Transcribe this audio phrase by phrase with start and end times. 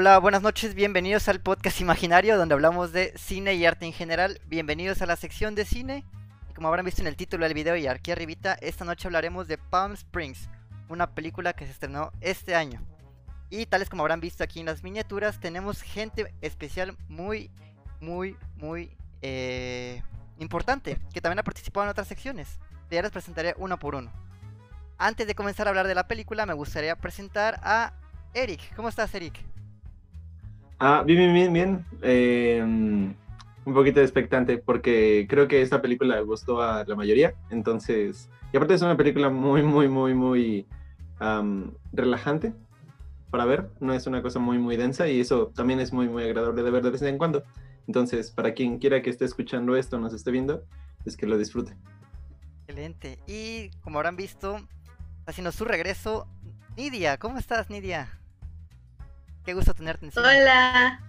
[0.00, 4.40] Hola, buenas noches, bienvenidos al podcast imaginario donde hablamos de cine y arte en general.
[4.46, 6.04] Bienvenidos a la sección de cine.
[6.54, 9.58] Como habrán visto en el título del video y aquí arribita, esta noche hablaremos de
[9.58, 10.48] Palm Springs,
[10.88, 12.80] una película que se estrenó este año.
[13.50, 17.50] Y tales como habrán visto aquí en las miniaturas, tenemos gente especial muy,
[18.00, 20.00] muy, muy eh,
[20.38, 22.60] importante, que también ha participado en otras secciones.
[22.88, 24.12] Ya les presentaré uno por uno.
[24.96, 27.94] Antes de comenzar a hablar de la película, me gustaría presentar a
[28.32, 28.76] Eric.
[28.76, 29.57] ¿Cómo estás, Eric?
[30.78, 31.86] Ah, bien, bien, bien, bien.
[32.02, 37.34] Eh, un poquito expectante porque creo que esta película gustó a la mayoría.
[37.50, 40.66] Entonces, y aparte es una película muy, muy, muy, muy
[41.92, 42.54] relajante
[43.30, 43.68] para ver.
[43.80, 46.70] No es una cosa muy, muy densa y eso también es muy, muy agradable de
[46.70, 47.42] ver de vez en cuando.
[47.86, 50.62] Entonces, para quien quiera que esté escuchando esto, nos esté viendo,
[51.04, 51.74] es que lo disfrute.
[52.66, 53.18] Excelente.
[53.26, 54.60] Y como habrán visto,
[55.26, 56.26] haciendo su regreso,
[56.76, 57.18] Nidia.
[57.18, 58.17] ¿Cómo estás, Nidia?
[59.48, 60.28] Qué gusto tenerte encima.
[60.28, 61.00] Hola.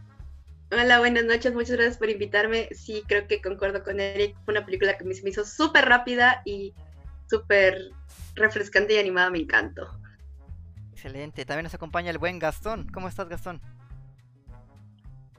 [0.72, 1.54] Hola, buenas noches.
[1.54, 2.70] Muchas gracias por invitarme.
[2.72, 4.38] Sí, creo que concuerdo con Eric.
[4.46, 6.74] Fue una película que me, hizo súper rápida y
[7.30, 7.92] súper
[8.36, 9.30] refrescante y animada.
[9.30, 9.90] Me encantó.
[10.94, 11.44] Excelente.
[11.44, 12.88] También nos acompaña el buen Gastón.
[12.94, 13.60] ¿Cómo estás, Gastón?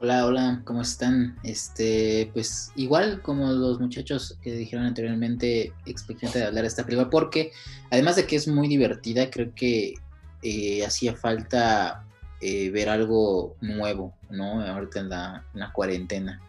[0.01, 1.39] Hola, hola, ¿cómo están?
[1.43, 7.09] Este, pues igual como los muchachos que dijeron anteriormente, expectante de hablar de esta película,
[7.09, 7.51] porque
[7.91, 9.95] además de que es muy divertida, creo que
[10.43, 12.05] eh, hacía falta
[12.41, 14.63] eh, ver algo nuevo, ¿no?
[14.63, 16.41] Ahorita en la, cuarentena.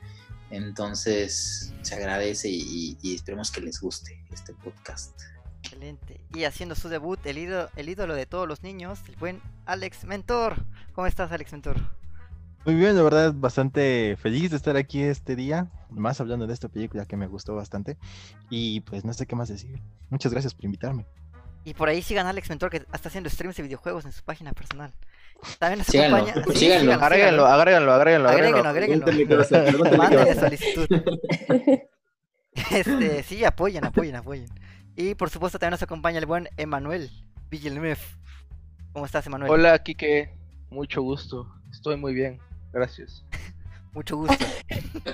[0.49, 5.19] Entonces, se agradece y, esperemos que les guste este podcast.
[5.63, 6.19] Excelente.
[6.33, 10.05] Y haciendo su debut, el ídolo, el ídolo de todos los niños, el buen Alex
[10.05, 10.65] Mentor.
[10.93, 11.77] ¿Cómo estás, Alex Mentor?
[12.65, 16.69] Muy bien, de verdad, bastante feliz de estar aquí este día, más hablando de esta
[16.69, 17.97] película que me gustó bastante.
[18.49, 19.81] Y pues no sé qué más decir.
[20.09, 21.05] Muchas gracias por invitarme.
[21.63, 24.23] Y por ahí sigan a Alex Mentor que está haciendo streams de videojuegos en su
[24.23, 24.93] página personal.
[25.59, 26.33] También nos acompaña.
[26.53, 28.29] Sí, síganlo, agréguenlo, agréguenlo, agréguenlo.
[28.29, 29.97] Agréguenlo, agréguenlo.
[29.97, 30.87] Mándenle solicitud.
[32.69, 34.49] Este, sí, apoyen, apoyen, apoyen.
[34.97, 37.09] Y por supuesto también nos acompaña el buen Emanuel
[37.49, 37.97] Villeneuve.
[38.91, 39.49] ¿Cómo estás, Emanuel?
[39.49, 40.33] Hola, Kike.
[40.69, 41.47] Mucho gusto.
[41.71, 42.41] Estoy muy bien.
[42.73, 43.23] Gracias.
[43.93, 44.45] Mucho gusto.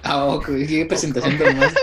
[0.03, 0.47] ah, ok.
[0.67, 1.73] ¿Qué presentación de más?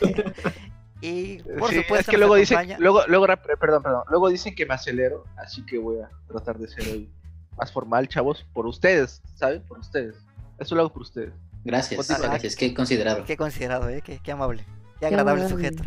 [1.02, 3.26] Y por supuesto, es que luego dicen, luego, luego,
[3.60, 7.10] perdón, perdón, luego dicen que me acelero, así que voy a tratar de ser hoy
[7.56, 9.62] más formal, chavos, por ustedes, ¿saben?
[9.62, 10.16] Por ustedes.
[10.58, 11.32] Eso lo hago por ustedes.
[11.64, 13.24] Gracias, gracias, qué considerado.
[13.24, 14.02] Qué considerado, ¿eh?
[14.02, 14.64] Qué, amable,
[15.00, 15.82] qué agradable sujeto.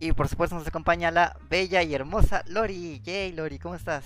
[0.00, 3.00] Y por supuesto nos acompaña la bella y hermosa Lori.
[3.00, 4.04] Yay, Lori, ¿cómo estás?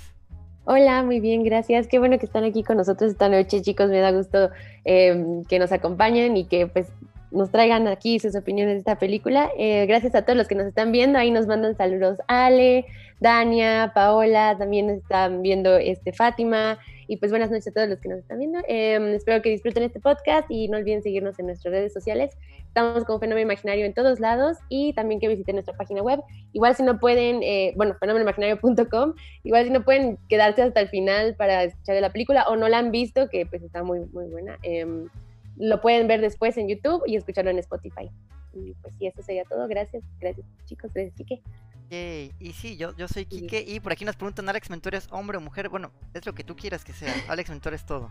[0.64, 1.88] Hola, muy bien, gracias.
[1.88, 3.90] Qué bueno que están aquí con nosotros esta noche, chicos.
[3.90, 4.50] Me da gusto
[4.84, 6.86] em, que nos acompañen y que pues
[7.32, 9.50] nos traigan aquí sus opiniones de esta película.
[9.58, 11.18] Eh, gracias a todos los que nos están viendo.
[11.18, 12.86] Ahí nos mandan saludos Ale,
[13.22, 16.78] Dania, Paola, también están viendo este, Fátima.
[17.06, 18.58] Y pues buenas noches a todos los que nos están viendo.
[18.66, 22.36] Em, espero que disfruten este podcast y no olviden seguirnos en nuestras redes sociales.
[22.66, 26.20] Estamos con Fenómeno Imaginario en todos lados y también que visiten nuestra página web.
[26.52, 31.36] Igual si no pueden, eh, bueno, fenómenoimaginario.com, igual si no pueden quedarse hasta el final
[31.36, 34.58] para escuchar la película o no la han visto, que pues está muy, muy buena.
[34.64, 35.06] Eh,
[35.58, 38.10] lo pueden ver después en YouTube y escucharlo en Spotify.
[38.52, 39.68] Y pues sí, eso sería todo.
[39.68, 41.14] Gracias, gracias chicos, gracias
[41.94, 45.36] Y sí, yo, yo soy Quique y por aquí nos preguntan, ¿Alex Mentor es hombre
[45.36, 45.68] o mujer?
[45.68, 47.14] Bueno, es lo que tú quieras que sea.
[47.28, 48.10] Alex Mentor es todo.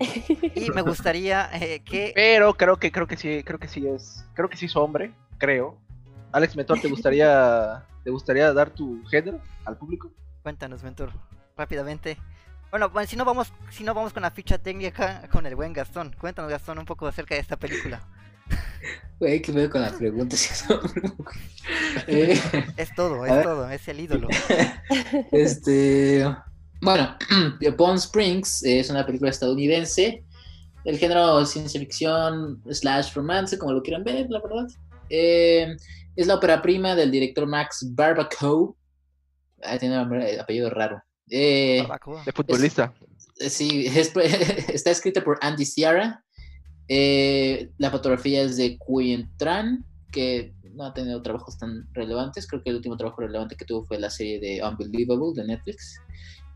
[0.00, 2.10] Y me gustaría eh, que...
[2.16, 5.12] Pero creo que creo que sí, creo que sí es, creo que sí es hombre,
[5.38, 5.78] creo.
[6.32, 10.10] Alex Mentor, ¿te gustaría, ¿te gustaría dar tu género al público?
[10.42, 11.12] Cuéntanos, Mentor,
[11.56, 12.16] rápidamente.
[12.70, 15.72] Bueno, bueno, si no vamos, si no vamos con la ficha técnica con el buen
[15.72, 16.16] Gastón.
[16.18, 18.02] Cuéntanos, Gastón, un poco acerca de esta película.
[19.18, 20.64] Güey, ¿qué veo con las preguntas?
[22.08, 22.40] Eh,
[22.76, 24.28] es todo, es todo, es el ídolo.
[25.30, 26.26] Este,
[26.80, 27.16] bueno,
[27.78, 30.24] Palm Springs es una película estadounidense
[30.84, 34.66] del género ciencia ficción slash romance, como lo quieran ver, la verdad.
[35.08, 35.76] Eh,
[36.16, 38.74] es la ópera prima del director Max Barbacoa.
[39.62, 41.00] Ah, tiene un apellido raro.
[41.30, 41.86] Eh,
[42.26, 42.92] de futbolista.
[43.38, 43.86] Eh, sí,
[44.68, 46.24] está escrita por Andy Ciara.
[46.88, 52.46] Eh, la fotografía es de Quyen Tran, que no ha tenido trabajos tan relevantes.
[52.46, 56.00] Creo que el último trabajo relevante que tuvo fue la serie de Unbelievable de Netflix.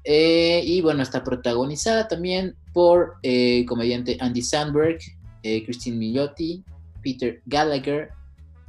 [0.04, 3.14] y bueno, está protagonizada también por
[3.66, 4.98] comediante Andy Sandberg,
[5.42, 6.64] Christine Migliotti,
[7.02, 8.10] Peter Gallagher,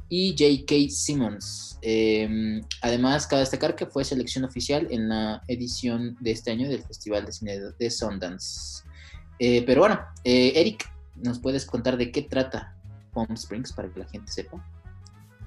[0.08, 0.90] y J.K.
[0.90, 1.78] Simmons.
[1.82, 6.82] Em, además, cabe destacar que fue selección oficial en la edición de este año del
[6.82, 8.82] Festival de Cine de Sundance.
[9.38, 10.90] Eh, pero bueno, eh, Eric,
[11.22, 12.74] ¿nos puedes contar de qué trata
[13.12, 14.64] Palm Springs para que la gente sepa?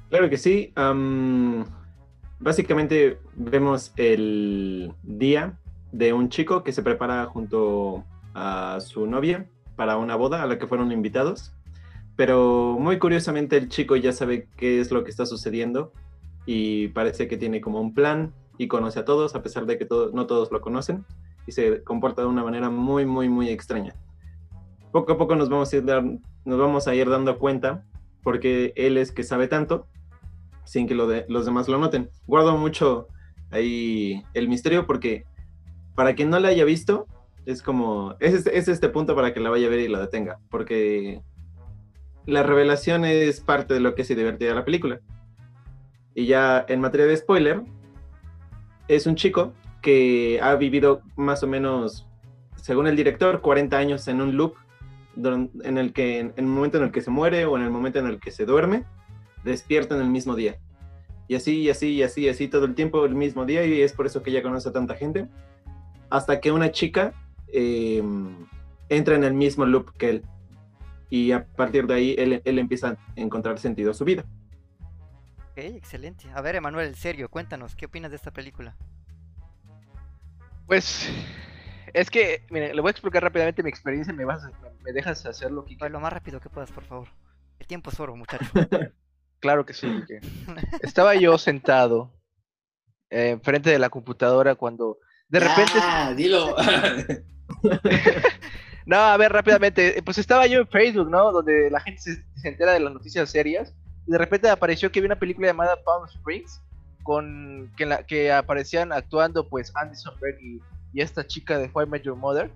[0.10, 0.74] Claro que sí.
[2.40, 5.58] básicamente vemos el día
[5.92, 8.04] de un chico que se prepara junto
[8.34, 9.46] a su novia
[9.76, 11.54] para una boda a la que fueron invitados.
[12.16, 15.94] Pero muy curiosamente el chico ya sabe qué es lo que está sucediendo
[16.46, 19.86] y parece que tiene como un plan y conoce a todos, a pesar de que
[19.86, 21.06] todo- no todos lo conocen,
[21.48, 23.96] y se comporta de una manera muy, muy, muy extraña.
[24.92, 25.74] Poco a poco nos vamos
[26.88, 27.86] a ir, dando cuenta
[28.24, 29.88] porque él es que sabe tanto
[30.64, 32.10] sin que lo de- los demás lo noten.
[32.28, 33.08] Guardo mucho
[33.50, 35.26] ahí el misterio porque
[35.96, 37.08] para quien no la haya visto,
[37.46, 40.00] es como, es, este- es este punto para que la vaya a ver y la
[40.00, 41.22] detenga, porque
[42.26, 45.00] la revelación es parte de lo que hace divertida la película.
[46.14, 47.62] Y ya en materia de spoiler,
[48.88, 52.08] es un chico que ha vivido más o menos,
[52.56, 54.54] según el director, 40 años en un loop
[55.16, 57.70] don- en el que en el momento en el que se muere o en el
[57.70, 58.86] momento en el que se duerme,
[59.44, 60.60] despierta en el mismo día.
[61.28, 63.82] Y así, y así, y así, y así todo el tiempo, el mismo día, y
[63.82, 65.28] es por eso que ella conoce a tanta gente.
[66.10, 67.14] Hasta que una chica
[67.48, 68.04] eh,
[68.90, 70.26] entra en el mismo loop que él.
[71.10, 74.26] Y a partir de ahí, él, él empieza a encontrar sentido a su vida.
[75.52, 76.30] Ok, excelente.
[76.34, 78.76] A ver, Emanuel, en serio, cuéntanos, ¿qué opinas de esta película?
[80.68, 81.10] Pues
[81.94, 84.14] es que, mire, le voy a explicar rápidamente mi experiencia.
[84.14, 84.52] ¿Me, vas, a-
[84.84, 85.80] me dejas hacerlo, Kike?
[85.80, 87.08] Pues lo más rápido que puedas, por favor.
[87.60, 88.46] El tiempo es oro, muchacho.
[89.40, 89.88] Claro que sí.
[90.84, 92.14] Estaba yo sentado
[93.10, 95.00] eh, enfrente de la computadora cuando
[95.30, 95.80] de repente.
[95.82, 96.56] Ah, dilo.
[98.86, 99.98] No, a ver, rápidamente.
[100.00, 101.32] eh, Pues estaba yo en Facebook, ¿no?
[101.32, 103.74] Donde la gente se, se entera de las noticias serias.
[104.08, 106.62] Y de repente apareció que había una película llamada Palm Springs.
[107.04, 110.62] Con que, en la, que aparecían actuando pues Andy Samberg y,
[110.94, 112.52] y esta chica de Why Met Your Mother.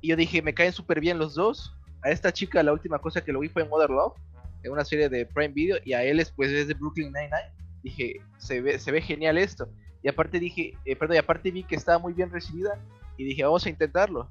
[0.00, 1.74] Y yo dije, me caen súper bien los dos.
[2.02, 4.14] A esta chica la última cosa que lo vi fue en Mother Love.
[4.62, 5.78] En una serie de Prime Video.
[5.84, 7.52] Y a él es, pues es de Brooklyn Nine-Nine.
[7.82, 9.68] Dije, se ve, se ve genial esto.
[10.02, 12.78] Y aparte dije, eh, perdón, y aparte vi que estaba muy bien recibida.
[13.16, 14.28] Y dije, vamos a intentarlo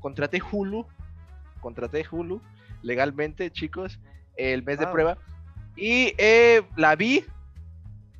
[0.00, 0.86] contraté Hulu,
[1.60, 2.40] contraté Hulu
[2.82, 4.00] legalmente, chicos,
[4.36, 5.18] el mes de prueba.
[5.76, 7.24] Y eh, la vi,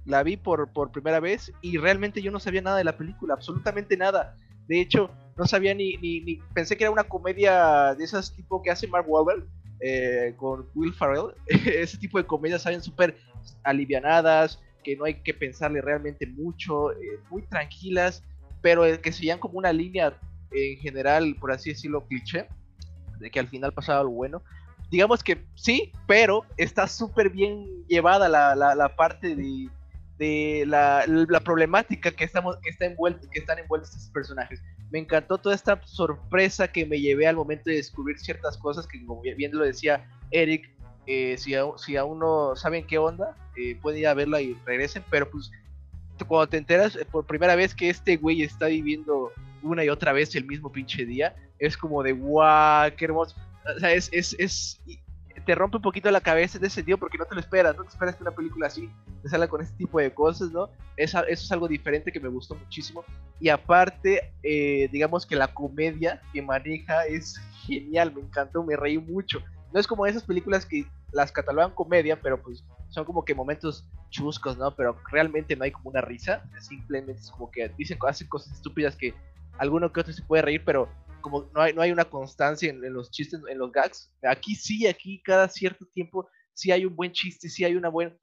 [0.04, 3.34] la vi por, por primera vez y realmente yo no sabía nada de la película,
[3.34, 4.36] absolutamente nada.
[4.70, 8.70] De hecho, no sabía ni, ni, pensé que era una comedia de esas tipo que
[8.70, 9.44] hace Mark Wahlberg
[9.80, 11.34] eh, con Will Ferrell.
[11.48, 13.16] Ese tipo de comedias saben súper
[13.64, 18.22] alivianadas, que no hay que pensarle realmente mucho, eh, muy tranquilas,
[18.62, 20.16] pero que seguían como una línea
[20.52, 22.46] en general, por así decirlo, cliché,
[23.18, 24.40] de que al final pasaba algo bueno.
[24.88, 29.68] Digamos que sí, pero está súper bien llevada la, la parte de,
[30.20, 34.62] de la, la problemática que, estamos, que, está envuelta, que están envueltos estos personajes.
[34.90, 39.02] Me encantó toda esta sorpresa que me llevé al momento de descubrir ciertas cosas que,
[39.06, 40.70] como bien lo decía Eric,
[41.06, 44.52] eh, si, aún, si aún no saben qué onda, eh, pueden ir a verla y
[44.66, 45.50] regresen, pero pues
[46.28, 49.32] cuando te enteras eh, por primera vez que este güey está viviendo
[49.62, 53.34] una y otra vez el mismo pinche día, es como de guau, qué hermoso.
[53.74, 54.82] O sea, es, es,
[55.44, 57.84] te rompe un poquito la cabeza en ese sentido porque no te lo esperas, no
[57.84, 58.90] te esperas que una película así
[59.22, 60.70] te salga con este tipo de cosas, ¿no?
[60.96, 63.04] Eso es algo diferente que me gustó muchísimo.
[63.38, 68.98] Y aparte, eh, digamos que la comedia que maneja es genial, me encantó, me reí
[68.98, 69.42] mucho.
[69.72, 73.86] No es como esas películas que las catalogan comedia, pero pues son como que momentos
[74.10, 74.74] chuscos, ¿no?
[74.74, 78.96] Pero realmente no hay como una risa, simplemente es como que dicen, hacen cosas estúpidas
[78.96, 79.14] que
[79.58, 80.88] alguno que otro se puede reír, pero
[81.20, 84.12] como no hay, no hay una constancia en, los chistes, en los gags.
[84.22, 88.14] Aquí sí, aquí cada cierto tiempo sí hay un buen chiste, sí hay una buena,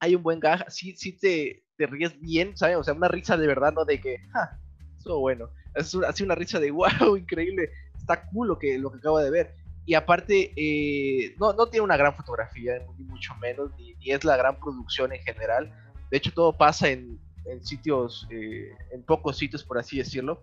[0.00, 2.76] hay un buen gag, sí, sí te, te ríes bien, ¿sabes?
[2.76, 4.58] O sea, una risa de verdad, no de que, ja,
[4.98, 8.98] eso bueno, es así una risa de wow, increíble, está cool lo que, lo que
[8.98, 9.54] acabo de ver.
[9.86, 14.36] Y aparte, eh, no, no tiene una gran fotografía, ni mucho menos, ni, es la
[14.36, 15.70] gran producción en general.
[16.10, 20.40] De hecho, todo pasa en, en sitios, eh, en pocos sitios, por así decirlo.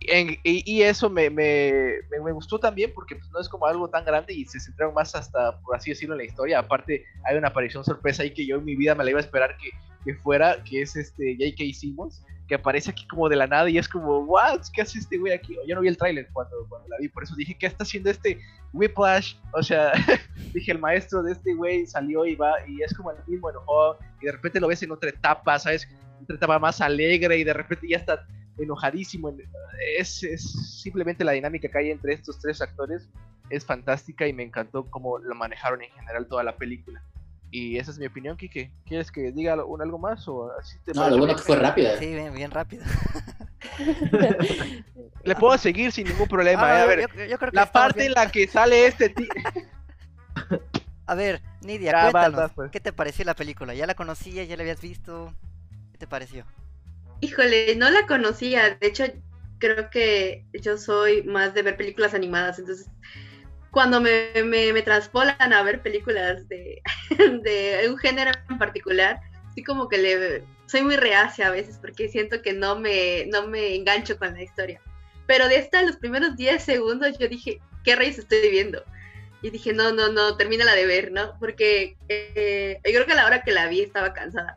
[0.00, 3.66] En, y, y, eso me, me, me, me, gustó también porque pues, no es como
[3.66, 6.58] algo tan grande y se centraron más hasta, por así decirlo, en la historia.
[6.60, 9.22] Aparte, hay una aparición sorpresa ahí que yo en mi vida me la iba a
[9.22, 9.70] esperar que,
[10.04, 11.64] que fuera, que es este J.K.
[11.74, 15.18] Simmons, que aparece aquí como de la nada y es como, what, ¿qué hace este
[15.18, 15.56] güey aquí?
[15.66, 18.10] Yo no vi el tráiler cuando, cuando la vi, por eso dije, ¿qué está haciendo
[18.10, 18.38] este
[18.72, 19.34] Whiplash?
[19.52, 19.92] O sea,
[20.54, 23.98] dije, el maestro de este güey salió y va, y es como el mismo enojó,
[24.20, 25.88] y de repente lo ves en otra etapa, ¿sabes?
[26.22, 28.24] Otra etapa más alegre y de repente ya está
[28.58, 29.34] enojadísimo.
[29.98, 30.42] Es, es,
[30.82, 33.08] simplemente la dinámica que hay entre estos tres actores
[33.50, 37.02] es fantástica y me encantó cómo lo manejaron en general toda la película.
[37.50, 38.72] Y esa es mi opinión, Kike.
[38.84, 41.96] ¿Quieres que diga algo, algo más o así te No, lo bueno que fue rápida.
[41.98, 42.84] Sí, bien, bien rápido.
[45.24, 46.62] Le puedo seguir sin ningún problema.
[46.62, 46.82] Ah, eh.
[46.82, 48.08] A ver, yo, yo creo que la parte bien.
[48.08, 49.28] en la que sale este tío.
[51.06, 52.70] A ver, Nidia, Ya, vas, cuéntanos, vas, pues.
[52.72, 53.74] ¿qué te pareció la película?
[53.74, 54.48] ¿Ya la conocías?
[54.48, 55.32] ¿Ya la habías visto?
[55.92, 56.44] ¿Qué te pareció?
[57.20, 58.76] Híjole, no la conocía.
[58.80, 59.04] De hecho,
[59.58, 62.88] creo que yo soy más de ver películas animadas, entonces
[63.76, 66.80] cuando me, me, me a ver películas de,
[67.42, 69.20] de un género en particular,
[69.54, 73.46] sí como que le soy muy reacia a veces porque siento que no me, no
[73.46, 74.80] me engancho con la historia.
[75.26, 78.82] Pero de esta, los primeros 10 segundos, yo dije, ¿qué reyes estoy viendo?
[79.42, 81.38] Y dije, no, no, no, termina la de ver, ¿no?
[81.38, 84.56] Porque eh, yo creo que a la hora que la vi estaba cansada.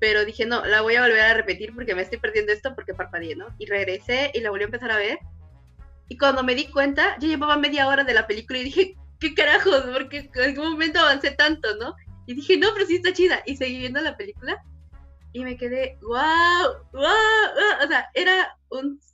[0.00, 2.94] Pero dije, no, la voy a volver a repetir porque me estoy perdiendo esto porque
[2.94, 3.46] parpadeé, ¿no?
[3.58, 5.18] Y regresé y la volví a empezar a ver.
[6.08, 9.34] Y cuando me di cuenta, yo llevaba media hora de la película y dije, ¿qué
[9.34, 9.84] carajos?
[9.92, 11.94] Porque en algún momento avancé tanto, ¿no?
[12.26, 13.42] Y dije, no, pero sí está chida.
[13.46, 14.62] Y seguí viendo la película
[15.32, 18.56] y me quedé, wow, wow, o sea, era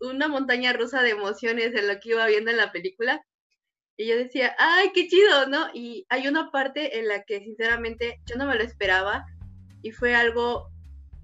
[0.00, 3.24] una montaña rusa de emociones en lo que iba viendo en la película.
[3.96, 5.68] Y yo decía, ay, qué chido, ¿no?
[5.72, 9.24] Y hay una parte en la que sinceramente yo no me lo esperaba
[9.82, 10.68] y fue algo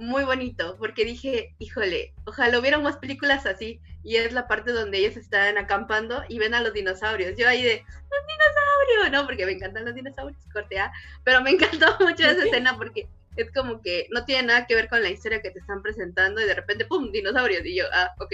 [0.01, 3.81] muy bonito, porque dije, híjole, ojalá hubiera más películas así.
[4.03, 7.37] Y es la parte donde ellos están acampando y ven a los dinosaurios.
[7.37, 9.13] Yo ahí de, ¡un dinosaurio!
[9.13, 10.91] No, porque me encantan los dinosaurios, corte A.
[11.23, 14.89] Pero me encantó mucho esa escena porque es como que no tiene nada que ver
[14.89, 17.13] con la historia que te están presentando y de repente, ¡pum!
[17.13, 17.65] dinosaurios.
[17.67, 18.33] Y yo, ah, ok.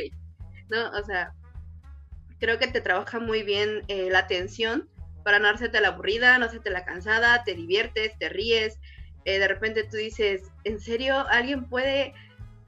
[0.68, 0.90] ¿No?
[0.90, 1.32] O sea,
[2.38, 4.88] creo que te trabaja muy bien eh, la atención
[5.24, 8.78] para no hacerte la aburrida, no hacerte la cansada, te diviertes, te ríes.
[9.26, 12.14] Eh, de repente tú dices, ¿en serio alguien puede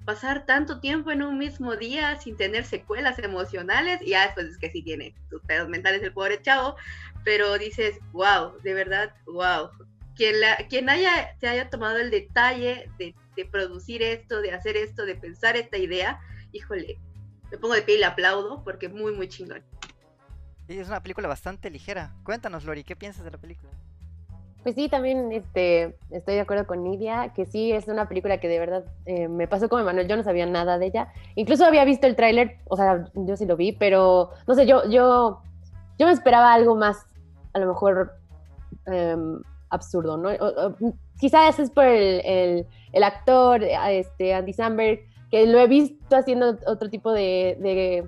[0.05, 4.03] pasar tanto tiempo en un mismo día sin tener secuelas emocionales?
[4.03, 6.77] Y ya después es que sí tiene sus pedos mentales el pobre chavo,
[7.25, 9.71] pero dices, wow, de verdad, wow
[10.19, 13.15] quien, la, quien haya, se haya tomado el detalle de,
[13.53, 16.99] producir esto, de hacer esto, de pensar esta idea, híjole,
[17.53, 19.63] me pongo de pie y le aplaudo porque muy, muy chingón.
[20.67, 22.17] Sí, es una película bastante ligera.
[22.25, 23.71] Cuéntanos, Lori, ¿qué piensas de la película?
[24.63, 28.49] Pues sí, también este, estoy de acuerdo con Nidia, que sí es una película que
[28.49, 31.13] de verdad eh, me pasó como Emanuel, yo no sabía nada de ella.
[31.37, 34.83] Incluso había visto el tráiler, o sea, yo sí lo vi, pero no sé, yo,
[34.91, 35.41] yo,
[35.99, 37.07] yo me esperaba algo más,
[37.53, 38.15] a lo mejor
[38.87, 40.31] em, absurdo, ¿no?
[41.19, 42.67] quizás es por el,
[43.03, 45.01] actor, este, Andy Samberg,
[45.31, 48.07] que lo he visto haciendo otro tipo de,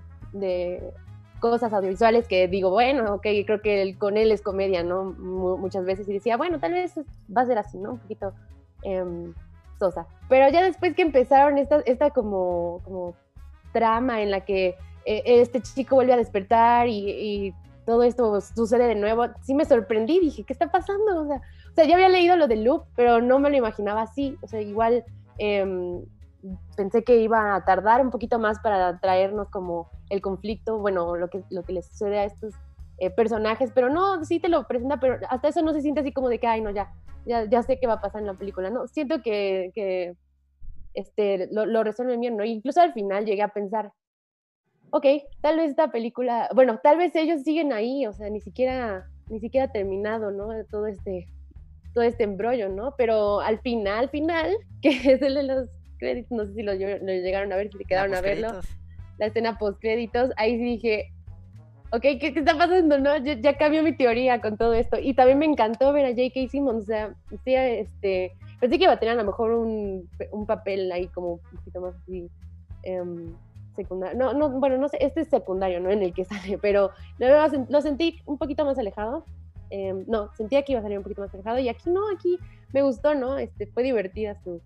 [1.41, 5.05] cosas audiovisuales que digo, bueno, ok, creo que con él es comedia, ¿no?
[5.05, 6.95] muchas veces y decía, bueno, tal vez
[7.35, 7.93] va a ser así, ¿no?
[7.93, 8.33] Un poquito
[8.83, 9.35] em,
[9.79, 10.07] sosa.
[10.29, 13.15] Pero ya después que empezaron esta, esta como, como
[13.73, 17.55] trama en la que eh, este chico vuelve a despertar y
[17.91, 21.23] todo esto sucede de nuevo, sí me sorprendí, dije, ¿qué está pasando?
[21.23, 24.03] O sea, o sea ya había leído lo de Loop, pero no me lo imaginaba
[24.03, 25.05] así, o sea, igual
[25.39, 26.05] em,
[26.77, 31.29] pensé que iba a tardar un poquito más para traernos como el conflicto, bueno, lo
[31.29, 32.55] que, lo que les sucede a estos
[32.99, 36.13] eh, personajes, pero no, sí te lo presenta, pero hasta eso no se siente así
[36.13, 36.93] como de que, ay, no, ya,
[37.27, 40.17] ya, ya sé qué va a pasar en la película, no, siento que, que
[40.95, 42.45] este, lo, lo resuelven bien, ¿no?
[42.45, 43.93] Incluso al final llegué a pensar,
[44.91, 45.07] ok,
[45.41, 49.41] tal vez esta película, bueno, tal vez ellos siguen ahí, o sea, ni siquiera, ni
[49.41, 50.49] siquiera terminado, ¿no?
[50.71, 51.27] Todo este,
[51.95, 52.95] todo este embrollo, ¿no?
[52.97, 55.69] Pero al final, final, que es el de los
[56.31, 58.61] no sé si lo, llegaron a ver, si se quedaron a verlo,
[59.19, 61.13] la escena post créditos, ahí sí dije,
[61.93, 63.17] ok, ¿qué, está pasando, no?
[63.19, 64.99] Ya, ya, cambió mi teoría con todo esto.
[64.99, 66.49] Y también me encantó ver a J.K.
[66.49, 67.15] Simmons, o sea,
[67.45, 71.35] sí, este, pensé que iba a tener a lo mejor un, un papel ahí como
[71.35, 72.31] un poquito más así,
[72.87, 73.35] um,
[73.75, 74.19] secundario.
[74.19, 75.91] No, no, bueno, no sé, este es secundario, ¿no?
[75.91, 79.25] En el que sale, pero lo, sentí un poquito más alejado.
[79.73, 82.39] Em, no, sentía que iba a salir un poquito más alejado y aquí no, aquí
[82.73, 83.39] me gustó, ¿no?
[83.39, 84.61] Este, fue divertida su,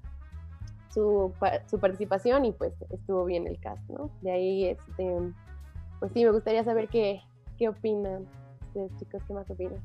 [0.94, 1.34] su,
[1.68, 4.10] su participación y pues estuvo bien el cast, ¿no?
[4.22, 5.18] De ahí, este,
[5.98, 7.20] pues sí, me gustaría saber qué,
[7.58, 8.26] qué opinan
[8.68, 9.82] ustedes, chicos, qué más opinan.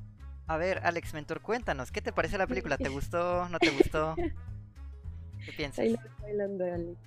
[0.47, 2.77] A ver, Alex Mentor, cuéntanos, ¿qué te parece la película?
[2.77, 3.49] ¿Te gustó?
[3.49, 4.15] ¿No te gustó?
[5.45, 5.85] ¿Qué piensas?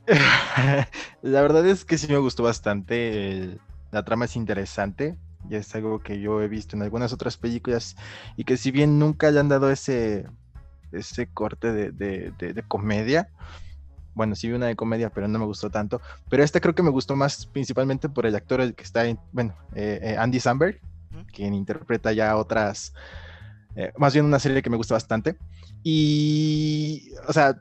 [1.22, 3.58] la verdad es que sí me gustó bastante.
[3.90, 5.16] La trama es interesante.
[5.50, 7.96] Y es algo que yo he visto en algunas otras películas.
[8.36, 10.26] Y que si bien nunca le han dado ese,
[10.92, 13.28] ese corte de, comedia.
[14.14, 16.00] Bueno, sí vi una de comedia, pero no me gustó tanto.
[16.28, 19.18] Pero esta creo que me gustó más principalmente por el actor el que está en,
[19.32, 20.80] bueno, eh, eh, Andy Samberg,
[21.32, 22.92] quien interpreta ya otras,
[23.74, 25.36] eh, más bien una serie que me gusta bastante.
[25.82, 27.56] Y, o sea,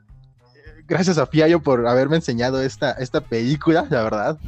[0.86, 4.38] gracias a Fiallo por haberme enseñado esta, esta película, la verdad.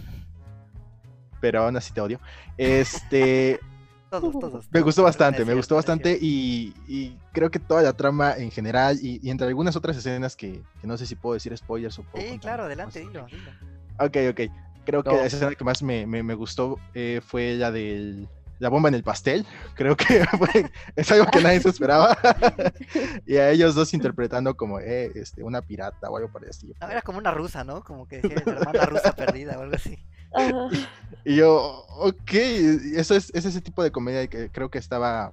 [1.41, 2.21] Pero aún así te odio.
[2.57, 3.61] Este.
[4.71, 9.29] Me gustó bastante, me gustó bastante y, creo que toda la trama en general y,
[9.31, 12.65] entre algunas otras escenas que, no sé si puedo decir spoilers o puedo Sí, claro,
[12.65, 13.27] adelante, dilo,
[13.99, 14.41] Ok, ok.
[14.85, 18.29] Creo que la escena que más me, gustó eh, fue la del
[18.59, 19.45] la bomba en el pastel,
[19.75, 20.25] creo que
[20.97, 22.17] es algo que nadie se esperaba.
[23.27, 26.75] y a ellos dos interpretando como eh, este, una pirata o algo parecido.
[26.81, 27.83] era como una rusa, ¿no?
[27.83, 29.99] Como que decía la hermana rusa perdida o algo así.
[31.27, 35.33] Y yo, ok, eso es, es ese tipo de comedia que creo que estaba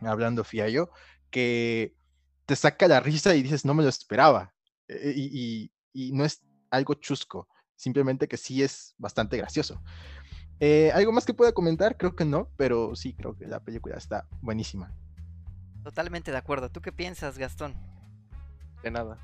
[0.00, 0.90] hablando Fiallo,
[1.30, 1.96] que
[2.46, 4.54] te saca la risa y dices, no me lo esperaba.
[4.86, 9.82] Eh, Y, y- y no es algo chusco, simplemente que sí es bastante gracioso.
[10.60, 11.96] Eh, ¿Algo más que pueda comentar?
[11.96, 14.92] Creo que no, pero sí, creo que la película está buenísima.
[15.82, 16.70] Totalmente de acuerdo.
[16.70, 17.74] ¿Tú qué piensas, Gastón?
[18.82, 19.18] De nada.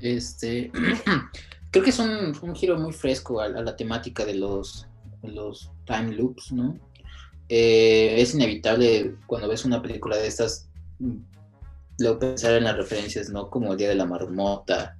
[0.00, 0.70] Este,
[1.76, 4.86] creo que es un, un giro muy fresco a, la temática de los,
[5.22, 6.78] de los time loops, ¿no?
[7.50, 11.18] Eh, es inevitable cuando ves una película de estas, mm,
[11.98, 13.50] luego pensar en las referencias, ¿no?
[13.50, 14.96] Como el Día de la Marmota,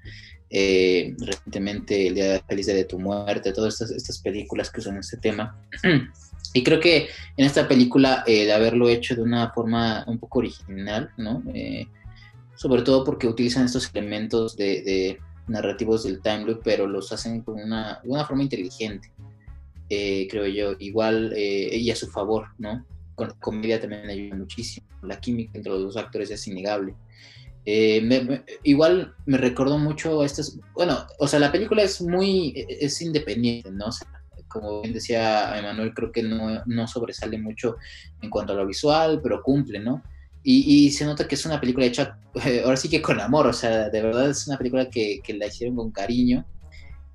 [0.51, 5.17] eh, recientemente el Día Feliz de tu Muerte, todas estas, estas películas que usan este
[5.17, 5.59] tema.
[6.53, 10.39] Y creo que en esta película, eh, el haberlo hecho de una forma un poco
[10.39, 11.43] original, ¿no?
[11.53, 11.87] Eh,
[12.55, 17.43] sobre todo porque utilizan estos elementos de, de narrativos del time loop, pero los hacen
[17.43, 19.11] con una, de una forma inteligente,
[19.89, 22.85] eh, creo yo, igual eh, y a su favor, ¿no?
[23.15, 26.95] Con comedia también ayuda muchísimo, la química entre los dos actores es innegable.
[27.65, 32.01] Eh, me- me- igual me recordó mucho a estas, bueno, o sea, la película es
[32.01, 33.87] muy, es independiente, ¿no?
[33.87, 34.07] O sea,
[34.49, 37.77] como bien decía Emanuel, creo que no, no sobresale mucho
[38.23, 40.03] en cuanto a lo visual, pero cumple, ¿no?
[40.49, 42.21] Y, se nota que es una película hecha,
[42.65, 45.49] ahora sí que con amor, o sea, de verdad es una película que, que la
[45.49, 46.47] hicieron con cariño.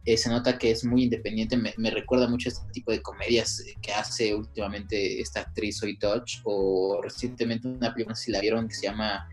[0.04, 3.64] Eh, se nota que es muy independiente, me, recuerda mucho a este tipo de comedias
[3.82, 8.76] que hace últimamente esta actriz Zoe Touch, o recientemente una película, si la vieron, que
[8.76, 9.26] se llama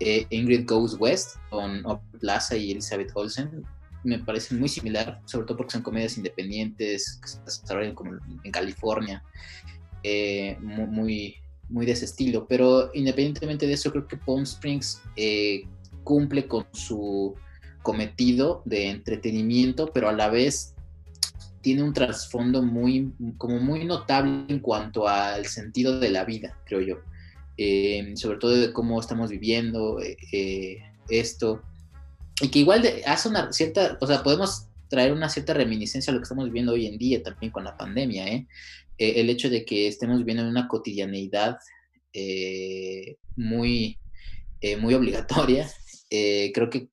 [0.00, 1.82] eh, Ingrid Goes West, con
[2.20, 3.64] Plaza y Elizabeth Olsen.
[4.04, 8.12] Me parece muy similar, sobre todo porque son comedias independientes, que se desarrollan como
[8.44, 9.22] en California,
[10.02, 11.36] eh, mu- muy,
[11.68, 12.46] muy de ese estilo.
[12.48, 15.64] Pero independientemente de eso, creo que Palm Springs eh,
[16.04, 17.34] cumple con su
[17.82, 20.74] cometido de entretenimiento, pero a la vez
[21.60, 26.80] tiene un trasfondo muy, como muy notable en cuanto al sentido de la vida, creo
[26.80, 26.96] yo.
[27.56, 30.78] Eh, sobre todo de cómo estamos viviendo eh,
[31.08, 31.62] esto.
[32.40, 36.14] Y que igual de- hace una cierta, o sea, podemos traer una cierta reminiscencia a
[36.14, 38.46] lo que estamos viviendo hoy en día también con la pandemia, ¿eh?
[38.98, 41.56] Eh, el hecho de que estemos viviendo en una cotidianeidad
[42.12, 43.98] eh, muy,
[44.60, 45.68] eh, muy obligatoria,
[46.10, 46.88] creo que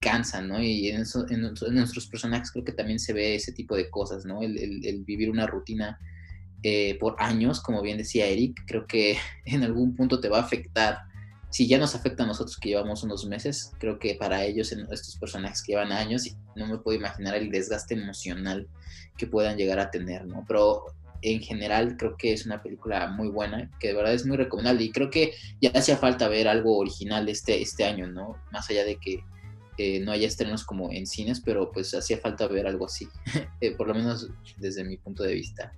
[0.00, 0.62] cansa, ¿no?
[0.62, 3.74] Y en, eso- en nuestro- en nuestros personajes creo que también se ve ese tipo
[3.76, 4.42] de cosas, ¿no?
[4.42, 5.98] El, el- vivir una rutina
[6.98, 10.98] por años, como bien decía Eric, creo que en algún punto te va a afectar.
[11.50, 15.16] Si ya nos afecta a nosotros que llevamos unos meses, creo que para ellos, estos
[15.18, 16.24] personajes que llevan años,
[16.56, 18.66] no me puedo imaginar el desgaste emocional
[19.18, 20.44] que puedan llegar a tener, ¿no?
[20.48, 20.84] Pero
[21.32, 24.84] en general creo que es una película muy buena, que de verdad es muy recomendable
[24.84, 28.36] y creo que ya hacía falta ver algo original este, este año, ¿no?
[28.52, 29.24] Más allá de que
[29.78, 33.08] eh, no haya estrenos como en cines, pero pues hacía falta ver algo así,
[33.60, 35.72] eh, por lo menos desde mi punto de vista.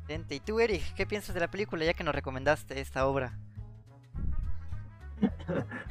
[0.00, 0.34] Excelente.
[0.34, 3.38] ¿Y tú, Eric, qué piensas de la película ya que nos recomendaste esta obra?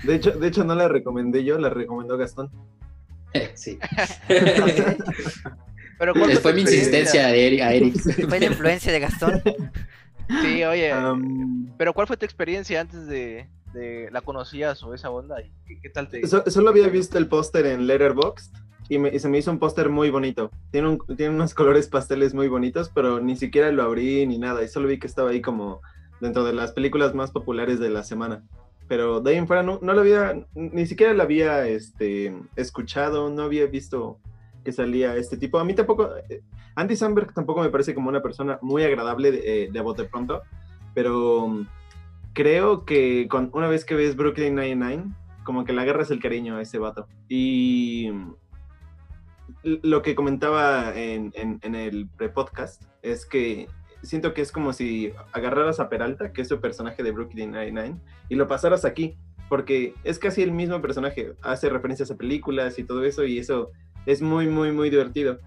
[0.04, 2.52] De hecho, de hecho, no la recomendé yo, la recomendó Gastón.
[3.56, 3.80] sí.
[6.04, 6.78] Pero ¿cuál Fue tu mi experiencia?
[6.78, 7.62] insistencia a Eric.
[7.62, 8.28] a Eric.
[8.30, 9.42] ¿Fue la influencia de Gastón?
[10.42, 10.92] Sí, oye,
[11.78, 15.42] pero ¿cuál fue tu experiencia antes de, de la conocías o esa onda?
[15.42, 18.54] ¿Y ¿Qué, qué tal te so- solo había visto el póster en Letterboxd
[18.90, 20.50] y, me- y se me hizo un póster muy bonito.
[20.72, 24.64] Tiene, un- tiene unos colores pasteles muy bonitos, pero ni siquiera lo abrí ni nada.
[24.64, 25.82] Y solo vi que estaba ahí como
[26.22, 28.44] dentro de las películas más populares de la semana.
[28.88, 33.30] Pero de ahí en fuera no, no lo había, ni siquiera la había este, escuchado,
[33.30, 34.20] no había visto
[34.64, 35.60] que salía este tipo.
[35.60, 36.42] A mí tampoco, eh,
[36.76, 40.42] Andy Samberg tampoco me parece como una persona muy agradable de, eh, de bote pronto,
[40.94, 41.68] pero mm,
[42.34, 46.58] creo que con, una vez que ves Brooklyn Nine-Nine, como que le agarras el cariño
[46.58, 47.08] a ese vato.
[47.28, 48.34] Y mm,
[49.84, 53.68] lo que comentaba en, en, en el pre-podcast es que
[54.04, 58.00] siento que es como si agarraras a Peralta, que es su personaje de Brooklyn Nine-Nine,
[58.30, 59.16] y lo pasaras aquí,
[59.50, 63.72] porque es casi el mismo personaje, hace referencias a películas y todo eso, y eso
[64.06, 65.40] es muy, muy, muy divertido.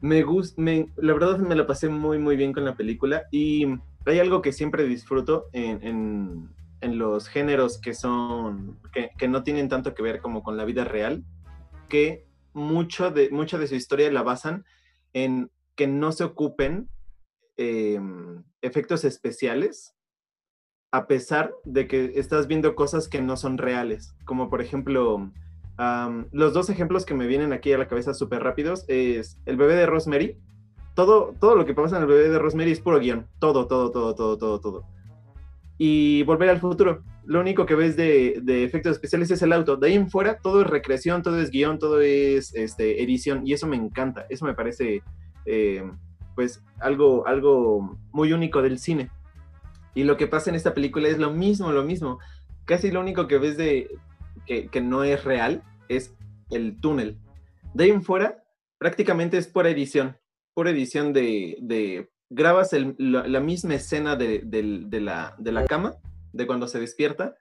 [0.00, 3.66] Me gusta, la verdad me la pasé muy, muy bien con la película, y
[4.06, 6.48] hay algo que siempre disfruto en, en,
[6.80, 10.64] en los géneros que son, que, que no tienen tanto que ver como con la
[10.64, 11.24] vida real,
[11.88, 14.64] que mucho de, mucha de su historia la basan
[15.12, 16.88] en que no se ocupen
[17.56, 18.00] eh,
[18.62, 19.94] efectos especiales
[20.92, 25.30] a pesar de que estás viendo cosas que no son reales, como por ejemplo,
[25.80, 29.56] am, los dos ejemplos que me vienen aquí a la cabeza súper rápidos es el
[29.56, 30.36] bebé de Rosemary.
[30.94, 33.90] Todo, todo lo que pasa en el bebé de Rosemary es puro guion, todo, todo,
[33.90, 34.84] todo, todo, todo, todo.
[35.78, 39.76] Y volver al futuro, lo único que ves de, de efectos especiales es el auto,
[39.76, 43.54] de ahí en fuera todo es recreación, todo es guion, todo es este, edición, y
[43.54, 45.02] eso me encanta, eso me parece
[45.46, 45.90] eh,
[46.34, 49.10] pues algo, algo muy único del cine.
[49.94, 52.18] Y lo que pasa en esta película es lo mismo, lo mismo.
[52.64, 53.90] Casi lo único que ves de
[54.46, 56.14] que, no es real es
[56.50, 57.18] el túnel.
[57.74, 58.42] De ahí en fuera,
[58.78, 60.16] prácticamente es pura edición.
[60.54, 65.94] Pura edición de, de grabas la, misma escena de, del- de la, de la cama,
[66.32, 67.36] de cuando se despierta,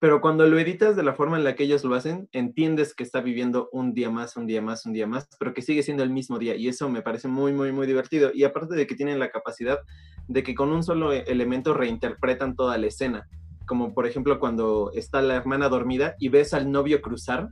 [0.00, 3.04] pero cuando lo editas de la forma en la que ellos lo hacen, entiendes que
[3.04, 6.02] está viviendo un día más, un día más, un día más, pero que sigue siendo
[6.02, 6.56] el mismo día.
[6.56, 8.32] Y eso me parece muy, muy, muy divertido.
[8.34, 9.78] Y aparte de que tienen la capacidad
[10.26, 13.28] de que con un solo e- elemento reinterpretan toda la escena.
[13.72, 17.48] Como por ejemplo cuando está la hermana dormida y ves al novio cruzar,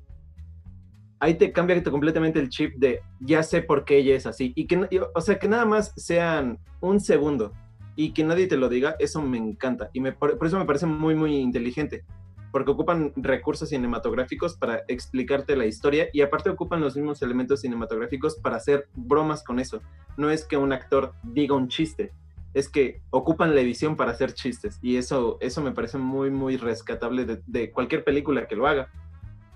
[1.19, 4.53] ahí te cambia completamente el chip de ya sé por qué ella es así.
[4.55, 7.55] Y que, o sea, que nada más sean un segundo
[7.97, 9.89] y que nadie te lo diga, eso me encanta.
[9.95, 12.05] Y me, por, por eso me parece muy, muy inteligente.
[12.53, 18.37] Porque ocupan recursos cinematográficos para explicarte la historia y aparte ocupan los mismos elementos cinematográficos
[18.37, 19.81] para hacer bromas con eso.
[20.19, 22.13] No es que un actor diga un chiste,
[22.55, 24.79] es que ocupan la edición para hacer chistes.
[24.83, 28.89] Y eso, eso me parece muy, muy rescatable de, cualquier película que lo haga.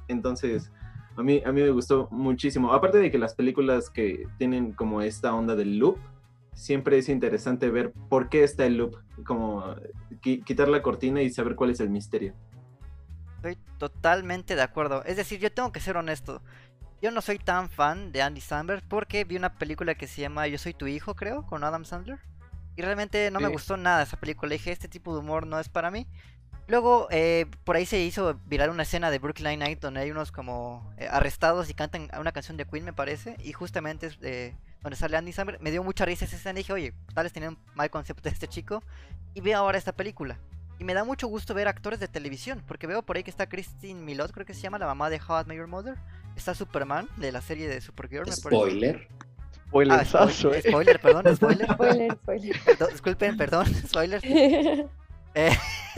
[0.09, 0.70] Entonces,
[1.16, 2.72] a mí, a mí me gustó muchísimo.
[2.72, 5.98] Aparte de que las películas que tienen como esta onda del loop,
[6.54, 9.74] siempre es interesante ver por qué está el loop, como
[10.22, 12.35] qui- quitar la cortina y saber cuál es el misterio.
[13.37, 15.04] Estoy totalmente de acuerdo.
[15.04, 16.42] Es decir, yo tengo que ser honesto.
[17.02, 20.46] Yo no soy tan fan de Andy Samberg porque vi una película que se llama
[20.46, 22.20] Yo soy tu hijo, creo, con Adam Sandler.
[22.77, 24.53] Y realmente no me gustó nada esa película.
[24.53, 26.07] Dije, este tipo de humor no es para mí.
[26.67, 30.33] Luego, eh, por ahí se hizo viral una escena de Brooklyn Night donde hay unos
[30.33, 33.37] como eh, arrestados y cantan una canción de Queen, me parece.
[33.45, 35.61] Y justamente es eh, donde sale Andy Samberg.
[35.61, 38.23] Me dio mucha risa esa escena y dije, oye, tal vez tenía un mal concepto
[38.23, 38.83] de este chico.
[39.35, 40.39] Y veo ahora esta película.
[40.79, 43.49] Y me da mucho gusto ver actores de televisión, porque veo por ahí que está
[43.49, 45.97] Christine Milot, creo que se llama, la mamá de How I Met Your Mother.
[46.35, 49.09] Está Superman, de la serie de Supergirl, me parece.
[49.75, 49.99] Spoiler.
[49.99, 50.69] Ah, spoiler, eh.
[50.71, 51.73] spoiler, perdón, spoiler.
[51.73, 52.61] Spoiler, spoiler.
[52.65, 54.23] Perdón, disculpen, perdón, spoiler.
[55.37, 55.51] Eh,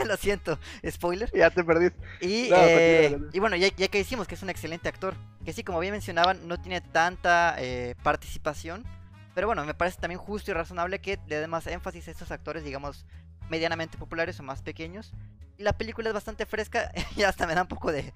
[0.03, 0.57] lo siento,
[0.89, 1.31] spoiler.
[1.31, 1.99] Ya te perdiste.
[2.21, 3.29] Y, No, eh, continúa.
[3.33, 5.13] y bueno, ya, ya que decimos que es un excelente actor,
[5.45, 8.83] que sí, como bien mencionaban, no tiene tanta eh, participación,
[9.35, 12.31] pero bueno, me parece también justo y razonable que le dé más énfasis a estos
[12.31, 13.05] actores, digamos,
[13.47, 15.13] medianamente populares o más pequeños.
[15.59, 18.11] Y la película es bastante fresca, y hasta me da un poco de,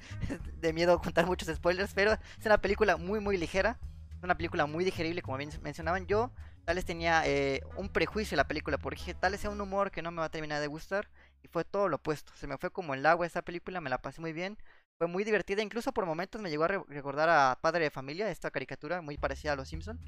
[0.60, 3.78] de miedo contar muchos spoilers, pero es una película muy, muy ligera,
[4.23, 6.31] una película muy digerible, como bien mencionaban yo.
[6.65, 10.01] Tal vez tenía eh, un prejuicio la película, porque dije, tal vez un humor que
[10.01, 11.10] no me va a terminar de gustar.
[11.43, 12.31] Y fue todo lo opuesto.
[12.36, 14.57] Se me fue como el agua esa película, me la pasé muy bien.
[14.99, 18.29] Fue muy divertida, incluso por momentos me llegó a re- recordar a Padre de Familia,
[18.29, 19.99] esta caricatura muy parecida a Los Simpson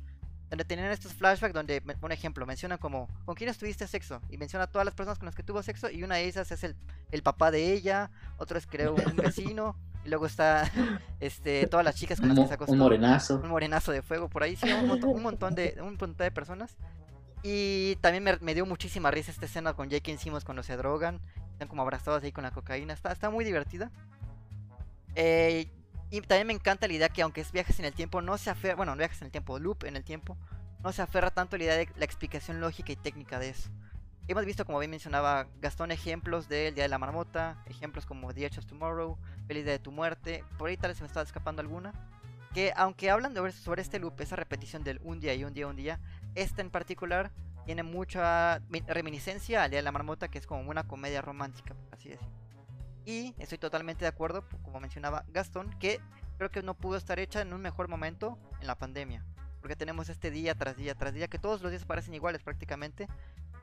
[0.51, 4.21] Donde tenían estos flashbacks donde, un ejemplo, mencionan como, ¿con quién tuviste sexo?
[4.29, 6.51] Y menciona a todas las personas con las que tuvo sexo y una de esas
[6.51, 6.75] es el,
[7.09, 10.69] el papá de ella, otro es creo un vecino, y luego está
[11.19, 13.35] este, todas las chicas con las que se acostó un morenazo.
[13.37, 16.31] un morenazo de fuego por ahí, sí, un montón, un montón de, un montón de
[16.31, 16.75] personas.
[17.41, 21.19] Y también me, me dio muchísima risa esta escena con Jake Simmons cuando se drogan,
[21.51, 23.91] están como abrazados ahí con la cocaína, está, está muy divertida.
[25.15, 25.69] Eh,
[26.09, 28.49] y también me encanta la idea que aunque es viajes en el tiempo, no se
[28.49, 30.37] aferra, bueno, no viajes en el tiempo, loop en el tiempo,
[30.83, 33.69] no se aferra tanto a la idea de la explicación lógica y técnica de eso.
[34.27, 38.45] Hemos visto, como bien mencionaba Gastón, ejemplos del Día de la Marmota, ejemplos como The
[38.45, 41.61] Edge of Tomorrow, Feliz Día de tu Muerte, por ahí tal vez me está escapando
[41.61, 41.91] alguna
[42.53, 45.67] que aunque hablan de- sobre este loop, esa repetición del un día y un día,
[45.67, 45.99] un día,
[46.35, 47.31] esta en particular
[47.65, 51.75] tiene mucha mi- reminiscencia al Día de la Marmota, que es como una comedia romántica,
[51.91, 52.31] así decirlo.
[53.05, 55.99] Y estoy totalmente de acuerdo, como mencionaba Gastón, que
[56.37, 59.25] creo que no pudo estar hecha en un mejor momento en la pandemia.
[59.59, 63.07] Porque tenemos este día tras día tras día, que todos los días parecen iguales prácticamente.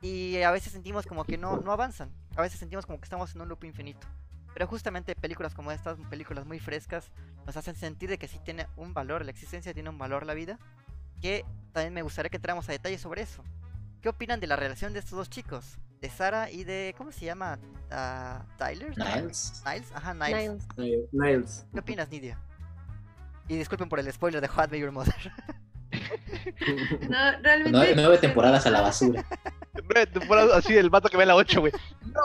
[0.02, 2.10] Y a veces sentimos como que no, no avanzan.
[2.36, 4.06] A veces sentimos como que estamos en un loop infinito.
[4.54, 7.10] Pero justamente películas como estas, películas muy frescas,
[7.46, 10.34] nos hacen sentir de que sí tiene un valor, la existencia tiene un valor la
[10.34, 10.58] vida,
[11.20, 13.44] que también me gustaría que entráramos a detalle sobre eso.
[14.00, 15.78] ¿Qué opinan de la relación de estos dos chicos?
[16.00, 17.58] De Sara y de, ¿cómo se llama?
[17.90, 18.96] Ah, Tyler.
[18.96, 19.62] Niles.
[19.66, 20.66] Niles, ajá, Niles.
[20.76, 21.08] Niles.
[21.12, 21.66] Niles.
[21.72, 22.38] ¿Qué opinas, Nidia?
[23.48, 25.14] Y disculpen por el spoiler de How I Met Your Mother.
[27.08, 27.70] No, realmente.
[27.72, 29.24] Nueve, nueve temporadas a la basura.
[29.82, 31.72] Nueve temporadas así del vato que ve la 8, güey.
[32.06, 32.20] No,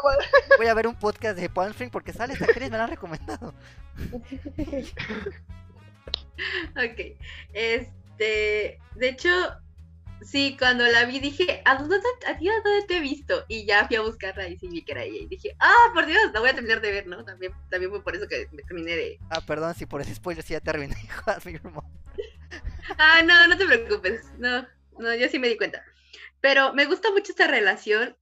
[0.57, 2.89] Voy a ver un podcast de Palm Spring porque sale esta actriz, me la han
[2.89, 3.53] recomendado.
[6.71, 7.17] Ok.
[7.53, 8.79] Este.
[8.95, 9.29] De hecho,
[10.21, 13.45] sí, cuando la vi dije, ¿a dónde, a ti a dónde te he visto?
[13.47, 15.19] Y ya fui a buscarla y sí vi que era ella.
[15.19, 17.23] Y dije, ah, por Dios, la voy a terminar de ver, ¿no?
[17.23, 19.19] También, también fue por eso que me terminé de.
[19.29, 21.89] Ah, perdón si por ese spoiler sí ya te arruiné How I Met Your Mother.
[22.97, 24.25] Ah, no, no te preocupes.
[24.37, 24.65] No,
[24.99, 25.83] no, yo sí me di cuenta.
[26.45, 28.15] Pero me gusta mucho esta relación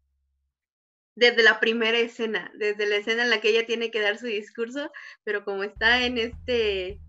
[1.13, 4.27] desde la primera escena, desde la escena en la que ella tiene que dar su
[4.27, 4.89] discurso,
[5.25, 7.01] pero como está en este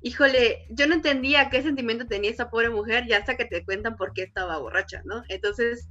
[0.00, 3.96] híjole, yo no entendía qué sentimiento tenía esa pobre mujer ya hasta que te cuentan
[3.96, 5.24] por qué estaba borracha, ¿no?
[5.26, 5.88] Entonces,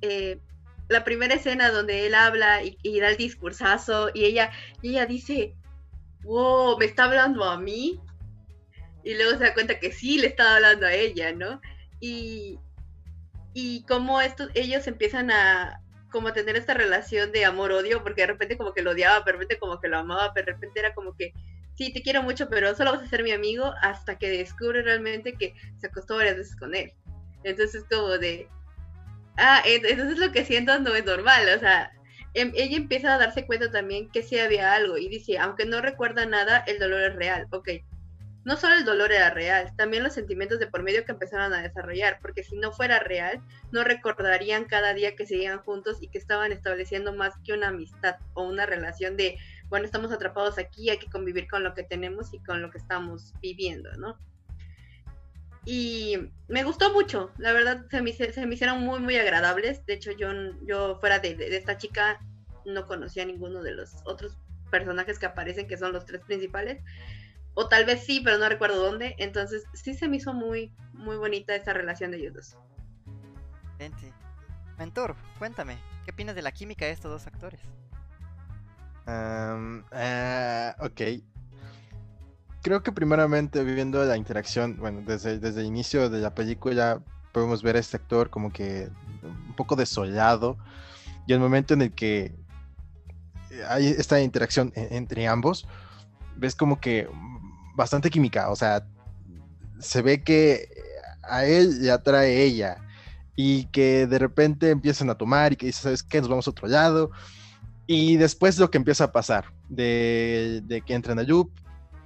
[0.00, 0.40] eh,
[0.88, 4.50] la primera escena donde él habla y, da el discursazo y ella,
[4.82, 5.54] y ella dice,
[6.24, 8.00] wow, me está hablando a mí.
[9.04, 11.60] Y luego se da cuenta que sí le estaba hablando a ella, ¿no?
[12.00, 12.58] Y,
[13.54, 18.28] y cómo estos, ellos empiezan a como a tener esta relación de amor-odio, porque de
[18.28, 20.94] repente como que lo odiaba, de repente como que lo amaba, pero de repente era
[20.94, 21.32] como que,
[21.76, 25.34] sí, te quiero mucho, pero solo vas a ser mi amigo hasta que descubre realmente
[25.34, 26.92] que se acostó varias veces con él.
[27.42, 28.48] Entonces como de,
[29.36, 31.92] ah, entonces lo que siento no es normal, o sea,
[32.34, 35.80] em, ella empieza a darse cuenta también que sí había algo y dice, aunque no
[35.80, 37.68] recuerda nada, el dolor es real, ok.
[38.44, 41.62] No solo el dolor era real, también los sentimientos de por medio que empezaron a
[41.62, 43.40] desarrollar, porque si no fuera real,
[43.72, 48.16] no recordarían cada día que seguían juntos y que estaban estableciendo más que una amistad
[48.34, 52.34] o una relación de, bueno, estamos atrapados aquí, hay que convivir con lo que tenemos
[52.34, 54.18] y con lo que estamos viviendo, ¿no?
[55.66, 56.16] Y
[56.48, 59.84] me gustó mucho, la verdad se me, se me hicieron muy, muy agradables.
[59.86, 60.28] De hecho, yo,
[60.66, 62.20] yo fuera de, de, esta chica
[62.66, 64.36] no conocía a ninguno de los otros
[64.70, 66.82] personajes que aparecen, que son los tres principales.
[67.54, 69.14] O tal vez sí, pero no recuerdo dónde.
[69.18, 72.58] Entonces sí se me hizo muy, muy bonita esa relación de ellos dos.
[74.78, 77.60] Mentor, cuéntame, ¿qué opinas de la química de estos dos actores?
[79.06, 79.82] Uh,
[80.84, 81.22] ok,
[82.62, 86.98] creo que primeramente viviendo la interacción, bueno, desde, desde el inicio de la película ya
[87.30, 88.88] podemos ver a este actor como que
[89.22, 90.56] un poco desollado
[91.26, 92.34] y el momento en el que
[93.68, 95.68] hay esta interacción entre ambos,
[96.36, 97.08] ves como que
[97.74, 98.86] bastante química, o sea,
[99.80, 100.68] se ve que
[101.22, 102.76] a él le atrae ella
[103.36, 106.20] y que de repente empiezan a tomar y que dice, ¿sabes qué?
[106.20, 107.10] Nos vamos a otro lado.
[107.86, 111.50] Y después lo que empieza a pasar, de, de que entran a Yup,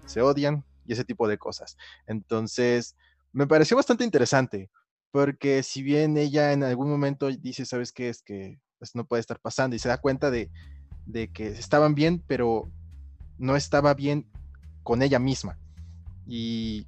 [0.06, 1.76] se odian y ese tipo de cosas.
[2.06, 2.96] Entonces,
[3.32, 4.70] me pareció bastante interesante,
[5.10, 8.08] porque si bien ella en algún momento dice, ¿sabes qué?
[8.08, 10.50] Es que esto no puede estar pasando y se da cuenta de,
[11.32, 12.70] que estaban bien, pero
[13.38, 14.26] no estaba bien
[14.88, 15.58] con ella misma.
[16.26, 16.86] Y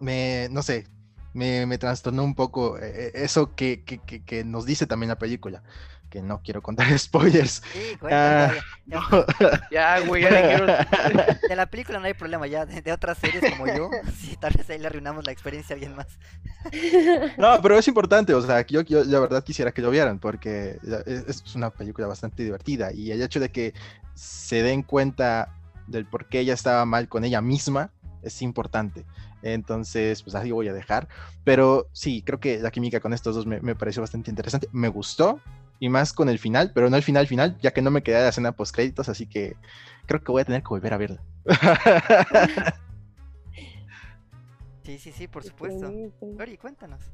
[0.00, 0.88] me, no sé,
[1.32, 5.62] me, me trastornó un poco eh, eso que, que, nos dice también la película
[6.10, 7.62] que no quiero contar spoilers.
[7.72, 8.52] Sí, ah,
[9.70, 10.66] ya, güey, ya quiero...
[11.48, 14.68] De la película no hay problema, ya de, otras series como yo, sí, tal vez
[14.70, 16.08] ahí le arruinamos la experiencia a alguien más.
[17.38, 20.80] No, pero es importante, o sea, yo, yo la verdad quisiera que lo vieran, porque
[21.06, 23.72] es, una película bastante divertida y el hecho de que
[24.14, 25.54] se den cuenta
[25.86, 27.90] del por qué ella estaba mal con ella misma
[28.22, 29.04] es importante.
[29.42, 31.08] Entonces, pues así voy a dejar.
[31.44, 34.68] Pero sí, creo que la química con estos dos me, me pareció bastante interesante.
[34.72, 35.40] Me gustó,
[35.78, 38.16] y más con el final, pero no el final final, ya que no me quedé
[38.16, 39.56] de la escena post créditos, así que
[40.06, 41.20] creo que voy a tener que volver a verla.
[44.82, 45.92] sí, sí, sí, por supuesto.
[46.22, 47.12] Lori, cuéntanos.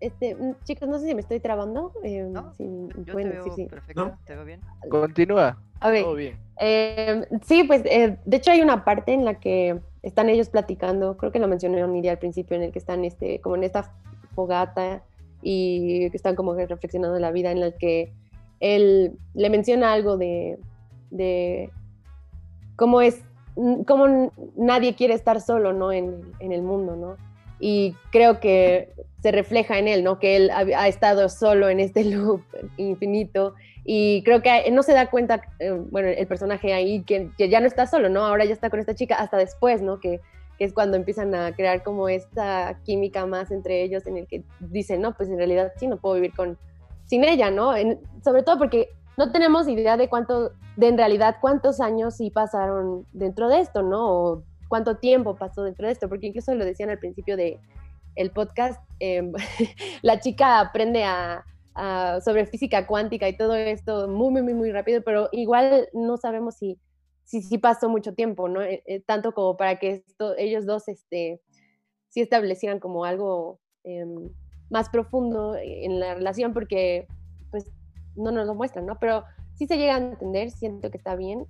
[0.00, 1.92] Este, mm, chicos, no sé si me estoy trabando.
[2.04, 2.54] Eh, ¿No?
[2.58, 4.60] yo te veo perfecto, te veo bien.
[4.88, 5.58] Continúa.
[5.80, 6.38] A ver, bien.
[6.60, 11.16] Eh, sí, pues eh, de hecho hay una parte en la que están ellos platicando,
[11.16, 13.94] creo que lo mencioné día al principio, en el que están este, como en esta
[14.34, 15.02] fogata
[15.42, 18.12] y que están como reflexionando la vida en la que
[18.60, 20.58] él le menciona algo de,
[21.10, 21.70] de
[22.76, 23.22] cómo es,
[23.86, 25.92] cómo nadie quiere estar solo, ¿no?
[25.92, 27.16] En, en, el mundo, ¿no?
[27.60, 28.92] Y creo que
[29.22, 30.18] se refleja en él, ¿no?
[30.18, 32.42] Que él ha, estado solo en este loop
[32.76, 37.48] infinito y creo que no se da cuenta, eh, bueno, el personaje ahí, que, que,
[37.48, 38.24] ya no está solo, ¿no?
[38.24, 39.98] Ahora ya está con esta chica hasta después, ¿no?
[39.98, 40.20] Que
[40.58, 44.42] que es cuando empiezan a crear como esta química más entre ellos en el que
[44.58, 46.58] dicen, no, pues en realidad sí, no puedo vivir con,
[47.06, 47.72] sin ella, ¿no?
[48.24, 53.06] sobre todo porque no tenemos idea de cuánto, de en realidad cuántos años sí pasaron
[53.12, 54.10] dentro de esto, ¿no?
[54.10, 57.58] O cuánto tiempo pasó dentro de esto, porque incluso lo decían al principio de
[58.14, 59.32] el podcast, em,
[60.02, 61.44] la chica aprende a,
[62.24, 66.76] sobre física cuántica y todo esto muy, muy, muy, rápido, pero igual no sabemos si
[67.22, 68.62] sí pasó mucho tiempo, ¿no?
[68.62, 71.40] Eh, eh, tanto como para que esto, ellos dos este,
[72.08, 74.28] sí establecieran como algo em,
[74.70, 77.06] más profundo en la relación, porque
[77.52, 77.70] pues
[78.16, 78.98] no nos lo muestran, ¿no?
[78.98, 79.22] Pero
[79.54, 81.46] sí se llega a entender, siento que está bien.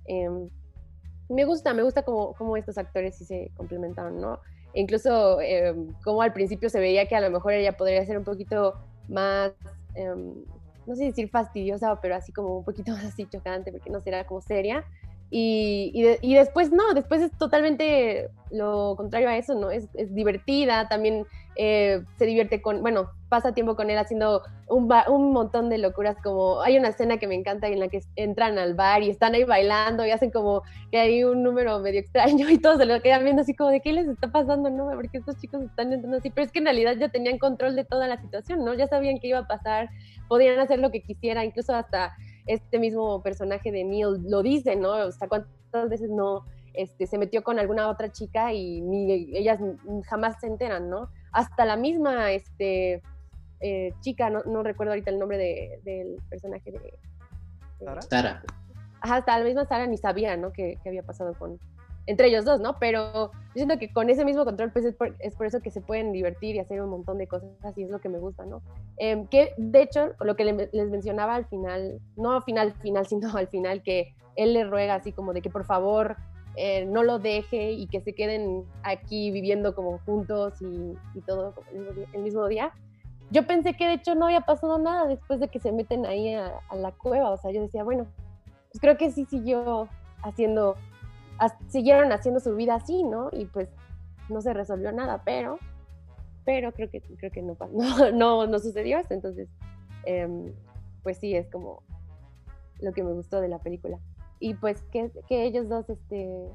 [1.29, 4.39] Em, me gusta, me gusta como estos actores sí se complementaron, ¿no?
[4.73, 8.17] E incluso em, como al principio se veía que a lo mejor ella podría ser
[8.17, 8.75] un poquito
[9.07, 9.51] más,
[10.85, 14.25] no sé decir fastidiosa, pero así como un poquito más así chocante, porque no será
[14.25, 14.85] como seria
[15.31, 19.69] Y, y, de- y después no, después es totalmente lo contrario a eso, ¿no?
[19.69, 25.31] Es, divertida, también eh, se divierte con, bueno, pasa tiempo con él haciendo un, un
[25.33, 28.73] montón de locuras, como hay una escena que me encanta en la que entran al
[28.73, 32.57] bar y están ahí bailando y hacen como que hay un número medio extraño y
[32.57, 34.89] todos se lo quedan viendo así como de qué les está pasando, ¿no?
[34.95, 37.83] Porque estos chicos están entrando así, pero es que en realidad ya tenían control de
[37.85, 38.73] toda la situación, ¿no?
[38.73, 39.89] Ya sabían qué iba a pasar,
[40.27, 42.13] podían hacer lo que quisiera, incluso hasta
[42.49, 44.91] este mismo personaje de Neil lo dice, ¿no?
[45.07, 49.59] O sea, cuántas veces no este, se metió con alguna otra chica y ni ellas
[50.05, 51.09] jamás se enteran, ¿no?
[51.31, 53.01] Hasta la misma este,
[53.59, 56.79] eh, chica, no, no recuerdo ahorita el nombre de- del personaje de...
[56.79, 56.93] de-
[57.85, 58.01] ¿Sara?
[58.01, 58.43] Sara.
[59.01, 60.51] Ajá, hasta la misma Sara ni sabía, ¿no?
[60.51, 61.59] Que, que había pasado con
[62.09, 62.77] entre ellos dos, ¿no?
[62.79, 65.69] Pero yo siento que con ese mismo control, pues es por, es por eso que
[65.69, 68.45] se pueden divertir y hacer un montón de cosas y es lo que me gusta,
[68.45, 68.61] ¿no?
[68.97, 73.05] Em, que de hecho, lo que le- les mencionaba al final, no al final, final,
[73.05, 76.15] sino al final, que él le ruega así como de que por favor
[76.55, 80.65] eh, no lo deje y que se queden aquí viviendo como juntos y,
[81.13, 81.53] y todo
[82.11, 82.73] el mismo, día.
[83.29, 86.33] Yo pensé que de hecho no había pasado nada después de que se meten ahí
[86.33, 88.07] a, a la cueva, o sea, yo decía, bueno,
[88.71, 89.87] pues creo que sí siguió
[90.23, 90.75] haciendo,
[91.67, 93.29] siguieron haciendo su vida así, ¿no?
[93.31, 93.69] Y pues
[94.29, 95.57] no se resolvió nada, pero,
[96.45, 99.47] pero creo que, creo que no, no, no, no sucedió esto, entonces,
[100.05, 100.53] em,
[101.03, 101.81] pues sí, es como
[102.81, 103.99] lo que me gustó de la película.
[104.39, 106.47] Y pues que, que ellos dos, este,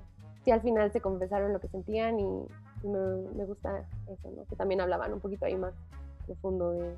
[0.44, 2.24] sí al final se confesaron lo que sentían y
[2.82, 2.98] me,
[3.34, 4.44] me gusta eso, ¿no?
[4.46, 5.74] Que también hablaban un poquito ahí más
[6.26, 6.96] profundo de,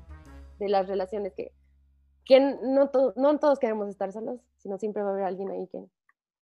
[0.59, 1.51] de las relaciones que,
[2.25, 5.67] que no, to- no todos queremos estar solos, sino siempre va a haber alguien ahí
[5.67, 5.83] que,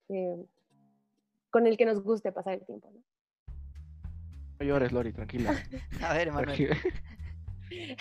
[0.09, 0.45] que-
[1.55, 2.91] con el que nos guste pasar el tiempo.
[2.93, 3.01] ¿no?
[4.59, 5.55] No llores, Lori, tranquila.
[6.03, 6.77] A ver, Manuel.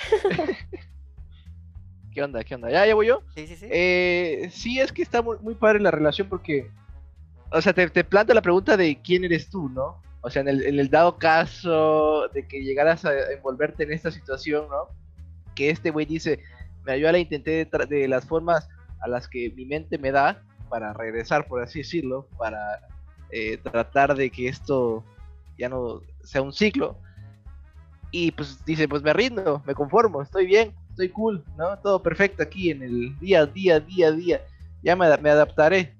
[2.11, 2.43] ¿Qué onda?
[2.43, 2.71] ¿Qué onda?
[2.71, 3.21] ¿Ya, ya voy yo?
[3.35, 3.67] Sí, sí, sí.
[3.69, 6.71] Eh, sí, es que está muy, muy padre la relación porque,
[7.51, 10.01] o sea, te, te planta la pregunta de quién eres tú, ¿no?
[10.21, 14.09] O sea, en el, en el dado caso de que llegaras a envolverte en esta
[14.09, 14.87] situación, ¿no?
[15.53, 16.39] Que este güey dice,
[16.85, 18.67] me yo la intenté de, de las formas
[19.01, 22.79] a las que mi mente me da para regresar, por así decirlo, para
[23.33, 25.03] eh, tratar de que esto
[25.57, 26.95] ya no sea un ciclo.
[28.11, 31.75] Y pues dice, pues me rindo, me conformo, estoy bien, estoy cool, ¿no?
[31.79, 34.41] Todo perfecto aquí en el día a día, día a día.
[34.83, 35.95] Ya me, me adaptaré.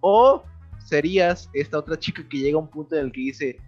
[0.00, 0.42] O
[0.78, 3.58] serías esta otra chica que llega a un punto en el que dice,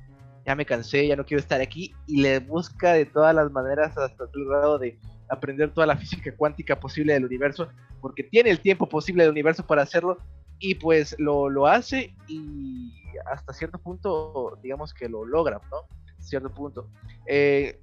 [0.47, 3.99] ya me cansé, ya no quiero estar aquí, y le busca de todas las maneras
[3.99, 7.69] hasta el grado de aprender toda la física cuántica posible del universo,
[8.01, 10.17] porque tiene el tiempo posible del universo para hacerlo,
[10.59, 12.93] y pues lo, lo hace y
[13.31, 15.79] hasta cierto punto, digamos que lo logra, ¿no?
[16.19, 16.89] Cierto punto.
[17.27, 17.81] Eh,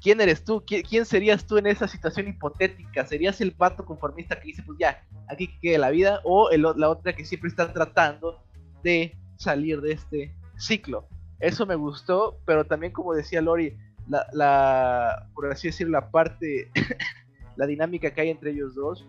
[0.00, 0.62] ¿Quién eres tú?
[0.64, 3.04] ¿Qui- ¿Quién serías tú en esa situación hipotética?
[3.06, 6.20] ¿Serías el vato conformista que dice, pues ya, aquí que quede la vida?
[6.24, 8.42] ¿O el la otra que siempre está tratando
[8.82, 11.06] de salir de este ciclo?
[11.38, 13.76] Eso me gustó, pero también como decía Lori,
[14.08, 16.70] la, la por así decirlo, la parte,
[17.56, 19.06] la dinámica que hay entre ellos dos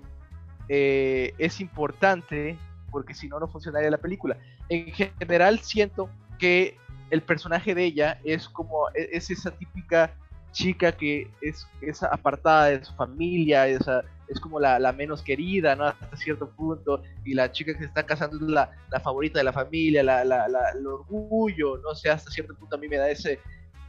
[0.67, 2.57] eh, es importante
[2.91, 4.37] porque si no, no funcionaría la película.
[4.71, 6.77] En general siento que
[7.09, 10.15] el personaje de ella es como, e- es esa típica
[10.53, 15.75] chica que es, es apartada de su familia, esa, es como la, la menos querida,
[15.75, 15.83] ¿no?
[15.85, 19.43] Hasta cierto punto, y la chica que se está casando es la, la favorita de
[19.43, 23.09] la familia, la, la- el orgullo, no sé, hasta cierto punto a mí me da
[23.09, 23.39] ese,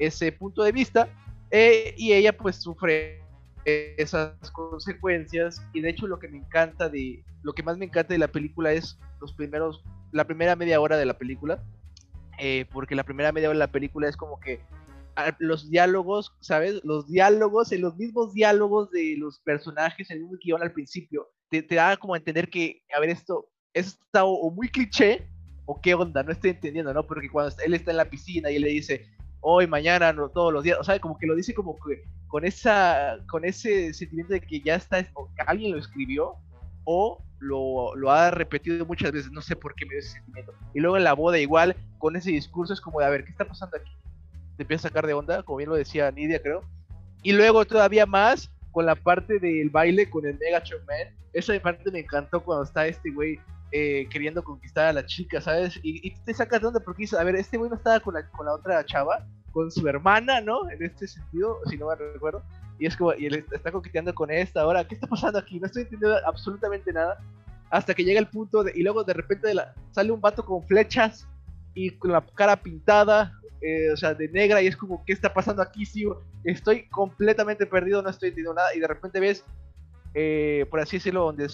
[0.01, 1.09] ese punto de vista,
[1.53, 3.23] eh, y ella pues sufre
[3.65, 8.13] esas consecuencias, y de hecho lo que me encanta de, lo que más me encanta
[8.15, 11.63] de la película es los primeros, la primera media hora de la película,
[12.39, 14.61] eh, porque la primera media hora de la película es como que
[15.17, 16.81] a- los diálogos, ¿sabes?
[16.85, 21.29] Los diálogos, en los mismos diálogos de los personajes, en el mismo guion al principio,
[21.51, 24.69] te, te da como a entender que, a ver, esto, esto está o, o muy
[24.69, 25.27] cliché,
[25.67, 27.07] o qué onda, no estoy entendiendo, ¿no?
[27.07, 29.07] Porque cuando él está en la piscina y él le dice,
[29.41, 32.45] hoy, mañana, no, todos los días, o sea, como que lo dice como que con
[32.45, 36.35] esa, con ese sentimiento de que ya está, o que alguien lo escribió,
[36.85, 40.53] o lo, ha repetido muchas veces, no sé por qué me dio ese sentimiento.
[40.75, 43.31] Y luego en la boda igual, con ese discurso es como de, a ver, ¿qué
[43.31, 43.93] está pasando aquí?
[44.57, 46.63] Te empieza a sacar de onda, como bien lo decía Nidia, creo.
[47.23, 51.15] Y luego todavía más con la parte del baile con el Mega Man.
[51.33, 53.39] Esa parte me encantó cuando está este güey
[53.71, 55.79] eh, queriendo conquistar a la chica, ¿sabes?
[55.83, 58.15] Y, y te sacas de onda porque dices, a ver, este güey no estaba con
[58.15, 60.69] la, con la otra chava, con su hermana, ¿no?
[60.71, 62.43] En este sentido, si no me recuerdo.
[62.83, 65.61] Y es como, y él está coqueteando con esta ahora, ¿qué está pasando aquí?
[65.61, 67.17] No estoy entendiendo absolutamente nada.
[67.71, 69.55] Hasta que llega el punto y luego de repente
[69.93, 71.29] sale un vato con flechas
[71.75, 75.33] y con la cara pintada, eh, o sea, de negra, y es como, ¿qué está
[75.33, 75.87] pasando aquí?
[75.87, 76.09] Sí,
[76.43, 79.45] estoy completamente perdido, no estoy entendiendo nada, y de repente ves,
[80.15, 81.49] eh, por así decirlo, donde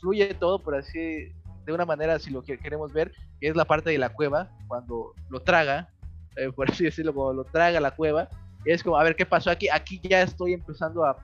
[0.00, 1.30] fluye todo, por así
[1.66, 3.12] de una manera, si lo que queremos ver,
[3.42, 5.90] es la parte de la cueva, cuando lo traga,
[6.36, 8.30] eh, por así decirlo, cuando lo traga la cueva,
[8.64, 9.68] es como, a ver, ¿qué pasó aquí?
[9.68, 11.16] Aquí ya estoy empezando a,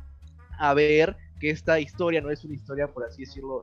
[0.58, 3.62] a ver que esta historia no es una historia, por así decirlo,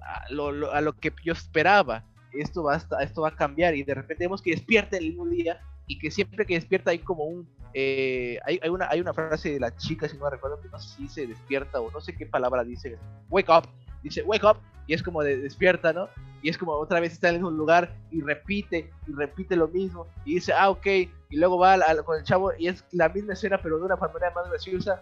[0.00, 2.04] a lo, a lo que yo esperaba.
[2.32, 5.26] Esto va, a, esto va a cambiar y de repente vemos que despierta el mismo
[5.26, 7.48] día y que siempre que despierta hay como un...
[7.74, 10.68] Eh, hay, hay, una, hay una frase de la chica, si no me recuerdo, que
[10.68, 12.98] no sé si se despierta o no sé qué palabra dice,
[13.30, 13.68] wake up,
[14.02, 16.08] dice wake up y es como de despierta, ¿no?
[16.42, 20.06] Y es como otra vez está en mismo lugar y repite y repite lo mismo
[20.24, 23.34] y dice, ah, ok, y luego va al, con el chavo y es la misma
[23.34, 25.00] escena pero de una manera más graciosa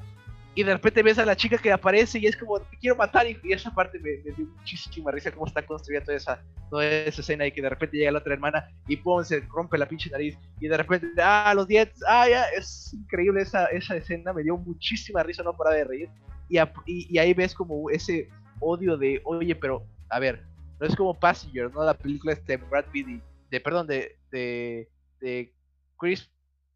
[0.55, 3.27] y de repente ves a la chica que aparece y es como, te quiero matar,
[3.27, 7.47] y, esa parte me, dio muchísima risa cómo está construida toda esa, toda esa escena
[7.47, 10.37] y que de repente llega la otra hermana y pum, se rompe la pinche nariz
[10.59, 14.57] y de repente, ah, los dientes, ah, ya, es increíble esa, esa escena, me dio
[14.57, 16.09] muchísima risa, no para de reír,
[16.49, 18.29] y, ahí ves como ese
[18.61, 20.43] odio de, oye, pero, a ver,
[20.79, 21.85] no es como Passenger, ¿no?
[21.85, 24.89] La película este Brad Pitt de, perdón, de, de,
[25.21, 25.53] de
[25.99, 26.31] Chris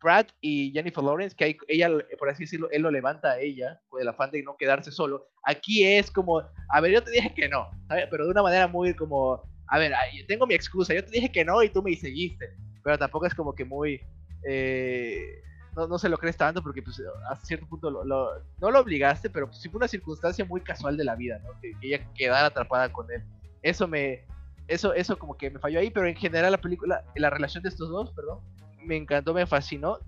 [0.04, 4.02] Brad y Jennifer Lawrence, que ella, por así decirlo, él lo levanta a ella con
[4.02, 5.26] el afán de no quedarse solo.
[5.44, 7.70] Aquí es como, a ver, yo te dije que no,
[8.10, 9.92] pero de una manera muy como, a ver,
[10.28, 12.50] tengo mi excusa, yo te dije que no y tú me seguiste,
[12.82, 14.00] pero tampoco es como que muy,
[14.46, 15.42] eh,
[15.76, 19.46] no, se lo crees tanto porque pues a cierto punto lo, no lo obligaste, pero
[19.46, 21.58] pues, sí fue una circunstancia muy casual de la vida, ¿no?
[21.60, 23.22] Que, ella quedara atrapada con él.
[23.62, 24.24] Eso me,
[24.68, 27.68] eso, eso como que me falló ahí, pero en general la película, la relación de
[27.68, 28.40] estos dos, perdón,
[28.84, 29.98] me encantó, me fascinó.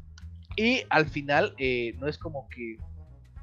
[0.57, 2.79] Y al final, eh, no es como que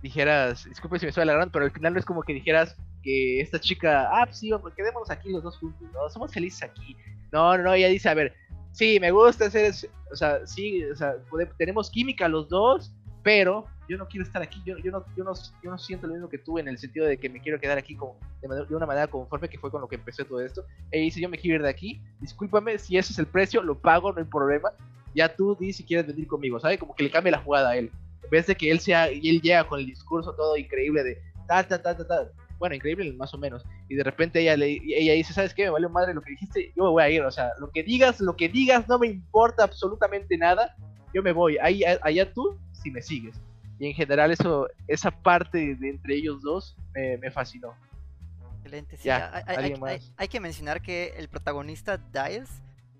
[0.02, 3.42] dijeras, disculpe si me estoy alargando, pero al final no es como que dijeras que
[3.42, 6.96] esta chica, ah, pues sí, quedémonos aquí los dos juntos, no, somos felices aquí.
[7.32, 8.34] No, no, no, ella dice, a ver,
[8.74, 9.74] sí, me gusta hacer,
[10.12, 11.16] o sea, sí, o sea,
[11.58, 12.94] tenemos química los dos,
[13.24, 16.14] pero yo no quiero estar aquí, yo, yo, no, yo, no, yo no siento lo
[16.14, 18.86] mismo que tú en el sentido de que me quiero quedar aquí como de, una
[18.86, 20.66] manera conforme, que fue con lo que empecé todo esto.
[20.92, 23.80] Ella dice, yo me quiero ir de aquí, discúlpame, si ese es el precio, lo
[23.80, 24.72] pago, no hay problema,
[25.16, 26.80] ya tú di si quieres venir conmigo, ¿sabes?
[26.80, 27.92] Como que le cambia la jugada a él.
[28.24, 31.22] En vez de que él sea, y él llega con el discurso todo increíble de
[31.48, 32.32] ta, ta, ta, ta, ta.
[32.64, 33.66] Bueno, increíble más o menos.
[33.89, 35.66] Y de repente ella, le, ella dice, ¿sabes qué?
[35.66, 37.22] Me vale madre lo que dijiste, yo me voy a ir.
[37.22, 40.74] O sea, lo que digas, lo que digas no me importa absolutamente nada.
[41.14, 41.57] Yo me voy.
[41.61, 43.36] Ahí, allá tú, si me sigues.
[43.80, 47.76] Y en general eso, esa parte de entre ellos dos me, fascinó.
[48.59, 49.09] Excelente, sí.
[49.09, 49.76] hay,
[50.16, 52.49] hay, que mencionar que el protagonista, Diles,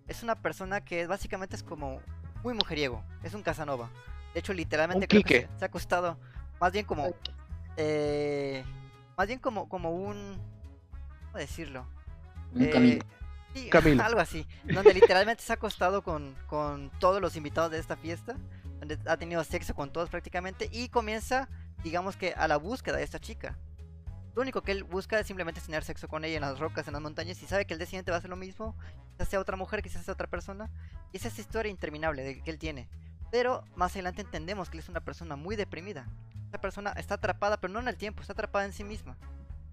[0.10, 2.02] es una persona que básicamente es como
[2.44, 3.90] muy mujeriego, es un Casanova.
[4.34, 6.18] De hecho, literalmente creo que se, ha costado
[6.60, 7.16] más bien como
[7.78, 8.66] eh,
[9.18, 10.38] más bien como como un
[11.28, 11.88] ¿cómo decirlo?
[12.54, 13.00] Un eh,
[13.70, 14.04] Camilo.
[14.04, 18.36] algo así, donde literalmente se ha acostado con, con todos los invitados de esta fiesta,
[18.80, 21.50] donde ha tenido sexo con todos prácticamente y comienza,
[21.84, 23.58] digamos que a la búsqueda de esta chica.
[24.36, 26.94] Lo único que él busca es simplemente tener sexo con ella en las rocas, en
[26.94, 28.76] las montañas, y sabe que el día siguiente va a hacer lo mismo,
[29.12, 30.72] quizás sea otra mujer, quizás sea otra persona,
[31.12, 32.90] y es esa historia interminable de que él tiene.
[33.32, 36.08] Pero más adelante entendemos que él es una persona muy deprimida.
[36.54, 39.18] Esta persona está atrapada, pero no en el tiempo, está atrapada en sí misma.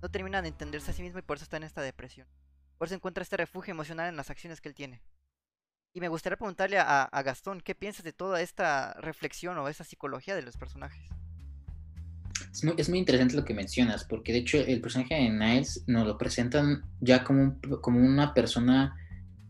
[0.01, 2.27] No termina de entenderse a sí misma y por eso está en esta depresión.
[2.79, 5.03] Por eso encuentra este refugio emocional en las acciones que él tiene.
[5.93, 10.35] Y me gustaría preguntarle a, Gastón, ¿qué piensas de toda esta reflexión o esta psicología
[10.35, 11.05] de los personajes?
[12.51, 16.17] Es muy, interesante lo que mencionas, porque de hecho el personaje de Niles nos lo
[16.17, 18.97] presentan ya como, como una persona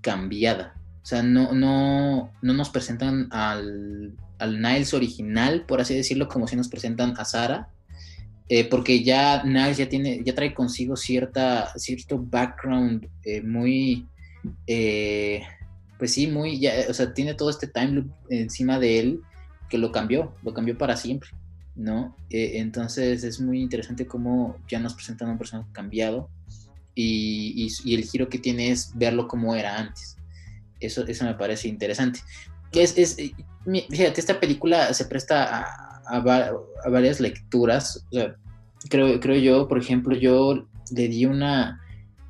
[0.01, 0.75] cambiada.
[1.01, 6.49] O sea, no, no, no nos presentan al, al Niles original, por así decirlo, como
[6.49, 7.69] si nos presentan a Sara,
[8.49, 14.07] eh, porque ya Niles ya tiene, ya trae consigo cierta, cierto background eh, muy,
[14.67, 15.43] eh,
[15.99, 19.21] pues sí, muy, ya, o sea, tiene todo este time loop encima de él
[19.69, 21.31] que lo cambió, lo cambió para siempre.
[21.77, 22.15] ¿no?
[22.29, 26.29] Entonces es muy interesante cómo ya nos presentan a un personaje cambiado
[26.95, 30.17] y, el giro que tiene es verlo como era antes.
[30.79, 32.21] Eso, eso me parece interesante.
[32.73, 33.35] Es, es, eh,
[33.91, 35.67] fíjate, esta película se presta
[36.07, 36.21] a,
[36.89, 38.07] varias lecturas.
[38.89, 41.81] creo, creo yo, por ejemplo, yo le di una...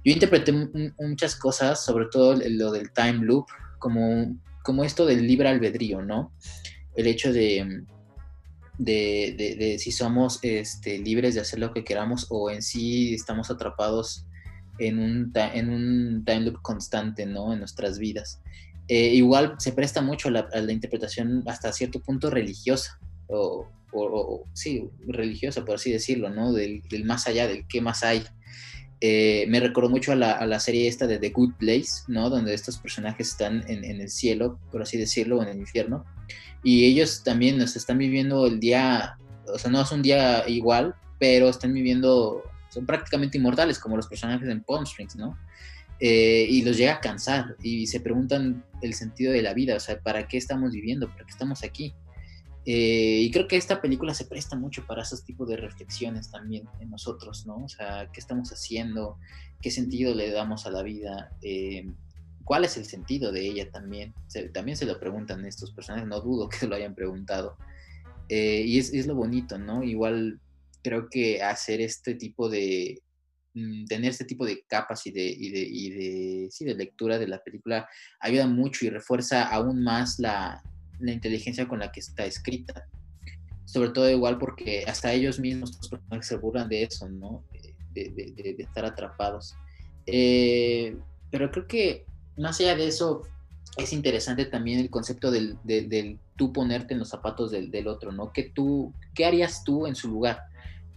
[0.04, 0.52] Yo interpreté
[0.98, 3.46] muchas cosas, sobre todo lo del time loop,
[3.78, 6.32] como, como esto del libre albedrío, ¿no?
[6.94, 7.84] El hecho de
[8.80, 14.26] de, si somos este, libres de hacer lo que queramos o en sí estamos atrapados
[14.78, 17.52] en un, en un time loop constante, ¿no?
[17.52, 18.40] En nuestras vidas.
[18.92, 23.68] Eh, igual se presta mucho a la, interpretación hasta cierto punto religiosa, o,
[24.52, 26.52] sí, religiosa, por así decirlo, ¿no?
[26.52, 28.24] Del, más allá, del qué más hay.
[29.00, 32.30] Eh, me recordó mucho a la, serie esta de The Good Place, ¿no?
[32.30, 36.04] Donde estos personajes están en, en, el cielo, por así decirlo, o en el infierno,
[36.64, 39.16] y ellos también nos están viviendo el día,
[39.46, 44.08] o sea, no es un día igual, pero están viviendo, son prácticamente inmortales como los
[44.08, 45.38] personajes en Palm Springs, ¿no?
[46.00, 49.80] Eh, y los llega a cansar y se preguntan el sentido de la vida, o
[49.80, 51.08] sea, ¿para qué estamos viviendo?
[51.08, 51.94] ¿Para qué estamos aquí?
[52.66, 56.68] Eh, y creo que esta película se presta mucho para esos tipos de reflexiones también
[56.80, 57.64] en nosotros, ¿no?
[57.64, 59.18] O sea, ¿qué estamos haciendo?
[59.62, 61.32] ¿Qué sentido le damos a la vida?
[61.42, 61.90] Eh,
[62.44, 64.14] ¿Cuál es el sentido de ella también?
[64.52, 67.56] también se lo preguntan estos personajes, no dudo que se lo hayan preguntado.
[68.28, 69.82] Eh, y es, es, lo bonito, ¿no?
[69.82, 70.40] Igual
[70.82, 73.02] creo que hacer este tipo de,
[73.52, 77.26] tener este tipo de capas y de, y de, y de, sí, de lectura de
[77.26, 77.88] la película
[78.20, 80.62] ayuda mucho y refuerza aún más la,
[81.00, 82.86] la inteligencia con la que está escrita.
[83.64, 85.78] Sobre todo igual porque hasta ellos mismos
[86.20, 87.44] se burlan de eso, ¿no?
[87.92, 89.54] De estar atrapados.
[90.06, 90.96] Eh,
[91.30, 92.04] pero creo que
[92.36, 93.22] más allá de eso,
[93.76, 98.12] es interesante también el concepto del, del, tú ponerte en los zapatos del, del, otro,
[98.12, 98.32] ¿no?
[98.32, 100.40] ¿Qué, tú, ¿Qué harías tú en su lugar?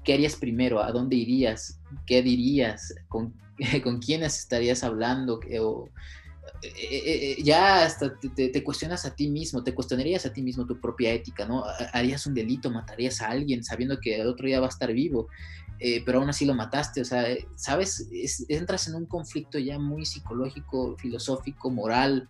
[0.03, 0.81] ¿Qué harías primero?
[0.81, 1.79] ¿A dónde irías?
[2.05, 2.93] ¿Qué dirías?
[3.07, 3.33] ¿Con,
[3.83, 5.39] con quiénes estarías hablando?
[5.61, 5.89] O,
[6.61, 10.79] eh, eh, ya hasta te, cuestionas a ti mismo, te cuestionarías a ti mismo tu
[10.79, 11.63] propia ética, ¿no?
[11.91, 15.27] Harías un delito, matarías a alguien sabiendo que el otro día va a estar vivo,
[15.79, 17.25] eh, pero aún así lo mataste, o sea,
[17.55, 18.07] ¿sabes?
[18.47, 22.29] entras en un conflicto ya muy psicológico, filosófico, moral,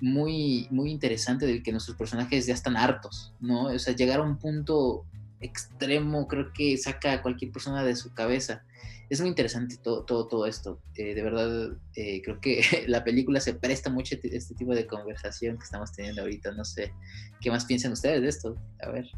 [0.00, 3.64] muy, muy interesante del que nuestros personajes ya están hartos, ¿no?
[3.66, 5.04] O sea, llegar a un punto
[5.40, 8.62] extremo creo que saca a cualquier persona de su cabeza
[9.10, 10.80] es muy interesante todo, todo, todo esto.
[10.94, 14.86] Eh, de verdad, eh, creo que la película se presta mucho a este tipo de
[14.86, 16.52] conversación que estamos teniendo ahorita.
[16.52, 16.94] No sé,
[17.40, 18.56] ¿qué más piensan ustedes de esto?
[18.80, 19.10] A ver.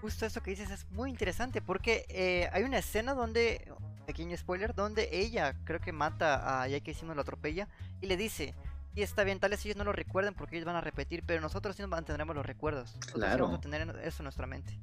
[0.00, 3.70] Justo eso que dices es muy interesante porque eh, hay una escena donde,
[4.06, 7.68] pequeño spoiler, donde ella creo que mata a ya que hicimos la atropella
[8.00, 8.54] y le dice,
[8.94, 11.40] y está bien, tal vez ellos no lo recuerden porque ellos van a repetir, pero
[11.40, 12.96] nosotros sí nos mantendremos los recuerdos.
[13.12, 13.44] claro.
[13.44, 14.80] vamos a tener eso en nuestra mente.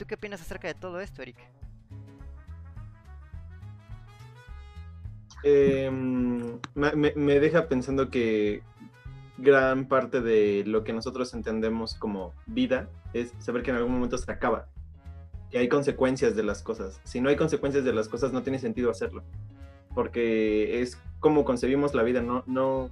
[0.00, 1.36] ¿Y tú qué opinas acerca de todo esto, Eric?
[5.44, 8.62] me, me, deja pensando que
[9.36, 14.16] gran parte de lo que nosotros entendemos como vida es saber que en algún momento
[14.16, 14.68] se acaba,
[15.50, 16.98] que hay consecuencias de las cosas.
[17.04, 19.22] Si no hay consecuencias de las cosas, no tiene sentido hacerlo,
[19.94, 22.90] porque es como concebimos la vida, no, no,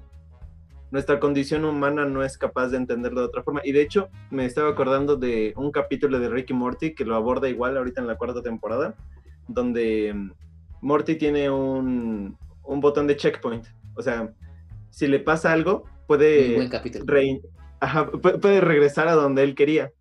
[0.90, 3.60] nuestra condición humana no es capaz de entenderlo de otra forma.
[3.64, 7.48] Y de hecho, me estaba acordando de un capítulo de Ricky Morty que lo aborda
[7.48, 8.94] igual ahorita en la cuarta temporada,
[9.46, 10.14] donde
[10.80, 13.66] Morty tiene un, un botón de checkpoint.
[13.96, 14.32] O sea,
[14.90, 16.68] si le pasa algo, puede,
[18.20, 19.92] puede regresar a donde él quería.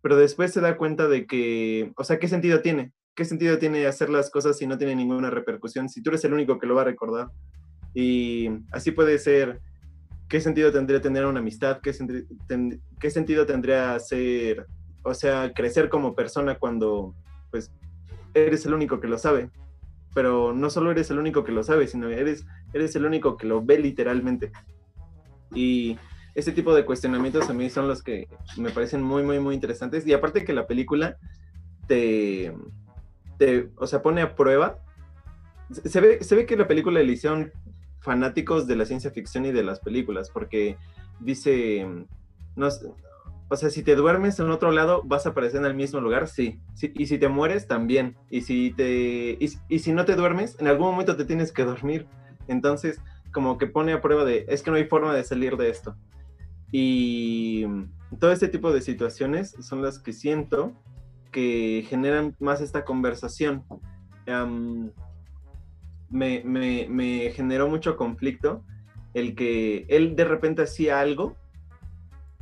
[0.00, 2.92] Pero después se da cuenta de que, o sea, ¿qué sentido tiene?
[3.14, 5.88] ¿Qué sentido tiene hacer las cosas si no tiene ninguna repercusión?
[5.88, 7.30] Si tú eres el único que lo va a recordar.
[7.94, 9.60] Y así puede ser,
[10.28, 11.80] ¿qué sentido tendría tener una amistad?
[11.80, 11.92] ¿Qué,
[13.00, 14.66] ¿Qué sentido tendría ser,
[15.02, 17.14] o sea, crecer como persona cuando,
[17.50, 17.70] pues,
[18.34, 19.50] eres el único que lo sabe?
[20.18, 23.46] pero no solo eres el único que lo sabe, sino eres, eres el único que
[23.46, 24.50] lo ve literalmente.
[25.54, 25.96] Y
[26.34, 30.04] ese tipo de cuestionamientos a mí son los que me parecen muy, muy, muy interesantes.
[30.06, 31.18] Y aparte que la película
[31.86, 32.52] te,
[33.38, 34.78] te o sea, pone a prueba.
[35.84, 37.52] Se ve, se ve que la película le hicieron
[38.00, 40.76] fanáticos de la ciencia ficción y de las películas, porque
[41.20, 41.86] dice,
[42.56, 42.68] no,
[43.50, 46.28] o sea, si te duermes en otro lado, vas a aparecer en el mismo lugar,
[46.28, 46.60] sí.
[46.82, 48.16] y si te mueres, también.
[48.28, 52.06] Y si, te, y, si no te duermes, en algún momento te tienes que dormir.
[52.46, 53.00] Entonces,
[53.32, 55.96] como que pone a prueba de, es que no hay forma de salir de esto.
[56.70, 57.64] Y
[58.20, 60.74] todo este tipo de situaciones son las que siento
[61.32, 63.64] que generan más esta conversación.
[66.10, 68.64] Me, generó mucho conflicto
[69.14, 71.36] el que él de repente hacía algo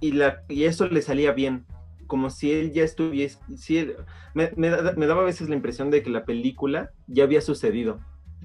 [0.00, 1.64] y, la, y eso le salía bien,
[2.06, 3.88] como si él ya estuviese, si
[4.34, 7.98] me, me, daba a veces la impresión de que la película ya había sucedido.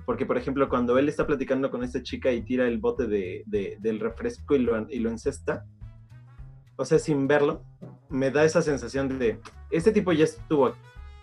[0.05, 3.43] Porque, por ejemplo, cuando él está platicando con esta chica y tira el bote de,
[3.45, 5.65] del refresco y lo, y lo encesta,
[6.78, 7.63] o sea, sin verlo,
[8.09, 10.74] me da esa sensación de, este tipo ya estuvo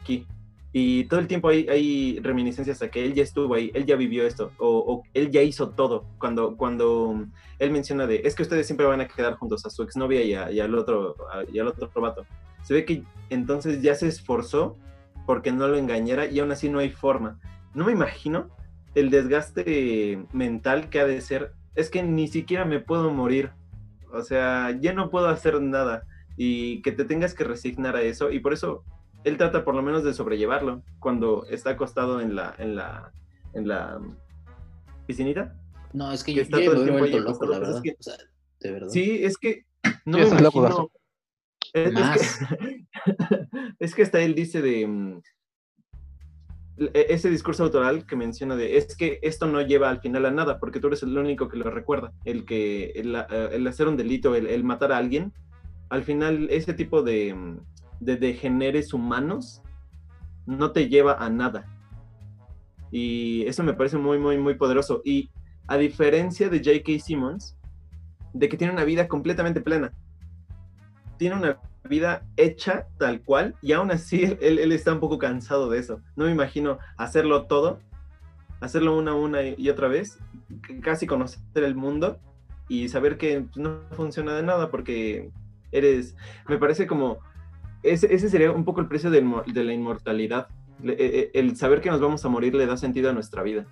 [0.00, 0.26] aquí,
[0.72, 4.26] y todo el tiempo hay, reminiscencias a que él ya estuvo ahí, él ya vivió
[4.26, 6.04] esto, o, él ya hizo todo.
[6.18, 7.26] Cuando, cuando
[7.58, 10.54] él menciona de, es que ustedes siempre van a quedar juntos a su exnovia y,
[10.54, 11.16] y al otro
[11.52, 12.26] y al otro vato.
[12.62, 14.76] Se ve que entonces ya se esforzó
[15.26, 17.38] porque no lo engañara y aún así no hay forma.
[17.74, 18.48] No me imagino
[18.94, 21.52] el desgaste mental que ha de ser.
[21.74, 23.52] Es que ni siquiera me puedo morir.
[24.12, 26.04] O sea, ya no puedo hacer nada.
[26.36, 28.30] Y que te tengas que resignar a eso.
[28.30, 28.84] Y por eso
[29.24, 33.12] él trata por lo menos de sobrellevarlo cuando está acostado en la, en la,
[33.54, 34.00] en la
[35.06, 35.54] piscinita.
[35.92, 37.82] No, es que, yo, está todo el tiempo loco, la verdad.
[38.88, 39.64] Sí, es que
[40.04, 40.90] no me imagino.
[41.72, 42.86] Es, es, que,
[43.78, 45.20] es, que, hasta él dice de mm,
[46.78, 50.30] e- ese discurso autoral que menciona de es que esto no lleva al final a
[50.30, 53.88] nada, porque tú eres el único que lo recuerda, el que el, eh, el hacer
[53.88, 55.32] un delito, el, el matar a alguien,
[55.90, 57.58] al final ese tipo de, mm,
[58.00, 59.62] de degeneres humanos
[60.46, 61.66] no te lleva a nada.
[62.90, 65.02] Y eso me parece muy, muy, muy poderoso.
[65.04, 65.30] Y
[65.66, 67.04] a diferencia de J.K.
[67.04, 67.56] Simmons,
[68.32, 69.92] de que tiene una vida completamente plena.
[71.18, 75.68] Tiene una vida hecha tal cual y aún así él, él está un poco cansado
[75.68, 76.00] de eso.
[76.16, 77.80] No me imagino hacerlo todo,
[78.60, 80.18] hacerlo una, una y otra vez,
[80.82, 82.18] casi conocer el mundo
[82.68, 85.30] y saber que pues, no funciona de nada porque
[85.72, 86.16] eres,
[86.48, 87.18] me parece como,
[87.82, 90.48] ese, ese sería un poco el precio de, la inmortalidad.
[90.82, 93.42] Le- e- e- El saber que nos vamos a morir le da sentido a nuestra
[93.42, 93.66] vida.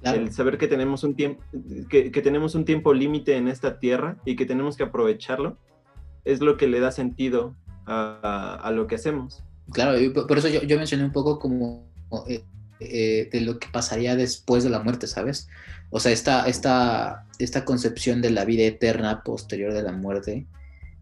[0.00, 0.20] Claro.
[0.20, 1.42] El saber que tenemos un tiempo,
[1.88, 5.56] que, que tenemos un tiempo límite en esta tierra y que tenemos que aprovecharlo,
[6.24, 7.54] es lo que le da sentido
[7.86, 9.42] a, a- a lo que hacemos.
[9.72, 11.88] Claro, y por por eso yo, yo mencioné un poco como
[12.28, 12.44] eh,
[12.78, 15.48] eh, de lo que pasaría después de la muerte, ¿sabes?
[15.90, 20.46] O sea, esta, esta, esta concepción de la vida eterna posterior de la muerte,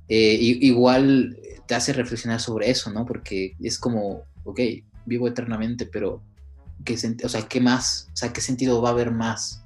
[0.08, 1.36] eh, igual
[1.66, 3.06] te hace reflexionar sobre eso, ¿no?
[3.06, 4.60] Porque es como, ok,
[5.06, 6.22] vivo eternamente, pero
[6.84, 8.08] ¿qué, o sea, ¿qué más?
[8.12, 9.62] O sea, ¿qué sentido va a haber más?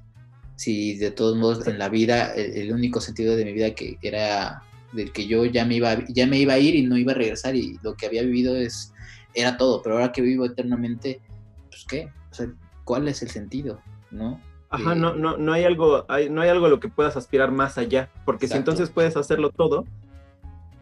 [0.55, 3.97] Si de todos modos en la vida, el, el único sentido de mi vida que
[4.01, 4.61] era
[4.91, 7.11] del que yo ya me iba a- ya me iba a ir y no iba
[7.11, 8.91] a regresar y lo que había vivido es
[9.35, 11.21] era todo, pero ahora que vivo eternamente,
[11.69, 12.47] pues qué, o sea,
[12.83, 13.79] ¿cuál es el sentido?
[14.09, 14.41] ¿No?
[14.71, 14.99] Ajá, Sí.
[14.99, 17.77] no, no, no hay algo, hay- no hay algo a lo que puedas aspirar más
[17.77, 19.85] allá, porque si entonces puedes hacerlo todo,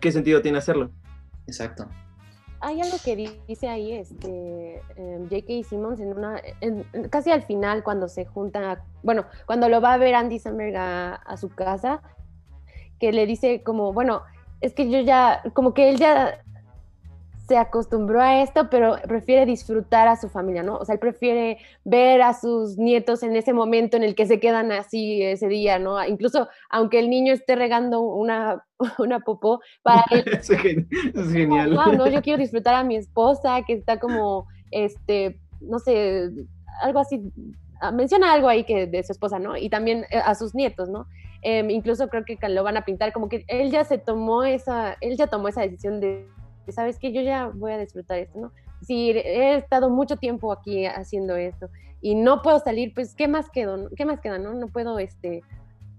[0.07, 0.89] ¿qué sentido tiene hacerlo?
[1.47, 1.85] Exacto.
[2.61, 3.15] Hay algo que
[3.47, 5.67] dice ahí este em, J.K.
[5.67, 9.93] Simmons en una en- en- casi al final cuando se junta, bueno, cuando lo va
[9.93, 12.01] a ver Andy Samberg a, a su casa,
[12.99, 14.21] que le dice como, bueno,
[14.61, 16.39] es que yo ya, como que él ya
[17.47, 20.75] se acostumbró a esto, pero prefiere disfrutar a su familia, ¿no?
[20.77, 24.39] O sea, él prefiere ver a sus nietos en ese momento en el que se
[24.39, 26.03] quedan así ese día, ¿no?
[26.05, 28.65] Incluso aunque el niño esté regando una,
[28.99, 31.73] una popó, para él es, gen- es genial.
[31.73, 36.29] wow, no, yo quiero disfrutar a mi esposa, que está como, este, no sé,
[36.81, 37.31] algo así,
[37.79, 39.55] ah, menciona algo ahí que de su esposa, ¿no?
[39.55, 41.07] Y también eh, a sus nietos, ¿no?
[41.43, 44.97] Em, incluso creo que lo van a pintar como que él ya se tomó esa,
[45.01, 46.27] él ya tomó esa decisión de, de,
[46.71, 48.51] sabes que yo ya voy a disfrutar esto, ¿no?
[48.81, 51.69] Si he estado mucho tiempo aquí haciendo esto
[52.01, 53.89] y no puedo salir, pues ¿qué más quedo?
[53.95, 54.53] ¿Qué más queda, no?
[54.53, 55.41] No puedo, este,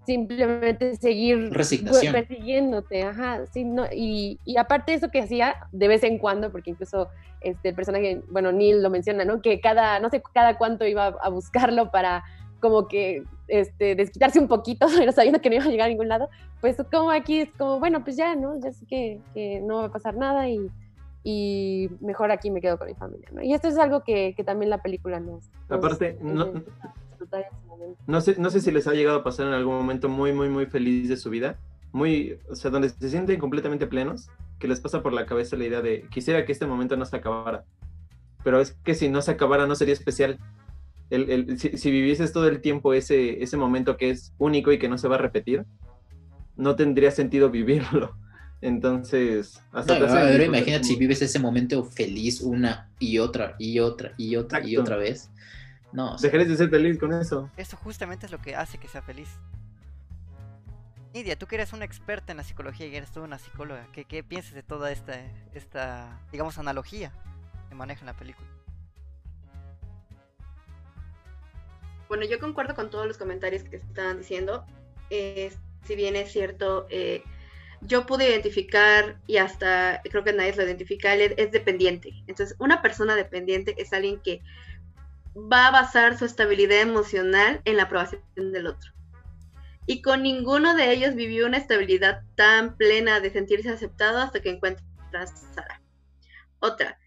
[0.06, 2.14] simplemente seguir Resignación.
[2.14, 6.70] persiguiéndote, ajá, sí, no, y, y aparte eso que hacía de vez en cuando, porque
[6.70, 7.08] incluso
[7.42, 9.42] este el personaje, bueno, Neil lo menciona, ¿no?
[9.42, 12.24] Que cada, no sé, cada cuánto iba a buscarlo para
[12.60, 16.08] como que este, desquitarse un poquito, pero sabiendo que no iba a llegar a ningún
[16.08, 16.28] lado,
[16.60, 18.58] pues como aquí es como, bueno, pues ya, ¿no?
[18.60, 20.68] Ya sé que, que no va a pasar nada y,
[21.24, 23.42] y, mejor aquí me quedo con mi familia, ¿no?
[23.42, 25.50] Y esto es algo que, que también la película nos...
[25.68, 28.02] nos Aparte, no, ese momento.
[28.06, 30.48] no, sé, no sé si les ha llegado a pasar en algún momento muy, muy,
[30.48, 31.58] muy feliz de su vida,
[31.92, 34.28] muy, o sea, donde se sienten completamente plenos,
[34.58, 37.16] que les pasa por la cabeza la idea de, quisiera que este momento no se
[37.16, 37.64] acabara,
[38.42, 40.38] pero es que si no se acabara no sería especial.
[41.10, 44.78] El, el, si, si, vivieses todo el tiempo ese, ese momento que es único y
[44.78, 45.64] que no se va a repetir,
[46.56, 48.14] no tendría sentido vivirlo.
[48.60, 53.78] Entonces, hasta no, no, pero imagínate si vives ese momento feliz una y otra y
[53.78, 54.68] otra y otra Exacto.
[54.68, 55.30] y otra vez.
[55.92, 57.50] No, o sea, dejarías de ser feliz con eso.
[57.56, 59.28] Eso justamente es lo que hace que sea feliz.
[61.14, 64.04] Nidia, tú que eres una experta en la psicología y eres toda una psicóloga, ¿qué,
[64.04, 65.14] qué piensas de toda esta,
[65.54, 67.12] esta, digamos, analogía
[67.68, 68.46] que maneja en la película?
[72.08, 74.64] Bueno, yo concuerdo con todos los comentarios que están diciendo.
[75.10, 75.52] Eh,
[75.84, 77.22] si bien es cierto, eh,
[77.82, 82.12] yo pude identificar, y hasta creo que nadie lo identifica, él es dependiente.
[82.26, 84.42] Entonces, una persona dependiente es alguien que
[85.36, 88.92] va a basar su estabilidad emocional en la aprobación del otro.
[89.86, 94.50] Y con ninguno de ellos vivió una estabilidad tan plena de sentirse aceptado hasta que
[94.50, 94.84] encuentra
[95.14, 95.80] a Sara.
[96.58, 96.98] Otra,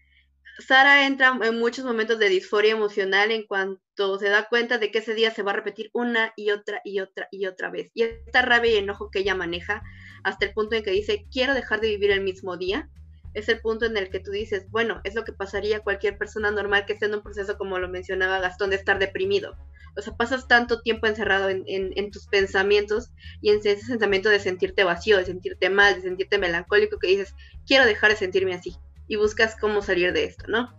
[0.62, 4.98] Sara entra en muchos momentos de disforia emocional en cuanto se da cuenta de que
[4.98, 7.90] ese día se va a repetir una y otra y otra y otra vez.
[7.94, 9.82] Y esta rabia y enojo que ella maneja
[10.24, 12.88] hasta el punto en que dice, quiero dejar de vivir el mismo día,
[13.34, 16.50] es el punto en el que tú dices, bueno, es lo que pasaría cualquier persona
[16.50, 19.56] normal que esté en un proceso, como lo mencionaba Gastón, de estar deprimido.
[19.96, 23.10] O sea, pasas tanto tiempo encerrado en, en, en tus pensamientos
[23.40, 27.34] y en ese sentimiento de sentirte vacío, de sentirte mal, de sentirte melancólico, que dices,
[27.66, 28.76] quiero dejar de sentirme así
[29.12, 30.74] y buscas cómo salir de esto, ¿no?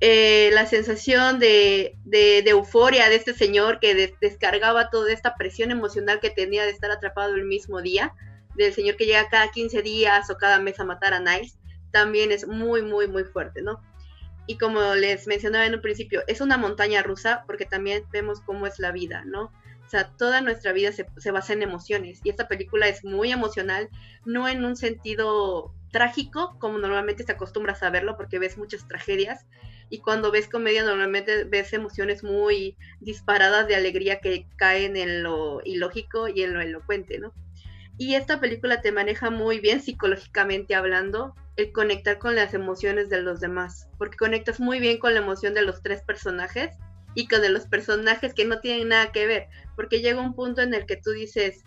[0.00, 5.34] Eh, la sensación de, de, de, euforia de este señor que des descargaba toda esta
[5.36, 8.14] presión emocional que tenía de estar atrapado el mismo día,
[8.56, 11.58] del señor que llega cada 15 días o cada mes a matar a Niles,
[11.90, 13.82] también es muy, muy, muy fuerte, ¿no?
[14.46, 18.66] y como les mencionaba en un principio, es una montaña rusa porque también vemos cómo
[18.66, 19.52] es la vida, ¿no?
[19.92, 23.90] Sea, toda nuestra vida se, se basa en emociones y esta película es muy emocional,
[24.24, 29.44] no en un sentido trágico como normalmente te acostumbras a verlo porque ves muchas tragedias
[29.90, 35.60] y cuando ves comedia normalmente ves emociones muy disparadas de alegría que caen en lo
[35.62, 37.34] ilógico y en lo elocuente, ¿no?
[37.98, 43.20] Y esta película te maneja muy bien psicológicamente hablando el conectar con las emociones de
[43.20, 46.78] los demás, porque conectas muy bien con la emoción de los tres personajes
[47.14, 50.62] y con de los personajes que no tienen nada que ver, porque llega un punto
[50.62, 51.64] en el que tú dices,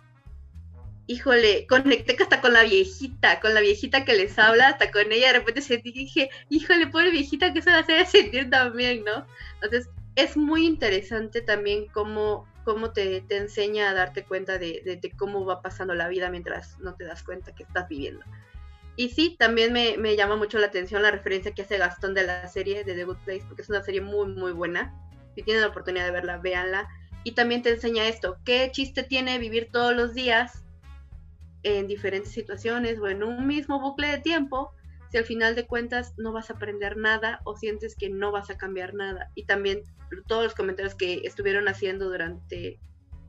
[1.07, 5.27] híjole, conecté hasta con la viejita, con la viejita que les habla, hasta con ella
[5.27, 9.25] de repente se dije, híjole, pobre viejita, que se va a hacer sentir también, ¿no?
[9.55, 15.45] Entonces, es muy interesante también cómo, cómo te, te enseña a darte cuenta de, cómo
[15.45, 18.23] va pasando la vida mientras no te das cuenta que estás viviendo.
[18.97, 22.23] Y sí, también me, me, llama mucho la atención la referencia que hace Gastón de
[22.23, 24.93] la serie de The Good Place, porque es una serie muy, muy buena.
[25.35, 26.87] Si tienen la oportunidad de verla, véanla.
[27.25, 30.63] Y también te enseña esto, qué chiste tiene vivir todos los días
[31.63, 34.71] en diferentes situaciones o en un mismo bucle de tiempo,
[35.11, 38.51] si al final de cuentas no vas a aprender nada o sientes que no vas
[38.51, 39.31] a cambiar nada.
[39.33, 39.81] Y también
[40.27, 42.79] todos los comentarios que estuvieron haciendo durante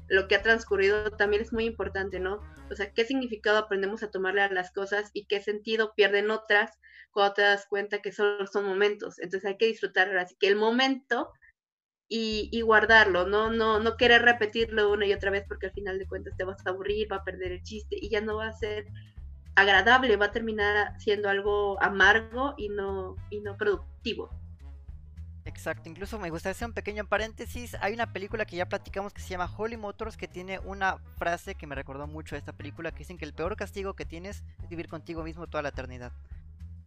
[0.09, 2.41] lo que ha transcurrido también es muy importante, ¿no?
[2.71, 6.79] O sea, qué significado aprendemos a tomarle a las cosas y qué sentido pierden otras
[7.13, 9.19] cuando te das cuenta que solo son momentos.
[9.19, 11.33] Entonces hay que disfrutar así que el momento
[12.09, 13.51] y, y, guardarlo, ¿no?
[13.51, 16.65] No, no querer repetirlo una y otra vez porque al final de cuentas te vas
[16.65, 18.87] a aburrir, va a perder el chiste y ya no va a ser
[19.57, 24.31] agradable, va a terminar siendo algo amargo y no, y no productivo.
[25.47, 27.77] Exacto, incluso me gustaría hacer un pequeño paréntesis.
[27.81, 31.55] Hay una película que ya platicamos que se llama Holy Motors que tiene una frase
[31.55, 34.43] que me recordó mucho a esta película que dicen que el peor castigo que tienes
[34.63, 36.13] es vivir contigo mismo toda la eternidad.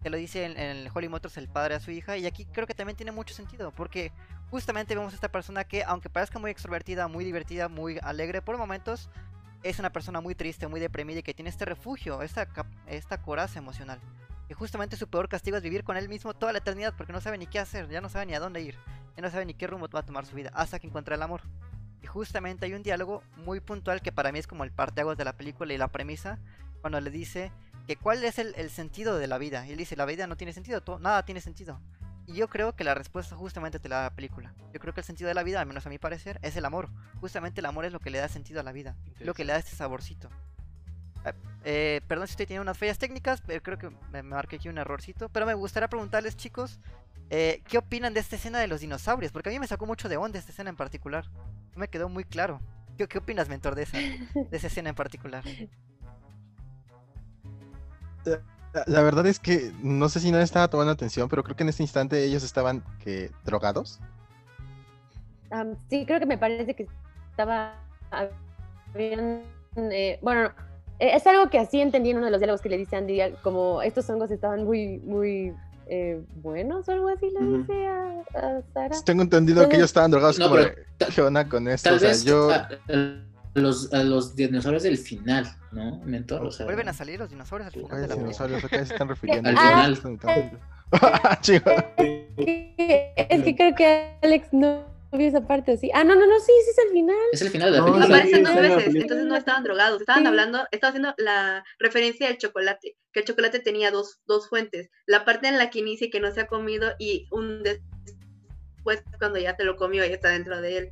[0.02, 2.46] Que lo dice en, en el Holy Motors el padre a su hija y aquí
[2.46, 4.12] creo que también tiene mucho sentido porque
[4.50, 8.58] justamente vemos a esta persona que aunque parezca muy extrovertida, muy divertida, muy alegre por
[8.58, 9.10] momentos,
[9.64, 12.48] es una persona muy triste, muy deprimida y que tiene este refugio, esta,
[12.88, 14.00] esta coraza emocional.
[14.50, 17.22] Y justamente su peor castigo es vivir con él mismo toda la eternidad porque no
[17.22, 18.78] sabe ni qué hacer, ya no sabe ni a dónde ir,
[19.16, 21.22] ya no sabe ni qué rumbo va a tomar su vida hasta que encuentra el
[21.22, 21.42] amor.
[22.02, 25.26] Y justamente hay un diálogo muy puntual que para mí es como el parteaguas de
[25.26, 26.40] la película y la premisa,
[26.82, 27.52] cuando le dice
[27.90, 29.66] que cuál es el, el sentido de la vida.
[29.66, 31.82] Y él dice, la vida no tiene sentido, todo, nada tiene sentido.
[32.28, 34.54] Y yo creo que la respuesta justamente te la da la película.
[34.72, 36.66] Yo creo que el sentido de la vida, al menos a mi parecer, es el
[36.66, 36.90] amor.
[37.20, 39.54] Justamente el amor es lo que le da sentido a la vida, lo que le
[39.54, 40.30] da este saborcito.
[41.64, 44.78] Eh, perdón si estoy teniendo unas fallas técnicas, pero creo que me marqué aquí un
[44.78, 45.30] errorcito.
[45.30, 46.80] Pero me gustaría preguntarles, chicos,
[47.32, 49.32] eh, ¿qué opinan de esta escena de los dinosaurios?
[49.32, 51.26] Porque a mí me sacó mucho de onda esta escena en particular.
[51.74, 52.62] No me quedó muy claro.
[53.00, 55.44] ¿Qué, qué opinas, mentor, de esa, de esa escena en particular?
[58.86, 61.70] La verdad es que no sé si no estaba tomando atención, pero creo que en
[61.70, 64.00] este instante ellos estaban que drogados.
[65.52, 66.88] Um, sí, creo que me parece que
[67.32, 67.74] estaba
[68.94, 69.42] bien,
[69.76, 70.52] eh, bueno,
[71.00, 73.82] es algo que así entendí en uno de los diálogos que le dice Andy, como
[73.82, 75.56] estos hongos estaban muy, muy
[75.88, 79.02] eh, buenos o algo así, le dice a, a Sara.
[79.04, 80.62] Tengo entendido Entonces, que ellos estaban drogados no, como
[81.16, 81.90] ¿qué onda con esto?
[81.90, 82.52] Tal o sea, vez yo...
[82.52, 83.20] a, a
[83.60, 86.00] los, a los dinosaurios del final, ¿no?
[86.06, 88.70] Mentor, o sea, Vuelven a salir los dinosaurios al final Ay, de la dinosaurios, ¿a
[88.70, 89.50] qué se están refiriendo?
[89.50, 91.42] Al Ah, final.
[91.42, 91.72] Chico.
[92.38, 95.90] Es que creo que Alex no vio esa parte así.
[95.94, 97.16] Ah, no, no, no, sí, sí es el final.
[97.32, 98.16] Es el final de la No, película.
[98.18, 100.28] Aparecen dos veces, entonces no estaban drogados, estaban Sí.
[100.28, 105.26] hablando, estaba haciendo la referencia del chocolate, que el chocolate tenía dos, dos fuentes, la
[105.26, 109.40] parte en la que inicia y que no se ha comido y un después cuando
[109.40, 110.92] ya te lo comió y está dentro de él.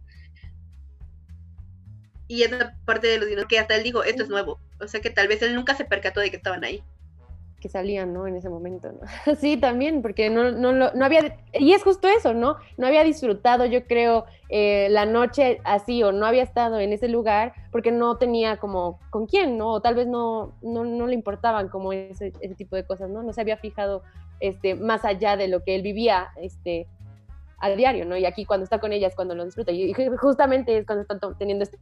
[2.28, 5.00] Y esa parte de los dinosaurios que hasta él dijo, esto es nuevo, o sea
[5.02, 6.84] que tal vez él nunca se percató de que estaban ahí.
[7.60, 8.28] que salían, ¿no?
[8.28, 9.00] En ese momento, ¿no?
[9.36, 12.58] Sí, también, porque no, no, lo- no había, y es justo eso, ¿no?
[12.78, 17.08] No había disfrutado, yo creo, eh, la noche así, o no había estado en ese
[17.08, 19.72] lugar, porque no tenía como con quién, ¿no?
[19.72, 23.24] O tal vez no, no, no le importaban como ese, ese tipo de cosas, ¿no?
[23.24, 24.04] No se había fijado
[24.40, 26.86] este, más allá de lo que él vivía, este,
[27.60, 28.16] a diario, ¿no?
[28.18, 31.02] Y aquí cuando está con ella es cuando lo disfruta, y ju- justamente es cuando
[31.02, 31.80] están teniendo este,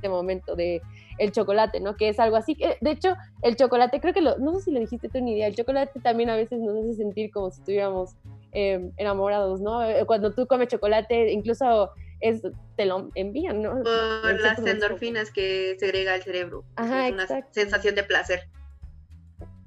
[0.00, 0.80] este momento de
[1.18, 1.96] el chocolate, ¿no?
[1.96, 4.70] Que es algo así, que de hecho el chocolate, creo que lo, no sé si
[4.70, 7.60] lo dijiste tú ni idea, el chocolate también a veces nos hace sentir como si
[7.60, 8.16] estuviéramos
[8.52, 9.84] eh, enamorados, ¿no?
[9.84, 11.90] Eh, Cuando tú comes chocolate, incluso
[12.20, 12.42] es,
[12.76, 13.82] te lo envían, ¿no?
[13.82, 16.64] Por En las endorfinas que segrega el cerebro.
[16.76, 17.50] Ajá, es una exacto.
[17.52, 18.40] sensación de placer.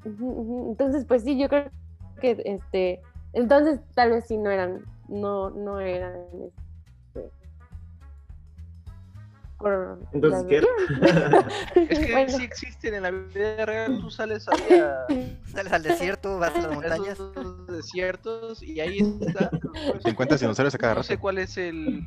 [0.06, 1.70] Entonces, pues sí, yo creo
[2.20, 3.00] que este,
[3.34, 6.26] entonces tal vez sí no eran, no, no eran,
[9.64, 10.62] por Entonces, ¿qué?
[11.90, 12.30] Es que Bueno.
[12.38, 15.06] sí existen en la vida real, tú sales ahí a
[15.48, 17.18] Sales al desierto, vas a las montañas.
[17.68, 19.50] desiertos y ahí está.
[20.04, 21.08] Te encuentras dinosaurios a cada No rato.
[21.08, 22.06] sé cuál es el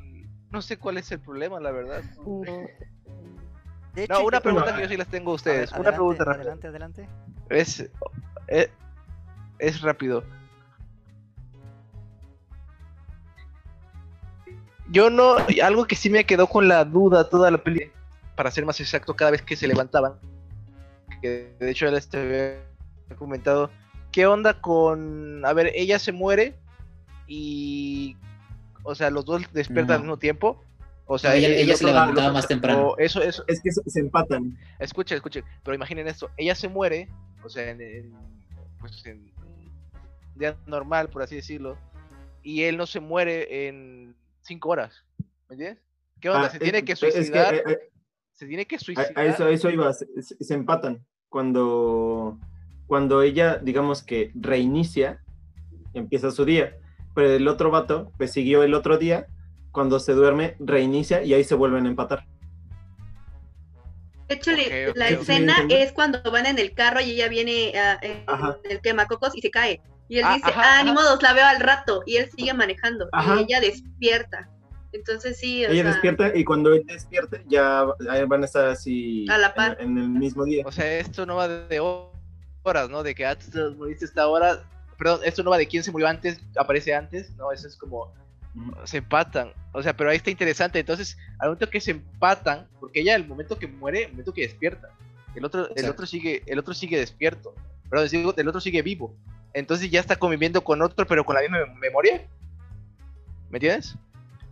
[0.51, 2.03] no sé cuál es el problema, la verdad.
[2.25, 2.43] No.
[3.95, 5.73] De hecho, No, una pregunta Bueno, que yo sí las tengo a ustedes.
[5.73, 6.43] Una pregunta rápida.
[6.43, 7.09] Adelante, adelante.
[7.51, 7.89] Es,
[8.47, 8.71] es,
[9.59, 10.23] es rápido.
[14.91, 17.91] Yo no, algo que sí me quedó con la duda toda la peli,
[18.37, 20.15] para ser más exacto, cada vez que se levantaban,
[21.21, 22.63] que de hecho ya les había
[23.19, 23.71] comentado,
[24.13, 26.55] ¿qué onda con, a ver, ella se muere
[27.27, 28.17] y,
[28.85, 29.95] o sea, los dos despiertan No.
[29.95, 30.63] al mismo tiempo?
[31.07, 32.95] O sea, ella, el ella se levantaba más temprano.
[32.99, 34.59] eso, eso, Es que se, empatan.
[34.81, 37.09] Escuchen, escuchen, pero imaginen esto, ella se muere,
[37.45, 38.15] o sea, en, en-
[38.81, 41.77] pues en un día normal, por así decirlo,
[42.43, 44.15] y él no se muere en
[44.47, 45.05] cinco horas,
[45.49, 45.83] ¿me entiendes?
[46.21, 46.47] ¿Qué onda?
[46.47, 47.91] Ah, se es- tiene que es que, suicidar, eh,
[48.33, 49.13] se tiene que A, suicidar.
[49.19, 50.07] a eso, a eso iba, se,
[50.55, 51.05] empatan.
[51.29, 52.39] Cuando,
[52.87, 55.23] cuando ella, digamos que reinicia,
[55.93, 56.79] empieza su día,
[57.15, 59.27] pero el otro vato, pues siguió el otro día,
[59.73, 62.27] cuando se duerme, reinicia y ahí se vuelven a empatar.
[64.29, 64.51] De hecho,
[64.97, 68.59] la escena es cuando van en el carro y ella viene ah, en Ajá.
[68.69, 69.81] el quemacocos y se cae.
[70.09, 72.03] Y él Ah, dice, ajá, ah, ni modos, la veo al rato.
[72.07, 73.09] Y él sigue manejando.
[73.13, 73.37] Ajá.
[73.41, 74.49] Y ella despierta.
[74.93, 78.67] Entonces sí, o Ella sea, despierta y cuando él despierte ya ahí van a estar
[78.69, 79.77] así A la par.
[79.81, 80.63] En, en el mismo día.
[80.67, 82.13] O sea, esto no va de ho-
[82.63, 83.03] horas, ¿no?
[83.03, 84.63] De que ah, tú te moriste esta hora,
[84.97, 88.13] perdón, esto no va de quién se murió antes, aparece antes, no, eso es como
[88.85, 89.53] se empatan.
[89.73, 90.79] O sea, pero ahí está interesante.
[90.79, 94.43] Entonces, al momento que se empatan, porque ella el momento que muere, el momento que
[94.43, 94.89] despierta.
[95.35, 95.91] El otro, el Exacto.
[95.93, 97.55] otro sigue, el otro sigue despierto.
[98.11, 99.15] Digo, el otro sigue vivo.
[99.57, 102.27] Entonces ya está conviviendo con otro, pero con la misma memoria.
[103.51, 103.97] ¿Me entiendes?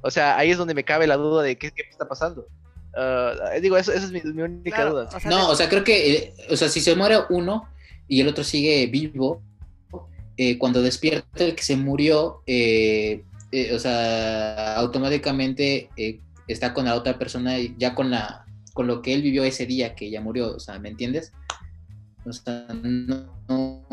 [0.01, 2.47] O sea, ahí es donde me cabe la duda de qué, qué está pasando.
[2.97, 5.09] Ah, digo, eso, esa es mi, mi única Claro, duda.
[5.15, 7.69] o sea, No, o sea, creo que, eh, o sea, si se muere uno
[8.09, 9.43] y el otro sigue vivo,
[10.37, 16.87] eh, cuando despierta el que se murió, eh, eh, o sea, automáticamente eh, está con
[16.87, 18.41] la otra persona y ya con la
[18.73, 21.33] con lo que él vivió ese día que ya murió, o sea, ¿me entiendes?
[22.27, 23.85] O sea, no, no,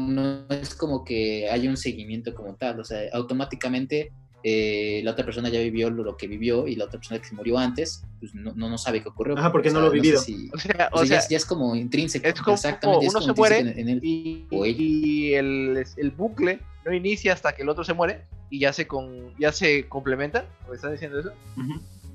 [0.00, 5.24] no es como que haya un seguimiento como tal, o sea, automáticamente eh, la otra
[5.26, 8.04] persona ya vivió lo, lo que vivió y la otra persona que se murió antes,
[8.20, 9.36] pues no, no, no sabe qué ocurrió.
[9.36, 10.20] Ajá, porque O no lo ha sé vivido.
[10.20, 12.26] si- O sea, o o sea, ya es- ya, es como intrínseco.
[12.26, 16.58] es como exactamente, es uno como se muere en, en y, y el, el bucle
[16.86, 20.46] no inicia hasta que el otro se muere y ya se con, ya se complementa.
[20.68, 21.32] ¿Me estás diciendo eso?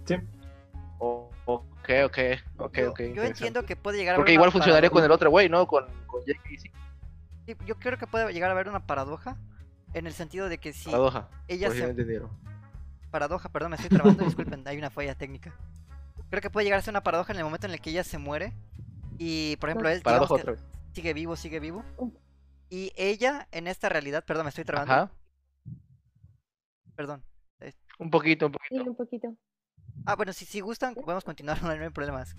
[0.05, 0.15] Sí.
[0.97, 2.17] O- ok, ok,
[2.57, 3.01] ok, yo, ok.
[3.13, 5.67] yo entiendo que puede llegar a Porque igual funcionaría con el otro güey, ¿no?
[5.67, 6.71] Con, con Jake Easy.
[7.45, 9.37] Sí, Yo creo que puede llegar a haber una paradoja
[9.93, 11.29] en el sentido de que si Paradoja.
[11.47, 12.29] ella no se entendieron.
[13.11, 15.53] paradoja, perdón, me estoy trabando, disculpen, hay una falla técnica.
[16.29, 18.03] Creo que puede llegar a ser una paradoja en el momento en el que ella
[18.03, 18.53] se muere
[19.17, 20.63] y, por ejemplo, él digamos Paradoja que otra vez.
[20.93, 21.83] sigue vivo, sigue vivo.
[22.69, 24.93] Y ella en esta realidad, perdón, me estoy trabando.
[24.93, 25.11] Ajá.
[26.95, 27.23] Perdón.
[27.99, 28.89] Un poquito, un Sí, poquito.
[28.89, 29.35] un poquito.
[30.05, 32.35] Ah, bueno, si, si gustan, podemos continuar, no hay, problemas.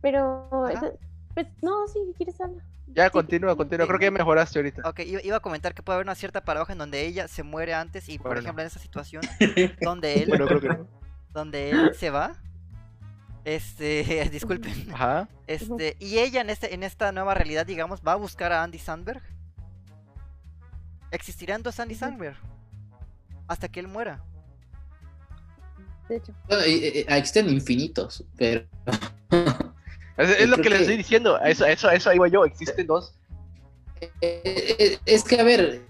[0.00, 0.98] Pero, eso-
[1.34, 2.64] pues, no, sí, si quieres hablar.
[2.88, 3.86] Ya, continúa, continúa.
[3.86, 4.88] Creo que mejoraste ahorita.
[4.88, 7.74] Ok, iba, a comentar que puede haber una cierta paradoja en donde ella se muere
[7.74, 8.40] antes y, por Bueno.
[8.42, 9.22] ejemplo, en esa situación
[9.80, 10.88] donde él, Bueno, creo que no.
[11.32, 12.36] donde él se va,
[13.44, 15.28] este, disculpen, Ajá.
[15.46, 18.78] este, y ella en este, en esta nueva realidad, digamos, va a buscar a Andy
[18.78, 19.22] Sandberg.
[21.10, 21.94] Existirán dos Andy.
[21.94, 22.36] Sandberg
[23.46, 24.24] hasta que él muera.
[26.08, 26.32] De hecho.
[26.48, 28.66] Bueno, eh, eh, existen infinitos, pero
[30.16, 31.36] Es, es Yo lo creo que les que- estoy diciendo.
[31.36, 32.44] A eso, a eso, a eso ahí voy yo.
[32.44, 33.14] Existen dos.
[34.00, 34.10] Eh,
[34.78, 35.82] eh, es que, a ver,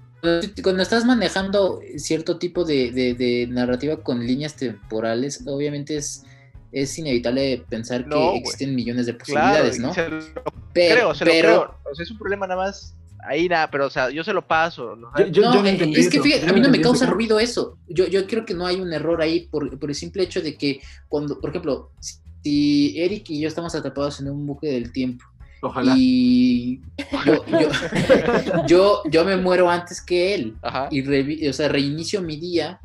[0.63, 6.25] cuando estás manejando cierto tipo de, de- de narrativa con líneas temporales, obviamente es,
[6.73, 8.39] es inevitable pensar No, que güey.
[8.39, 9.95] existen millones de Claro, posibilidades, ¿no?
[9.95, 11.91] se lo Pero, creo, se lo pero- creo.
[11.91, 12.95] O sea, es un problema nada más.
[13.27, 14.97] Ahí nada, pero o sea, yo se lo paso.
[14.97, 15.11] ¿no?
[15.19, 17.07] Yo- yo- no, no eh, entendí es que fíjate, yo a mí no me causa
[17.07, 17.79] ruido eso.
[17.89, 20.57] Yo, yo creo que no hay un error ahí por, por el simple hecho de
[20.59, 25.25] que cuando, por ejemplo, si Eric y yo estamos atrapados en un bucle del tiempo
[25.63, 25.95] Ojalá.
[25.97, 26.81] y
[27.25, 27.69] yo, yo,
[28.69, 30.89] yo, yo me muero antes que él Ajá.
[30.91, 32.81] y revi- o sea, reinicio mi día,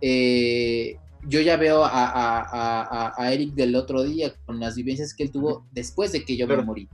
[0.00, 0.96] eh,
[1.26, 5.12] yo ya veo a, a- a- a- a Eric del otro día con las vivencias
[5.12, 6.66] que él tuvo después de que yo me Claro.
[6.66, 6.88] morí.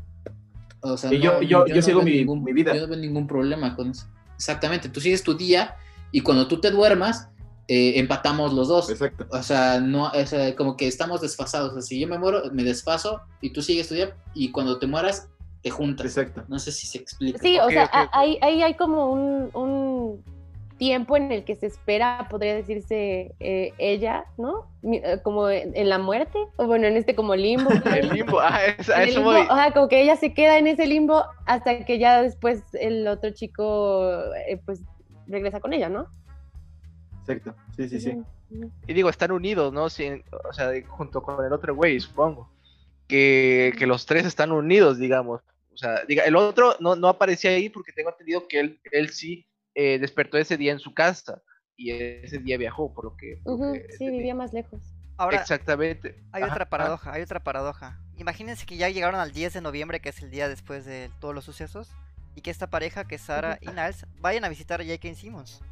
[0.80, 2.74] O sea, Y yo- yo- yo sigo mi- ningún- mi vida.
[2.74, 4.06] Yo no veo ningún problema con eso.
[4.36, 5.74] Exactamente, tú sigues tu día
[6.12, 7.28] y cuando tú te duermas,
[7.68, 8.90] eh, empatamos los dos.
[8.90, 9.26] Exacto.
[9.30, 11.70] O sea, no, o sea, como que estamos desfasados.
[11.70, 14.78] O sea, si yo me muero, me desfaso y tú sigues tu día y cuando
[14.78, 15.28] te mueras,
[15.62, 16.06] te juntas.
[16.06, 16.44] Exacto.
[16.48, 17.38] No sé si se explica.
[17.38, 18.08] Sí, o sea, ok, a- ok.
[18.12, 20.22] ahí, hay como un, un,
[20.78, 24.66] tiempo en el que se espera, podría decirse, eh, ella, ¿no?
[24.82, 27.70] Eh, Como en, en la muerte, o bueno, en este como limbo.
[27.96, 29.40] El limbo, ah, es- a En el eso limbo, voy.
[29.48, 33.30] ajá, como que ella se queda en ese limbo hasta que ya después el otro
[33.30, 34.12] chico,
[34.48, 34.82] eh, pues,
[35.26, 36.08] regresa con ella, ¿no?
[37.26, 37.54] Exacto.
[37.76, 38.22] Sí, sí, sí.
[38.86, 39.84] Y digo, están unidos, ¿no?
[39.84, 42.50] O sea, junto con el otro güey, supongo.
[43.08, 45.40] Que, que los tres están unidos, digamos.
[45.72, 49.10] O sea, diga, el otro no, no aparecía ahí porque tengo entendido que él, él
[49.10, 51.42] sí eh, despertó ese día en su casa.
[51.76, 53.40] Y ese día viajó, por lo que.
[53.44, 53.58] por
[53.98, 54.80] Sí, vivía más lejos.
[55.18, 56.22] Ahora, Exactamente.
[56.32, 56.70] hay Ajá, otra ajá.
[56.70, 58.00] paradoja, hay otra paradoja.
[58.18, 61.34] Imagínense que ya llegaron al 10 de noviembre, que es el día después de todos
[61.34, 61.90] los sucesos,
[62.34, 65.14] y que esta pareja, que es Sara y Niles, vayan a visitar a J.K.
[65.14, 65.62] Simmons.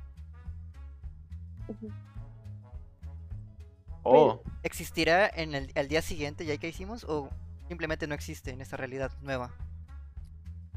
[4.03, 6.77] Oh, ¿Existirá en el, el día siguiente J.K.
[6.77, 7.31] Simmons o
[7.69, 9.51] simplemente no existe en esta realidad nueva?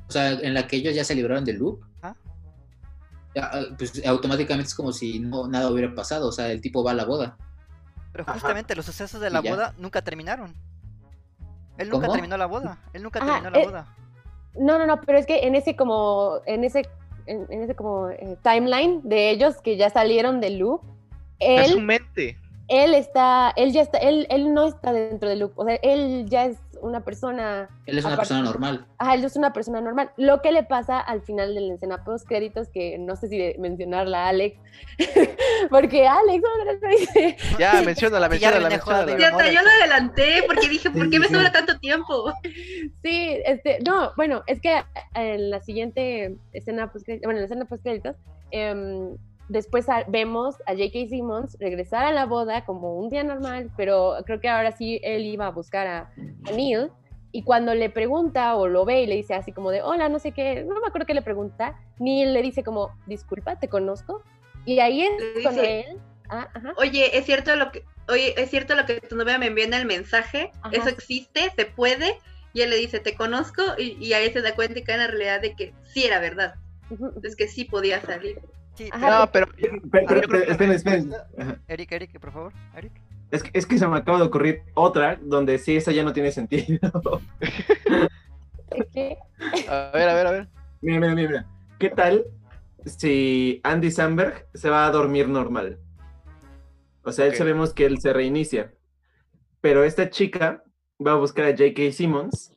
[0.07, 1.83] O sea, en la que ellos ya se libraron del loop.
[2.01, 2.15] Ah.
[3.35, 6.29] ya, ah, pues automáticamente es como si no, nada hubiera pasado.
[6.29, 7.37] O sea, el tipo va a la boda.
[8.13, 8.33] Pero Ajá.
[8.33, 9.51] justamente los sucesos de la ya.
[9.51, 10.55] boda nunca terminaron.
[11.77, 12.13] Él nunca ¿Cómo?
[12.13, 12.79] terminó la boda.
[12.93, 13.95] Él nunca Ajá, terminó la eh, boda.
[14.55, 16.89] No, no, no, pero es que en ese como, en ese,
[17.27, 20.81] en, en ese como eh, timeline de ellos que ya salieron del loop,
[21.39, 22.37] es su él, mente.
[22.67, 26.25] él está, él ya está, él, él no está dentro del loop, o sea, él
[26.27, 28.85] ya es una persona, Él es una Aparte- persona normal.
[28.97, 30.11] ajá, él es una persona normal.
[30.17, 33.37] Lo que le pasa al final de la escena post créditos, que no sé si
[33.37, 34.57] de mencionarla a Alex,
[35.69, 36.43] porque Alex,
[36.99, 39.17] dice, Ya, menciónala, menciónala, menciónala.
[39.17, 42.31] Ya yo lo adelanté porque dije, ¿por qué me sobra tanto tiempo?
[43.03, 44.83] Sí, este, no, bueno, es que
[45.15, 48.15] en la siguiente escena post bueno, en la escena post créditos,
[48.51, 49.17] em,
[49.49, 51.07] después a- vemos a J.K.
[51.09, 55.25] Simmons regresar a la boda como un día normal, pero creo que ahora sí él
[55.25, 55.99] iba a buscar a,
[56.45, 56.89] a Neil
[57.31, 60.19] y cuando le pregunta o lo ve y le dice así como de hola, no
[60.19, 64.23] sé qué, no me acuerdo qué le pregunta, Neil le dice como disculpa, te conozco
[64.65, 65.11] y ahí es
[65.43, 68.99] cuando dice- él, ah, ajá, Oye, es cierto lo que, oye, es cierto lo que
[69.01, 70.51] tu novia me envió en el mensaje.
[70.61, 70.75] Ajá.
[70.75, 72.17] Eso existe, se puede.
[72.53, 75.01] Y él le dice, te conozco, y, y ahí se da cuenta y cae en
[75.01, 76.55] la realidad de que sí era verdad.
[76.89, 78.39] ujú, Es que sí podía salir.
[78.77, 79.29] Sí, Ajá.
[79.31, 79.81] pero- No, pero.
[79.91, 81.11] Pero, pero, yo creo que la esperen, esperen.
[81.11, 81.59] respuesta- Ajá.
[81.67, 82.53] Eric, Eric, por favor.
[82.75, 82.91] Eric.
[83.31, 86.13] Es que, es que se me acaba de ocurrir otra donde sí, esa ya no
[86.13, 86.79] tiene sentido.
[88.93, 89.17] ¿qué?
[89.69, 90.47] A ver, a ver, a ver.
[90.81, 91.45] mira, mira, mira, mira.
[91.79, 92.25] ¿Qué tal
[92.85, 95.79] si Andy Samberg se va a dormir normal?
[97.03, 98.73] O sea, él sabemos que él se reinicia.
[99.61, 100.63] Pero esta chica
[101.05, 101.91] va a buscar a J.K.
[101.91, 102.53] Simmons,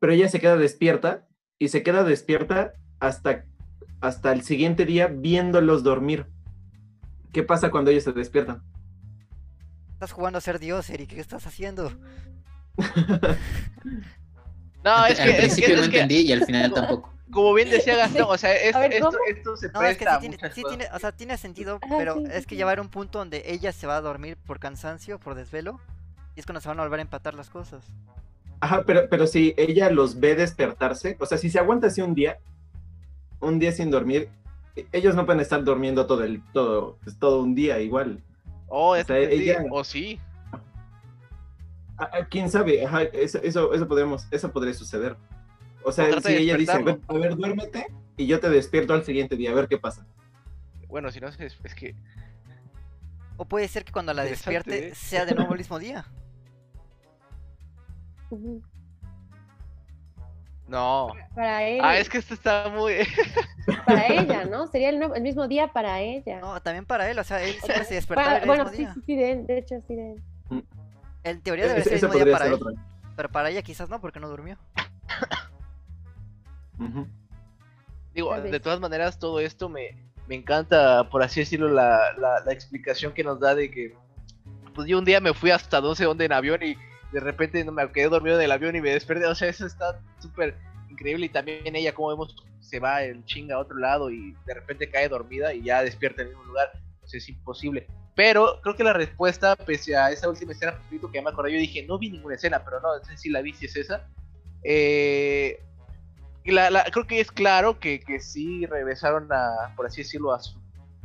[0.00, 1.26] pero ella se queda despierta
[1.58, 3.44] y se queda despierta hasta,
[4.00, 6.26] hasta el siguiente día viéndolos dormir.
[7.32, 8.62] ¿Qué pasa cuando ellos se despiertan?
[9.92, 11.10] Estás jugando a ser Dios, Eric.
[11.10, 11.92] ¿Qué estás haciendo?
[14.84, 17.12] No, al, es al que, es que, no es que, entendí y al final tampoco.
[17.32, 20.60] como bien decía Gastón, o sea, esto, ver, esto, se No, es que presta sí
[20.62, 23.18] a tiene, sí o sea, tiene sentido, Ah, pero sí, es que haber un punto
[23.18, 25.80] donde ella se va a dormir por cansancio, por desvelo,
[26.36, 27.82] y es cuando se van a volver a empatar las cosas.
[28.60, 32.14] Ajá, pero, pero si ella los ve despertarse, o sea, si se aguanta así un
[32.14, 32.38] día,
[33.46, 34.28] un día sin dormir,
[34.92, 38.22] ellos no pueden estar durmiendo todo el, todo, pues, todo un día igual.
[38.68, 39.50] Oh, o te sea, entendí.
[39.50, 40.20] ella- O sí.
[42.30, 42.84] ¿Quién sabe?
[42.84, 45.16] Ajá, eso, eso, eso podemos, eso podría suceder.
[45.82, 47.86] O sea, O si de ella dice, a ver, a ver, duérmete,
[48.18, 50.04] y yo te despierto al siguiente día, a ver qué pasa.
[50.88, 51.94] Bueno, si no es, es que.
[53.38, 56.04] O puede ser que cuando la despierte sea de nuevo el mismo día.
[60.68, 61.08] No.
[61.34, 62.94] Para él, Ah, es que esto está muy.
[63.86, 64.66] para ella, ¿no?
[64.66, 66.40] Sería el, mismo día para ella.
[66.40, 68.82] No, también para él, o sea, él siempre se despertaba Para- el bueno, mismo sí,
[68.84, 68.94] día.
[68.94, 70.22] sí, sí, de él, de hecho, sí, de él.
[71.22, 72.72] En teoría debería Ese- ser el mismo día para él, otra.
[73.16, 74.58] pero para ella quizás no, porque no durmió.
[78.14, 79.96] Digo, de todas maneras, todo esto me,
[80.26, 83.94] me encanta, por así decirlo, la, la, la explicación que nos da de que.
[84.74, 86.76] Pues yo un día me fui hasta no sé dónde en avión y
[87.12, 89.26] de repente me quedé dormido en el avión y me desperté.
[89.26, 90.56] O sea, eso está súper
[90.90, 91.26] increíble.
[91.26, 94.90] Y también ella, como vemos, se va el chinga a otro lado y de repente
[94.90, 96.70] cae dormida y ya despierta en el mismo lugar.
[97.02, 97.86] O sea, es imposible.
[98.14, 101.58] Pero creo que la respuesta, pese a esa última escena que ya me acordé, yo
[101.58, 104.08] dije, no vi ninguna escena, pero no, no sé si la vi, si es esa.
[104.64, 105.62] Eh,
[106.46, 110.40] la, la- creo que es claro que, que sí regresaron a, por así decirlo, a
[110.40, 110.58] su,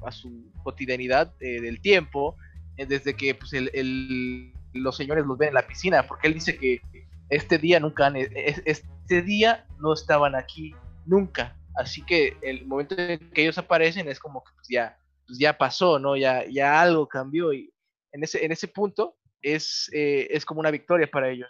[0.05, 2.37] a su cotidianidad eh, del tiempo,
[2.77, 6.57] eh, desde que pues, el- los señores los ven en la piscina, porque él dice
[6.57, 6.81] que
[7.29, 12.95] este día nunca han, es- este día no estaban aquí nunca, así que el momento
[12.97, 14.97] en que ellos aparecen es como que pues, ya,
[15.27, 16.15] pues, ya pasó, ¿no?
[16.17, 17.71] Ya, ya algo cambió y
[18.11, 21.49] en ese, en ese punto es, eh, es como una victoria para ellos.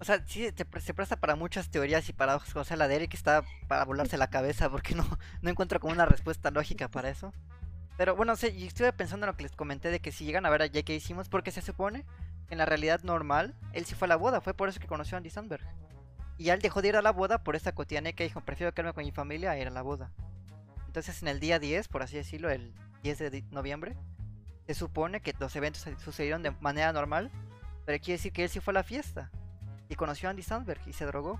[0.00, 0.48] O sea, sí,
[0.80, 2.54] se presta para muchas teorías y paradojas.
[2.56, 5.06] O sea, la de Eric está para volarse la cabeza porque no,
[5.40, 7.32] no encuentro como una respuesta lógica para eso.
[7.96, 10.46] Pero bueno, sí, y estuve pensando en lo que les comenté de que si llegan
[10.46, 10.92] a ver a J.K.
[10.92, 12.04] hicimos, porque se supone
[12.48, 14.88] que en la realidad normal, él sí fue a la boda, fue por eso que
[14.88, 15.64] conoció a Andy Samberg.
[16.36, 18.92] Y él dejó de ir a la boda por esta cotidiana que dijo, prefiero quedarme
[18.92, 20.10] con mi familia a ir a la boda.
[20.86, 23.96] Entonces en el día 10, por así decirlo, el 10 de noviembre,
[24.66, 27.30] se supone que los eventos sucedieron de manera normal,
[27.84, 29.30] pero quiere decir que él sí fue a la fiesta.
[29.88, 31.38] Y conoció a Andy Samberg y se drogó.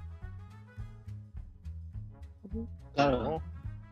[2.94, 3.42] Claro.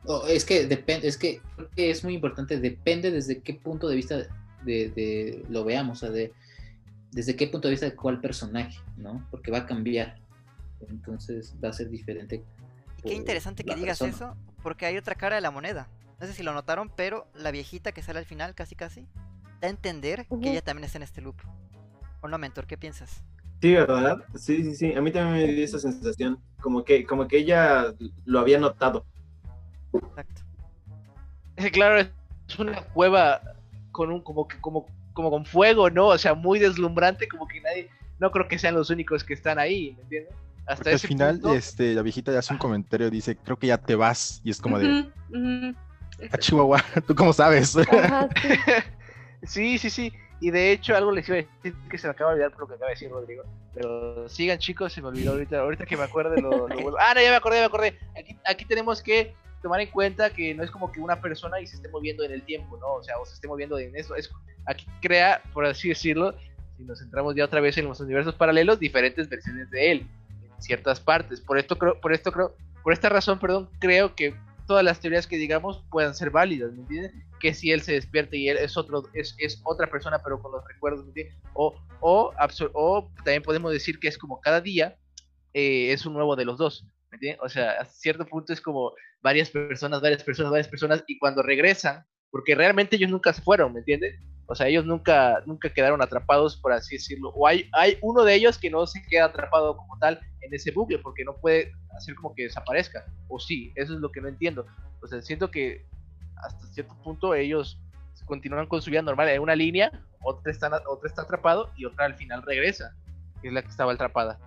[0.04, 3.88] Oh, es que depende, es que creo que es muy importante, depende desde qué punto
[3.88, 6.32] de vista de, de- lo veamos, o sea, de
[7.12, 9.26] desde qué punto de vista de cuál personaje, ¿no?
[9.30, 10.16] Porque va a cambiar.
[10.88, 12.42] Entonces va a ser diferente.
[12.98, 14.32] Y qué interesante que digas persona.
[14.32, 15.88] eso, porque hay otra cara de la moneda.
[16.20, 19.06] No sé si lo notaron, pero la viejita que sale al final, casi casi,
[19.60, 21.36] da a entender que ella también está en este loop.
[22.20, 22.66] ¿O no, mentor?
[22.66, 23.22] ¿Qué piensas?
[23.60, 24.18] Sí, ¿verdad?
[24.36, 24.92] Sí, sí, sí.
[24.94, 26.38] A mí también me dio esa sensación.
[26.60, 27.92] Como que, como que ella
[28.24, 29.04] lo había notado.
[29.94, 30.42] Exacto.
[31.72, 33.40] Claro, es una cueva
[33.92, 36.06] con un como que como como con fuego, ¿no?
[36.06, 37.88] O sea, muy deslumbrante, como que nadie,
[38.18, 40.34] no creo que sean los únicos que están ahí, ¿me entiendes?
[40.64, 43.58] Hasta Porque al ese final, punto, este, la viejita ya hace un comentario, dice, creo
[43.58, 44.40] que ya te vas.
[44.42, 45.04] Y es como de,
[46.30, 47.76] a Chihuahua, ¿tú cómo sabes?
[47.92, 48.48] Ajá, sí.
[49.44, 50.12] Sí, sí, sí.
[50.40, 52.60] Y de hecho, algo les iba a decir que se me acaba de olvidar por
[52.60, 53.42] lo que acaba de decir Rodrigo.
[53.74, 55.58] Pero sigan, chicos, se me olvidó ahorita.
[55.58, 57.98] Ahorita que me acuerde, lo, lo vuelvo- Ah, no, ya me acordé, ya me acordé.
[58.18, 61.66] Aquí, aquí tenemos que tomar en cuenta que no es como que una persona y
[61.66, 62.94] se esté moviendo en el tiempo, ¿no?
[62.94, 64.14] O sea, o se esté moviendo en eso.
[64.14, 64.30] Es,
[64.66, 66.34] aquí crea, por así decirlo,
[66.76, 70.06] si nos centramos ya otra vez en los universos paralelos, diferentes versiones de él
[70.42, 71.40] en ciertas partes.
[71.40, 74.34] Por esto creo, por esto creo, por esta razón, perdón, creo que
[74.66, 77.12] todas las teorías que digamos puedan ser válidas, ¿me entiendes?
[77.42, 80.52] que si él se despierta y él es otro es, es otra persona pero con
[80.52, 81.36] los recuerdos ¿me entiendes?
[81.54, 82.32] o o,
[82.72, 84.96] o también podemos decir que es como cada día
[85.52, 87.40] eh, es un nuevo de los dos ¿me entiendes?
[87.42, 88.92] o sea a cierto punto es como
[89.22, 93.72] varias personas varias personas varias personas y cuando regresan porque realmente ellos nunca se fueron
[93.72, 94.18] ¿me entiendes?
[94.46, 98.34] o sea ellos nunca nunca quedaron atrapados por así decirlo o hay hay uno de
[98.34, 102.14] ellos que no se queda atrapado como tal en ese bucle porque no puede hacer
[102.14, 104.66] como que desaparezca o sí eso es lo que no entiendo
[105.00, 105.86] o sea siento que
[106.36, 107.78] hasta cierto punto ellos
[108.24, 109.92] continúan con su vida normal en una línea,
[110.22, 112.94] otra está, otra está atrapado y otra al final regresa,
[113.40, 114.38] que es la que estaba atrapada.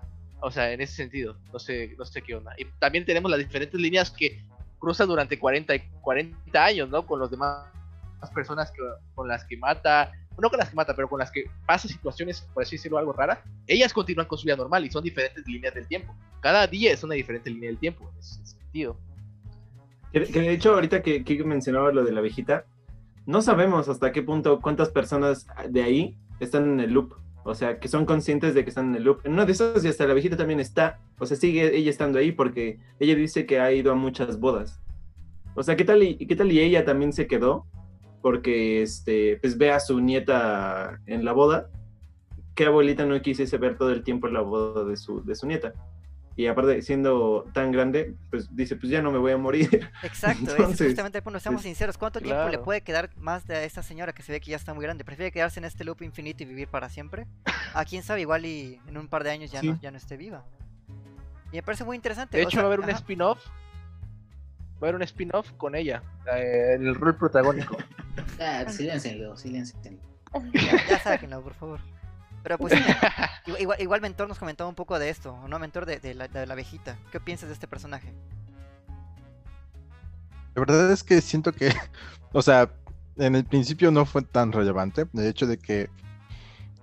[0.41, 2.53] O sea, en ese sentido, no sé, no sé qué onda.
[2.57, 4.43] Y también tenemos las diferentes líneas que
[4.86, 7.08] cruzan durante 40, y 40 años, ¿no?
[7.08, 7.66] Con los demás
[8.36, 8.84] personas que,
[9.16, 12.42] con las que mata, no con las que mata, pero con las que pasa situaciones,
[12.54, 15.74] por así decirlo, algo raras, ellas continúan con su vida normal y son diferentes líneas
[15.74, 16.16] del tiempo.
[16.40, 18.96] Cada día es una diferente línea del tiempo, en ese sentido.
[20.14, 22.66] Que, que de hecho, ahorita que Kike mencionaba lo de la viejita,
[23.26, 27.16] no sabemos hasta qué punto, cuántas personas de ahí están en el loop.
[27.48, 29.22] O sea, que son conscientes de que están en el loop.
[29.24, 31.00] En una de esas, y hasta la viejita también está.
[31.20, 34.82] O sea, sigue ella estando ahí porque ella dice que ha ido a muchas bodas.
[35.54, 37.68] O sea, ¿qué tal y, qué tal y ella también se quedó?
[38.24, 41.70] Porque, este, pues ve a su nieta en la boda.
[42.56, 45.74] ¿Qué abuelita no quisiese ver todo el tiempo la boda de su, de su nieta?
[46.38, 49.90] Y aparte, siendo tan grande, pues dice, pues ya no me voy a morir.
[50.04, 51.40] Exacto, es justamente el punto.
[51.40, 54.42] Seamos pues, sinceros, ¿cuánto tiempo le puede quedar más de esta señora que se ve
[54.42, 55.06] que ya está muy grande?
[55.06, 57.26] ¿Prefiere quedarse en este loop infinito y vivir para siempre?
[57.74, 59.70] A quién sabe, igual y en un par de años ya, Sí.
[59.70, 60.44] no, ya no esté viva.
[61.52, 62.38] Y me parece muy interesante.
[62.38, 63.40] De o hecho, sea, va a haber un spin-off.
[63.48, 66.04] Va a haber un spin-off con ella,
[66.36, 67.78] eh, el rol protagónico.
[68.40, 70.00] Ah, siléncienlo, siléncienlo.
[70.54, 71.82] Ya, ya sáquenlo, por favor.
[72.46, 72.74] Pero pues,
[73.60, 75.58] igual, igual, Mentor nos comentaba un poco de esto, ¿o ¿no?
[75.58, 76.96] Mentor de, de la, de la abejita.
[77.12, 78.14] ¿Qué piensas de este personaje?
[80.54, 81.74] La verdad es que siento que,
[82.34, 82.70] o sea,
[83.18, 85.08] en el principio no fue tan relevante.
[85.16, 85.89] El hecho de que,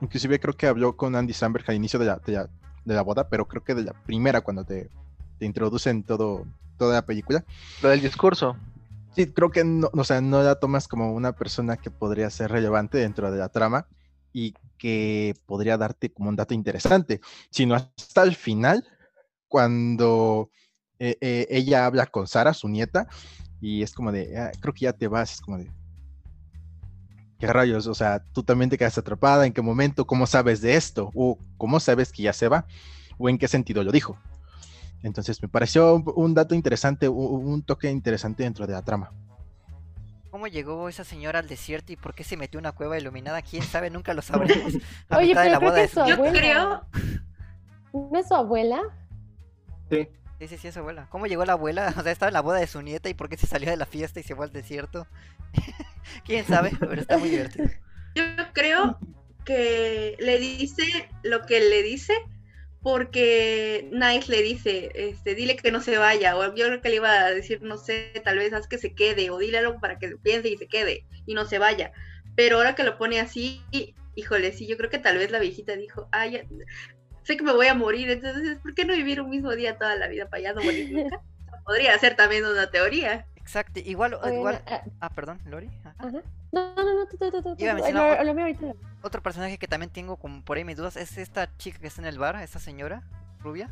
[0.01, 2.49] inclusive creo que habló con Andy Samberg al inicio de la, de la,
[2.85, 4.91] de la boda, pero creo que de la primera, cuando te,
[5.39, 6.45] te introducen todo,
[6.77, 7.45] toda la película.
[7.83, 8.57] Lo del discurso.
[9.15, 12.51] Sí, creo que no, o sea, no la tomas como una persona que podría ser
[12.51, 13.87] relevante dentro de la trama
[14.33, 18.85] y que podría darte como un dato interesante, sino hasta el final,
[19.49, 20.51] cuando
[20.99, 23.07] eh, eh, ella habla con Sara, su nieta,
[23.61, 25.71] y es como de, "Ah, creo que ya te vas, es como de,
[27.39, 27.87] ¿qué rayos?
[27.87, 30.07] O sea, tú también te quedas atrapada, ¿en qué momento?
[30.07, 31.11] ¿Cómo sabes de esto?
[31.15, 32.67] ¿O cómo sabes que ya se va?
[33.19, 34.17] ¿O en qué sentido lo dijo?
[35.03, 39.11] Entonces me pareció un, dato interesante, un, un toque interesante dentro de la trama.
[40.33, 43.43] ¿Cómo llegó esa señora al desierto y por qué se metió en una cueva iluminada?
[43.43, 43.91] ¿Quién sabe?
[43.91, 44.81] Nunca lo sabremos.
[45.11, 46.31] A Oye, de pero la creo boda que es su su Yo nieta.
[46.31, 46.41] abuela.
[46.41, 46.89] creo,
[47.93, 48.81] ¿No es su abuela?
[49.91, 50.09] Sí.
[50.39, 51.07] Sí, sí, sí, es su abuela.
[51.11, 51.95] ¿Cómo llegó la abuela?
[51.97, 53.77] O sea, estaba en la boda de su nieta y por qué se salió de
[53.77, 55.07] la fiesta y se fue al desierto.
[56.25, 56.73] ¿Quién sabe?
[56.81, 57.69] Pero está muy divertido.
[58.15, 58.99] yo creo
[59.45, 60.83] que le dice
[61.23, 62.15] lo que le dice
[62.83, 66.97] porque Nice le dice, este, dile que no se vaya, o yo creo que le
[66.97, 69.99] iba a decir, no sé, tal vez haz que se quede, o dile algo para
[69.99, 71.93] que piense y se quede, y no se vaya.
[72.35, 73.63] Pero ahora que lo pone así,
[74.17, 76.45] híjole, sí, yo creo que tal vez la viejita dijo, ay, ya-
[77.23, 79.95] sé que me voy a morir, entonces, ¿por qué no vivir un mismo día toda
[79.97, 81.21] la vida para allá no morir nunca?
[81.65, 83.27] Podría ser también una teoría.
[83.37, 84.61] Exacto, igual, igual.
[84.67, 85.69] ah, Ah, perdón, Lori.
[85.85, 85.95] Ajá.
[85.99, 86.23] ajá.
[86.51, 87.07] No, no, no,
[89.03, 92.01] Otro personaje que también tengo como por ahí mis dudas es esta chica que está
[92.03, 93.03] en el bar, esta señora
[93.41, 93.71] rubia,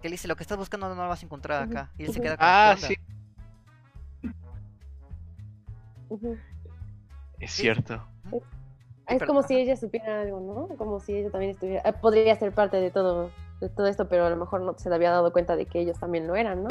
[0.00, 1.90] que le dice lo que estás buscando no lo vas a encontrar acá.
[1.98, 2.96] Y él se queda con Ah, ¿qué sí,
[7.40, 8.02] es cierto.
[9.08, 10.76] Es pero- como si ella supiera algo, ¿no?
[10.76, 13.30] Como si ella también estuviera, eh, podría ser parte de todo,
[13.60, 15.98] de todo esto, pero a lo mejor no se había dado cuenta de que ellos
[15.98, 16.68] también lo eran, ¿no?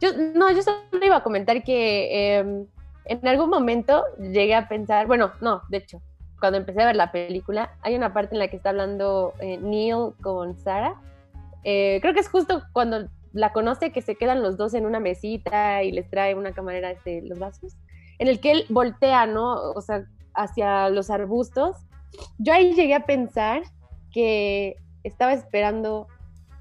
[0.00, 2.66] Yo, no, yo solo iba a comentar que eh,
[3.04, 6.00] en algún momento llegué a pensar, bueno, no, de hecho,
[6.44, 9.56] cuando empecé a ver la película, hay una parte en la que está hablando eh,
[9.56, 11.00] Neil con Sarah.
[11.62, 15.00] Eh, creo que es justo cuando la conoce que se quedan los dos en una
[15.00, 17.78] mesita y les trae una camarera este, los vasos,
[18.18, 19.54] en el que él voltea, ¿no?
[19.54, 20.04] O sea,
[20.34, 21.78] hacia los arbustos.
[22.36, 23.62] Yo ahí llegué a pensar
[24.12, 26.08] que estaba esperando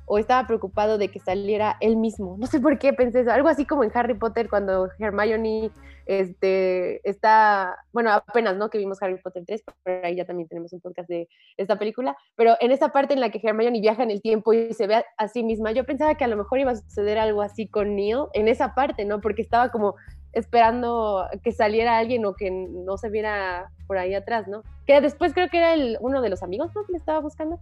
[0.05, 2.35] o estaba preocupado de que saliera él mismo.
[2.37, 3.31] No sé por qué pensé eso.
[3.31, 5.71] Algo así como en Harry Potter cuando Hermione
[6.05, 8.69] este, está, bueno, apenas, ¿no?
[8.69, 12.17] Que vimos Harry Potter 3, pero ahí ya también tenemos un podcast de esta película,
[12.35, 14.95] pero en esa parte en la que Hermione viaja en el tiempo y se ve
[14.95, 17.67] a, a sí misma, yo pensaba que a lo mejor iba a suceder algo así
[17.67, 19.21] con Neil en esa parte, ¿no?
[19.21, 19.95] Porque estaba como
[20.33, 24.63] esperando que saliera alguien o que no se viera por ahí atrás, ¿no?
[24.85, 26.83] Que después creo que era el, uno de los amigos, ¿no?
[26.85, 27.59] Que le estaba buscando.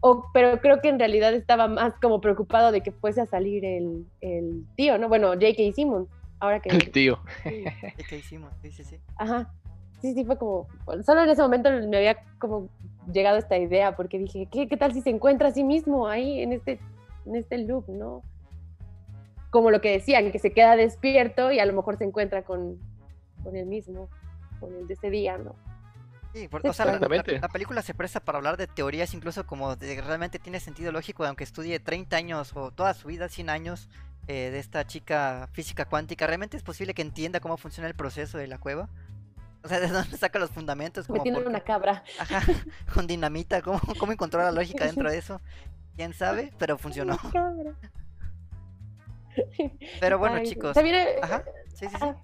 [0.00, 3.64] O, pero creo que en realidad estaba más como preocupado de que fuese a salir
[3.64, 5.08] el, el tío, ¿no?
[5.08, 5.72] Bueno, J.K.
[5.74, 6.08] Simmons.
[6.38, 6.70] Ahora que...
[6.74, 7.18] El tío.
[7.42, 7.64] sí.
[7.98, 8.52] ¿Y ¿Qué hicimos?
[8.62, 8.96] Sí, sí, sí.
[9.16, 9.52] Ajá.
[10.00, 10.66] Sí, sí, fue como.
[11.04, 12.70] Solo en ese momento me había como
[13.12, 16.40] llegado esta idea, porque dije, ¿qué, qué tal si se encuentra a sí mismo ahí
[16.40, 16.80] en este,
[17.26, 18.22] en este loop, ¿no?
[19.50, 22.78] Como lo que decían, que se queda despierto y a lo mejor se encuentra con,
[23.42, 24.08] con el mismo,
[24.58, 25.54] con el de ese día, ¿no?
[26.32, 27.40] Sí, porque, o sea, la- la, Exactamente.
[27.40, 30.92] la película se presta para hablar de teorías, incluso como de que realmente tiene sentido
[30.92, 33.88] lógico, aunque estudie 30 años o toda su vida, 100 años,
[34.28, 38.38] eh, de esta chica física cuántica, realmente es posible que entienda cómo funciona el proceso
[38.38, 38.88] de la cueva.
[39.64, 42.04] O sea, de dónde saca los fundamentos, como Metiendo por una cabra.
[42.18, 42.40] Ajá,
[42.94, 45.40] con dinamita, ¿cómo, cómo encontró la lógica dentro de eso?
[45.96, 46.52] ¿Quién sabe?
[46.58, 47.18] Pero funcionó.
[47.24, 47.72] Una cabra.
[50.00, 50.74] Pero bueno, Ay, chicos.
[50.74, 51.42] También, eh, Ajá,
[51.74, 51.96] sí, sí, sí.
[52.00, 52.14] ah,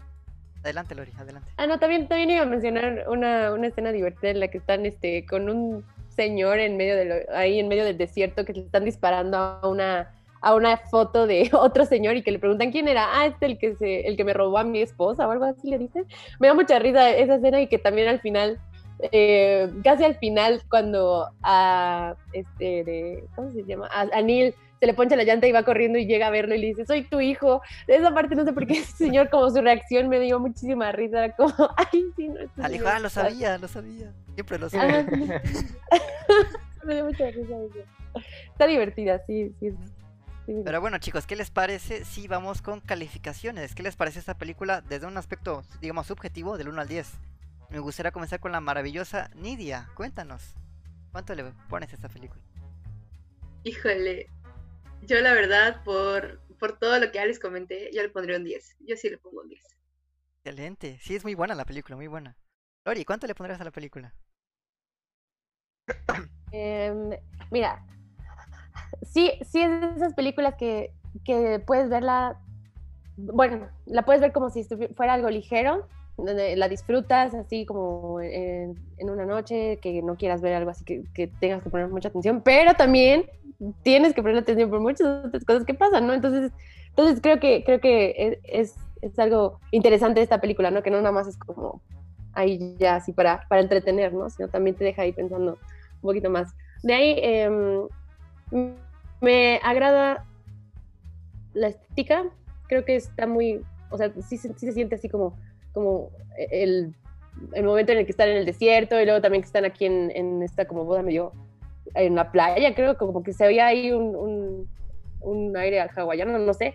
[0.66, 1.48] Adelante, Lori, adelante.
[1.56, 4.84] Ah, no, también, también iba a mencionar una, una escena divertida en la que están
[4.84, 8.60] este, con un señor en medio de lo- ahí en medio del desierto que le
[8.62, 12.88] están disparando a una, a una foto de otro señor y que le preguntan quién
[12.88, 13.06] era.
[13.12, 15.68] Ah, este el que se, el que me robó a mi esposa o algo así
[15.70, 16.04] le dicen.
[16.40, 18.58] Me da mucha risa esa escena y que también al final,
[19.12, 23.88] eh, casi al final, cuando a este de, ¿cómo se llama?
[23.92, 26.54] A, a Neil se le poncha la llanta y va corriendo y llega a verlo
[26.54, 27.62] y le dice, soy tu hijo.
[27.86, 30.92] De esa parte no sé por qué ese señor, como su reacción me dio muchísima
[30.92, 32.40] risa, era como, ay, sí, no.
[32.40, 34.12] este Al hijo, señor ah, lo sabía, lo sabía.
[34.34, 35.06] Siempre lo sabía.
[36.84, 38.24] me dio mucha risa eso.
[38.52, 39.74] Está divertida, sí, sí.
[40.64, 43.74] Pero bueno, chicos, ¿qué les parece si vamos con calificaciones?
[43.74, 47.10] ¿Qué les parece esta película desde un aspecto, digamos, subjetivo, del 1 al 10?
[47.70, 49.88] Me gustaría comenzar con la maravillosa Nidia.
[49.94, 50.54] Cuéntanos,
[51.10, 52.40] ¿cuánto le pones a esta película?
[53.64, 54.28] Híjole,
[55.06, 58.44] yo la verdad, por, por todo lo que ya les comenté, yo le pondría un
[58.44, 58.76] 10.
[58.80, 59.62] Yo sí le pongo un 10.
[60.44, 60.98] Excelente.
[61.00, 62.36] Sí, es muy buena la película, muy buena.
[62.84, 64.14] Lori, ¿cuánto le pondrías a la película?
[66.52, 67.10] Em,
[67.50, 67.84] mira,
[69.02, 70.92] sí, sí es de esas películas que,
[71.24, 72.40] que puedes verla,
[73.16, 74.64] bueno, la puedes ver como si
[74.94, 80.54] fuera algo ligero, donde la disfrutas así como en, una noche, que no quieras ver
[80.54, 83.26] algo así que, tengas que poner mucha atención, pero también
[83.82, 86.14] tienes que poner atención por muchas otras cosas que pasan, ¿no?
[86.14, 86.52] Entonces,
[86.88, 90.82] entonces creo que, creo que es, es, algo interesante de esta película, ¿no?
[90.82, 91.80] Que no nada más es como
[92.32, 94.28] ahí ya así para, para entretener, ¿no?
[94.30, 96.54] Sino también te deja ahí pensando un poquito más.
[96.82, 97.88] De ahí em,
[99.20, 100.24] me agrada
[101.54, 102.24] la estética,
[102.68, 105.36] creo que está muy, o sea, sí, sí se siente así como,
[105.76, 106.10] como
[106.50, 106.94] el,
[107.52, 109.84] el momento en el que están en el desierto y luego también que están aquí
[109.84, 111.32] en, en esta como boda medio
[111.94, 114.68] en la playa, creo como que se veía ahí un, un,
[115.20, 116.72] un aire hawaiano, no sé.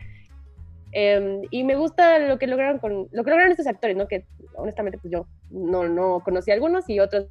[0.91, 4.07] Em, y me gusta lo que lograron con lo que lograron estos actores, ¿no?
[4.07, 4.23] Que
[4.53, 7.25] honestamente pues yo no, no conocí a algunos y otros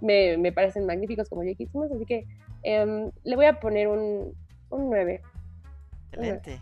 [0.00, 1.70] me, me parecen magníficos como J.K.
[1.70, 2.24] Simmons, así que
[2.62, 4.34] em, le voy a poner un,
[4.70, 5.20] un 9
[6.12, 6.58] Excelente.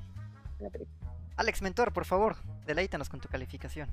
[1.36, 2.36] Alex Mentor, por favor,
[2.66, 3.88] deleítanos con tu calificación.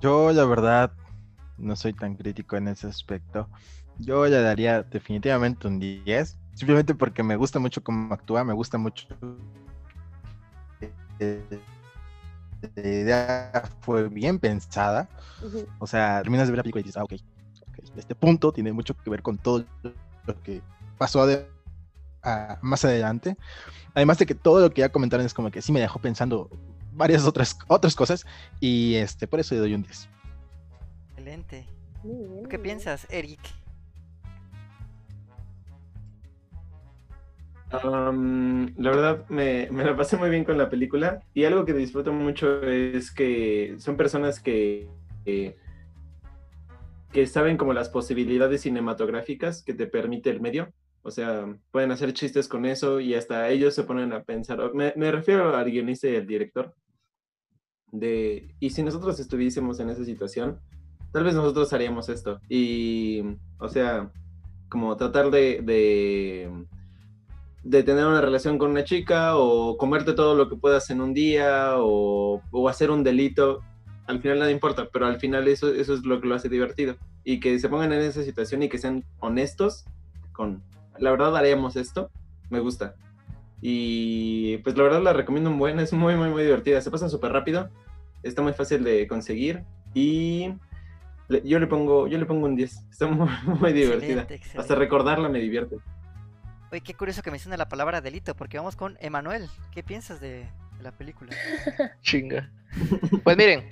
[0.00, 0.92] Yo, la verdad,
[1.58, 3.48] no soy tan crítico en ese aspecto.
[3.98, 8.76] Yo le daría definitivamente un 10, simplemente porque me gusta mucho cómo actúa, me gusta
[8.78, 9.06] mucho.
[11.20, 11.42] eh,
[12.76, 15.08] La idea fue bien pensada.
[15.78, 18.72] O sea, terminas de ver la película y dices, ah, ok, ok, este punto tiene
[18.72, 19.64] mucho que ver con todo
[20.26, 20.60] lo que
[20.98, 21.46] pasó ade-
[22.24, 23.36] a- más adelante.
[23.94, 26.50] Además de que todo lo que ya comentaron es como que sí me dejó pensando
[26.92, 28.24] varias otras, otras cosas
[28.60, 30.08] y este, por eso le doy un 10.
[31.10, 31.66] Excelente.
[32.02, 33.40] Muy bien, ¿Tú muy qué piensas, Eric?
[37.82, 41.72] Um, la verdad, me, me la pasé muy bien con la película y algo que
[41.72, 44.88] disfruto mucho es que son personas que,
[45.24, 45.56] que,
[47.10, 50.72] que saben como las posibilidades cinematográficas que te permite el medio.
[51.04, 54.72] O sea, pueden hacer chistes con eso y hasta ellos se ponen a pensar.
[54.74, 56.74] Me, me refiero al guionista y al director.
[57.92, 60.58] De, y si nosotros estuviésemos en esa situación,
[61.12, 62.40] tal vez nosotros haríamos esto.
[62.48, 63.22] Y,
[63.58, 64.10] o sea,
[64.68, 66.50] como tratar de, de
[67.64, 71.14] de tener una relación con una chica o comerte todo lo que puedas en un
[71.14, 73.60] día o, o hacer un delito,
[74.06, 76.96] al final nada importa, pero al final eso, eso es lo que lo hace divertido.
[77.24, 79.86] Y que se pongan en esa situación y que sean honestos
[80.32, 80.62] con,
[80.98, 82.10] la verdad haríamos esto,
[82.50, 82.94] me gusta.
[83.60, 87.08] Y pues la verdad la recomiendo un buen, es muy, muy, muy divertida, se pasa
[87.08, 87.70] súper rápido,
[88.22, 89.64] está muy fácil de conseguir
[89.94, 90.52] y
[91.28, 94.22] le- yo le pongo, yo le pongo un 10, está muy, muy divertida.
[94.22, 94.60] Excelente, excelente.
[94.60, 95.76] Hasta recordarla me divierte.
[96.70, 99.48] Oye, qué curioso que menciona la palabra delito, porque vamos con Emanuel.
[99.72, 100.40] ¿Qué piensas de,
[100.76, 101.32] de la película?
[102.02, 102.50] Chinga.
[103.22, 103.64] Pues miren,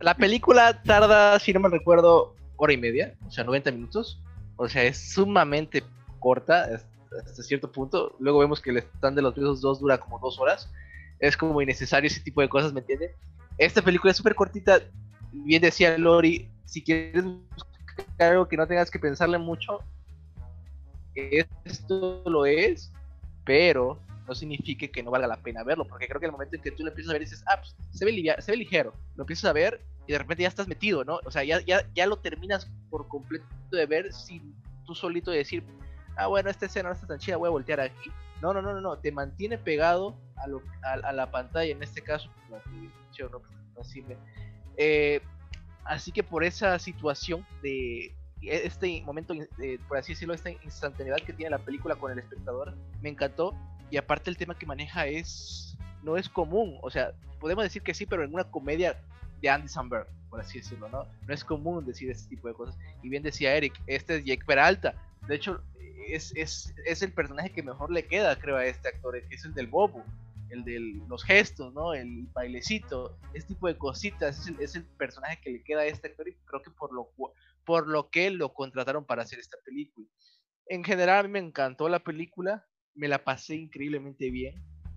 [0.00, 4.20] la película tarda, si no me recuerdo, hora y media, o sea, 90 minutos.
[4.56, 5.84] O sea, es sumamente
[6.20, 8.14] corta hasta- cierto punto.
[8.20, 10.70] Luego vemos que el stand de los Beatles 2 dura como dos horas.
[11.18, 13.10] Es como innecesario ese tipo de cosas, ¿me entienden?
[13.58, 14.80] Esta película es súper cortita.
[15.32, 19.80] Bien decía Lori, si quieres buscar algo que no tengas que pensarle mucho,
[21.14, 22.92] esto lo es,
[23.44, 26.62] pero no significa que no valga la pena verlo, porque creo que el momento en
[26.62, 29.24] que tú lo empiezas a ver dices, ah, pues se ve, se ve ligero, lo
[29.24, 31.18] empiezas a ver y de repente ya estás metido, ¿no?
[31.24, 34.54] O sea, ya, ya, ya lo terminas por completo de ver sin
[34.86, 35.64] tú solito decir,
[36.16, 38.10] ah, bueno, esta escena no está tan chida, voy a voltear aquí.
[38.40, 41.82] No, no, no, no, no, te mantiene pegado a, lo, a, a la pantalla, en
[41.82, 43.40] este caso, la televisión, no.
[44.76, 45.20] Eh,
[45.84, 51.32] así que por esa situación de este momento, eh, por así decirlo, esta instantaneidad que
[51.32, 53.54] tiene la película con el espectador, me encantó.
[53.90, 57.92] Y aparte el tema que maneja es no es común, o sea, podemos decir que
[57.92, 58.96] sí, pero en una comedia
[59.42, 61.06] de Andy Samberg, por así decirlo, ¿no?
[61.26, 62.76] No es común decir este tipo de cosas.
[63.02, 64.94] Y bien decía Eric, este es Jake Peralta.
[65.26, 65.60] De hecho,
[66.12, 69.54] es, es, es el personaje que mejor le queda, creo, a este actor, es el
[69.54, 70.04] del bobo,
[70.50, 71.94] el de los gestos, ¿no?
[71.94, 75.86] El bailecito, este tipo de cositas, es el, es el personaje que le queda a
[75.86, 77.10] este actor y creo que por lo,
[77.64, 80.06] por lo que lo contrataron para hacer esta película.
[80.66, 84.54] En general, a mí me encantó la película, me la pasé increíblemente bien.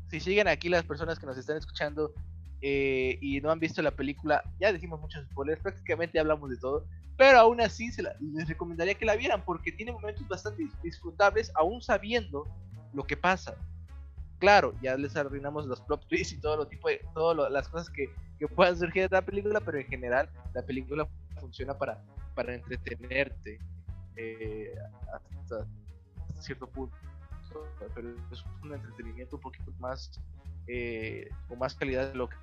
[0.09, 2.13] Si siguen aquí las personas que nos están escuchando
[2.65, 6.85] eh, y no han visto la película, ya dijimos muchos spoilers, prácticamente hablamos de todo,
[7.17, 10.81] pero aún así se la- les recomendaría que la vieran porque tiene momentos bastante dis-
[10.81, 12.47] disfrutables, aún sabiendo
[12.93, 13.55] lo que pasa.
[14.39, 17.89] Claro, ya les arruinamos los plot twists y todo lo tipo de, todas las cosas
[17.89, 18.09] que,
[18.39, 21.05] que puedan surgir de la película, pero en general la película
[21.41, 22.01] funciona para,
[22.33, 23.59] para entretenerte
[24.15, 24.73] eh,
[25.13, 25.67] hasta
[26.39, 26.95] cierto punto
[27.95, 30.11] pero es un entretenimiento un poquito más
[30.67, 32.35] eh, con más calidad de lo que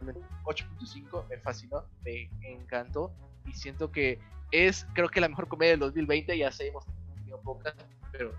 [0.44, 3.12] 8.5 me fascinó me encantó
[3.46, 4.18] y siento que
[4.52, 6.84] es creo que la mejor comedia del 2020 ya sabemos
[7.16, 7.74] tenido pocas
[8.12, 8.32] pero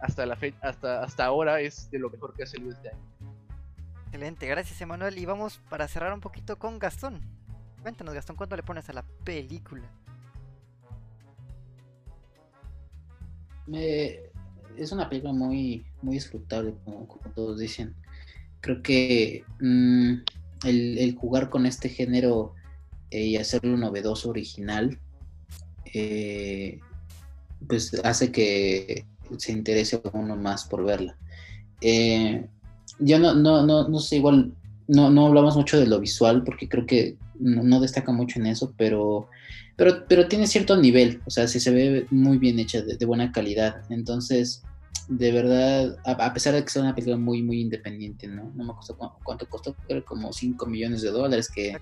[0.00, 3.00] hasta la fe hasta hasta ahora es de lo mejor que ha salido este año
[4.06, 5.16] Excelente, gracias Emanuel.
[5.18, 7.20] Y vamos para cerrar un poquito con Gastón.
[7.80, 9.88] Cuéntanos, Gastón, ¿cuánto le pones a la película?
[13.68, 14.29] Me-
[14.76, 17.94] es una película muy, muy disfrutable, como, todos dicen.
[18.60, 20.14] Creo que mm,
[20.66, 22.54] el, el jugar con este género
[23.10, 24.98] eh, y hacerlo novedoso, original,
[25.92, 26.78] eh,
[27.66, 29.04] pues hace que
[29.36, 31.16] se interese a uno más por verla.
[31.80, 32.46] Eh,
[32.98, 34.52] yo no, no, no, no sé, igual
[34.86, 38.46] no, no hablamos mucho de lo visual porque creo que no, no destaca mucho en
[38.46, 39.28] eso, pero
[39.76, 43.06] pero, pero tiene cierto nivel, o sea, sí se ve muy bien hecha, de, de
[43.06, 43.82] buena calidad.
[43.88, 44.62] Entonces,
[45.08, 48.52] de verdad, a, a pesar de que sea una película muy, muy independiente, ¿no?
[48.54, 51.78] No me costó cu- cuánto costó, creo como 5 millones de dólares, que en.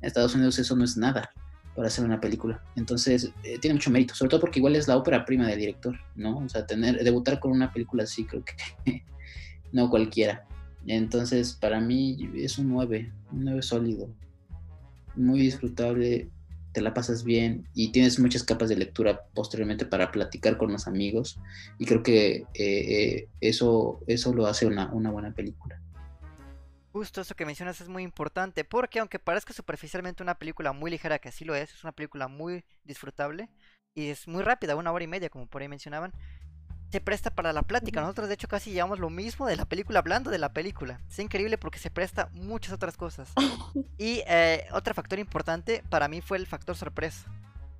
[0.00, 1.30] Estados Unidos eso no es nada
[1.76, 2.60] para hacer una película.
[2.76, 5.96] Entonces, eh, tiene mucho mérito, sobre todo porque igual es la ópera prima del director,
[6.16, 6.38] ¿no?
[6.38, 9.04] O sea, tener, debutar con una película así, creo que
[9.72, 10.44] no cualquiera.
[10.86, 14.08] Entonces, para mí es un 9, un 9 sólido,
[15.18, 16.30] muy disfrutable,
[16.72, 20.86] te la pasas bien y tienes muchas capas de lectura posteriormente para platicar con los
[20.86, 21.38] amigos
[21.78, 25.80] y creo que eh, eh, eso, eso lo hace una, una buena película.
[26.92, 31.18] Justo eso que mencionas es muy importante, porque aunque parezca superficialmente una película muy ligera,
[31.18, 33.50] que así lo es, es una película muy disfrutable
[33.94, 36.12] y es muy rápida, una hora y media, como por ahí mencionaban,
[36.90, 38.00] se presta para la plática.
[38.00, 41.00] Nosotros de hecho casi llevamos lo mismo de la película, hablando de la película.
[41.08, 43.32] Es increíble porque se presta muchas otras cosas.
[43.98, 47.26] Y eh, otro factor importante para mí fue el factor sorpresa.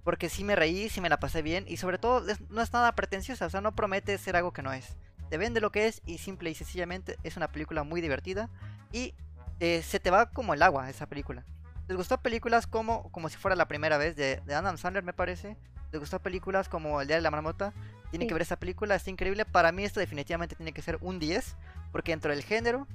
[0.04, 2.92] Porque sí me reí, sí me la pasé bien y sobre todo no es nada
[2.92, 4.96] pretenciosa, o sea, no promete ser algo que no es.
[5.30, 8.48] Te vende lo que es y simple y sencillamente es una película muy divertida
[8.92, 9.14] y
[9.60, 11.44] eh, se te va como el agua esa película.
[11.86, 15.12] ¿Les gustó películas como como si fuera la primera vez de, de Adam Sandler, me
[15.12, 15.56] parece?
[15.92, 17.72] ¿Les gustó películas como El Día de la Marmota?
[18.10, 18.28] Tienen Sí.
[18.28, 19.44] que ver esa película, está increíble.
[19.44, 21.56] Para mí esto definitivamente tiene que ser un 10,
[21.92, 22.86] porque dentro del género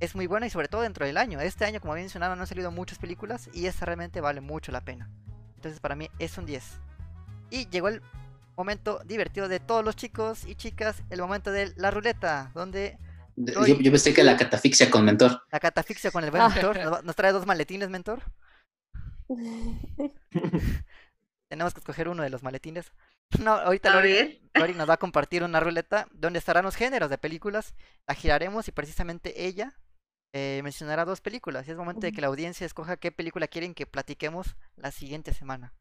[0.00, 1.40] es muy buena y sobre todo dentro del año.
[1.40, 4.70] Este año, como había mencionado, no han salido muchas películas y esta realmente vale mucho
[4.72, 5.10] la pena.
[5.56, 6.78] Entonces para mí es un 10.
[7.50, 8.02] Y llegó el
[8.56, 12.98] momento divertido de todos los chicos y chicas, el momento de la ruleta, donde.
[13.36, 15.42] Yo, yo pensé que la catafixia con mentor.
[15.52, 16.48] la catafixia con el buen Ah.
[16.48, 18.22] mentor nos trae dos maletines, mentor.
[21.48, 22.92] Tenemos que escoger uno de los maletines.
[23.44, 24.40] No, ahorita Lori.
[24.54, 27.74] Lori nos va a compartir una ruleta donde estarán los géneros de películas.
[28.06, 29.78] La giraremos y precisamente ella
[30.32, 31.66] eh, mencionará dos películas.
[31.68, 35.34] Y es momento de que la audiencia escoja qué película quieren que platiquemos la siguiente
[35.34, 35.74] semana.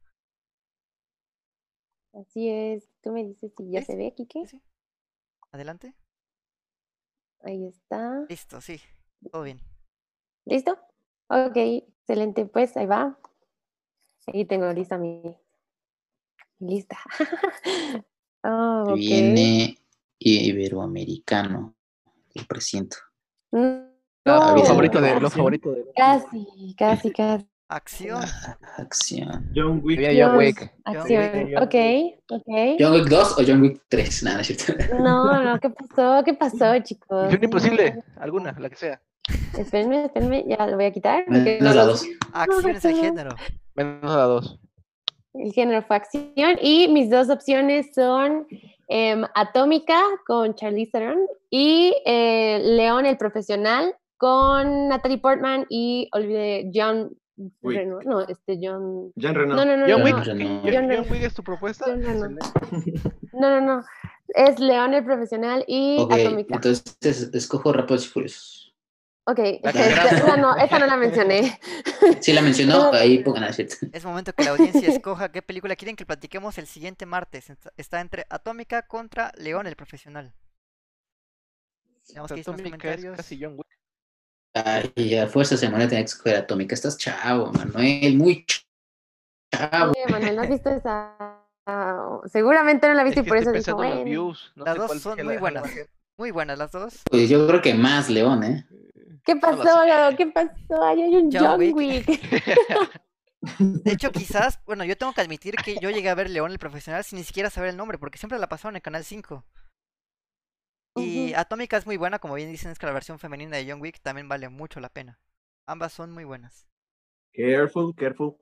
[2.13, 2.89] Así es.
[3.01, 4.47] Tú me dices si ya Sí, se ve, Kike.
[4.47, 4.61] ¿Sí, sí?
[5.51, 5.95] Adelante.
[7.39, 8.27] Ahí está.
[8.29, 8.81] Listo, sí.
[9.31, 9.61] Todo bien.
[10.45, 10.71] ¿Listo?
[11.29, 12.45] Ok, excelente.
[12.45, 13.17] Pues ahí va.
[14.27, 15.35] Ahí tengo lista mi.
[16.59, 16.97] Lista.
[18.47, 18.95] Ah, ok.
[18.97, 19.75] Viene
[20.19, 21.73] iberoamericano.
[22.35, 22.97] Lo presiento.
[23.51, 23.95] Mm,
[24.27, 25.85] Ah, no, lo favorito de, lo casi, favorito de.
[25.95, 27.45] Casi, casi, casi.
[27.69, 28.23] Acción.
[28.77, 29.51] Acción.
[29.55, 29.99] John Wick.
[30.15, 30.73] John Wick.
[30.83, 31.49] Acción.
[31.53, 31.75] John Ok,
[32.29, 32.77] ok.
[32.79, 34.23] ¿John Wick 2 o John Wick 3?
[34.23, 34.95] Nada, no es cierto.
[34.99, 36.23] No, no, ¿qué pasó?
[36.23, 37.23] ¿Qué pasó, chicos?
[37.25, 38.03] Misión imposible.
[38.17, 39.01] Alguna, la que sea.
[39.57, 41.23] Espérenme, espérenme, ya lo voy a quitar.
[41.27, 42.05] Menos no la lo- 2.
[42.33, 43.29] Acción es el género.
[43.73, 44.59] Menos la 2.
[45.37, 46.57] El género fue acción.
[46.61, 48.47] Y mis dos opciones son
[48.87, 56.71] em, Atómica con Charlize Theron y eh, León el Profesional con Natalie Portman y olvidé
[56.73, 57.11] John
[57.61, 57.77] Wick.
[57.77, 57.99] Reno.
[58.05, 59.11] No, este John.
[59.17, 59.55] Reno.
[59.55, 59.85] No, no, no.
[59.87, 60.15] John no, Wick.
[60.15, 60.23] no.
[60.63, 61.93] John, John Wick es tu propuesta.
[61.95, 62.29] No,
[63.33, 63.61] no.
[63.61, 63.83] No.
[64.29, 66.55] Es León el Profesional y Ok, Atómica.
[66.55, 68.64] entonces escojo Rápidos y Furiosos.
[69.27, 71.59] Ok, La esta, que- esa no, esa no la mencioné.
[72.21, 73.75] Si la mencionó, ahí pongan a cierto.
[73.91, 77.51] Es momento que la audiencia escoja qué película quieren que platiquemos el siguiente martes.
[77.77, 80.33] Está- entre Atómica contra León el Profesional.
[82.09, 83.17] Veamos qué dicen los Atómica es comentarios.
[83.17, 83.67] casi John Wick.
[84.53, 86.75] Ay, a fuerza semana tenía que escoger Atómica.
[86.75, 88.63] Estás chavo, Manuel, muy ch-
[89.51, 89.91] chavo.
[89.91, 91.41] Oye, Manuel, ¿no has visto esa?
[92.25, 94.03] Seguramente no la Es viste que y por eso dijo, bueno.
[94.03, 94.53] views.
[94.55, 95.75] No Las sé dos cuál son que muy la- buenas.
[95.75, 95.85] la.
[96.17, 97.01] Muy buenas las dos.
[97.09, 98.65] Pues yo creo que más León, ¿eh?
[99.25, 99.63] ¿Qué No pasó.
[99.63, 100.15] Garo?
[100.15, 100.83] ¿Qué pasó?
[100.83, 101.75] Ahí hay un John John Wick.
[101.75, 102.05] Wick.
[103.59, 106.59] De hecho, quizás, bueno, yo tengo que admitir que yo llegué a ver León el
[106.59, 109.45] Profesional sin ni siquiera saber el nombre, porque siempre la pasaron en Canal 5.
[110.97, 111.39] Y Ujú.
[111.39, 113.99] Atómica es muy buena, como bien dicen, es que la versión femenina de John Wick
[114.01, 115.19] también vale mucho la pena.
[115.67, 116.67] Ambas son muy buenas.
[117.33, 118.37] Careful, careful.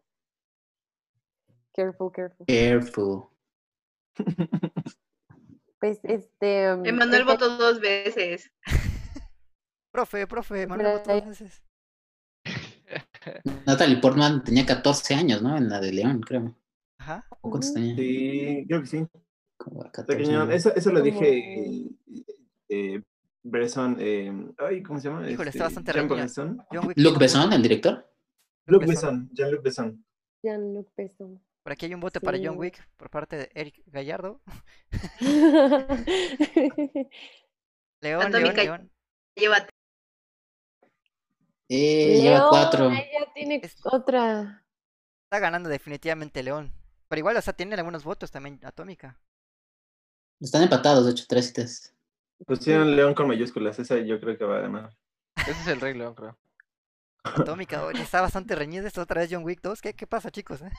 [1.73, 2.45] Careful, careful.
[2.45, 3.29] Careful.
[5.79, 6.65] Pues este.
[6.65, 8.51] Emanuel este- votó dos veces.
[9.93, 11.61] Profe, profe, Manuel veces.
[13.67, 15.55] Natalie Portman tenía 14 años, ¿no?
[15.55, 16.55] En la de León, creo.
[16.97, 17.23] Ajá.
[17.41, 17.95] ¿O cuántos tenía?
[17.95, 19.05] Sí, creo que sí.
[19.55, 20.41] Como 14 Pequeño.
[20.41, 20.55] años.
[20.55, 21.85] Eso, eso lo dije.
[22.69, 23.03] Eh,
[23.43, 23.97] Bresson.
[23.99, 25.29] Eh, ay, ¿cómo se llama?
[25.29, 26.23] Híjole, está Este, bastante Jean reñida.
[27.19, 27.53] Besson.
[27.53, 28.09] El director.
[28.65, 29.29] Luc Besson.
[29.31, 30.03] Jean-Luc Besson.
[30.41, 31.39] Jean-Luc Besson.
[31.61, 32.57] Por aquí hay un voto para John.
[32.57, 34.41] Wick por parte de Eric Gallardo.
[38.01, 38.55] León, León.
[38.55, 38.91] León.
[39.35, 39.69] Llévate.
[41.75, 42.91] Eh, lleva cuatro.
[43.33, 44.63] tiene otra.
[45.23, 46.71] Está ganando definitivamente León.
[47.07, 49.17] Pero igual, o sea, tiene algunos votos también Atómica.
[50.39, 51.95] Están empatados, de hecho, tres y tres.
[52.45, 53.79] Pusieron León con mayúsculas.
[53.79, 54.95] Esa yo creo que va a ganar.
[55.35, 56.37] Ese es el Rey León, creo.
[57.23, 59.81] Atómica, oye, está bastante reñida esto otra vez John Wick 2.
[59.81, 60.61] ¿Qué, qué pasa, chicos?
[60.61, 60.69] eh?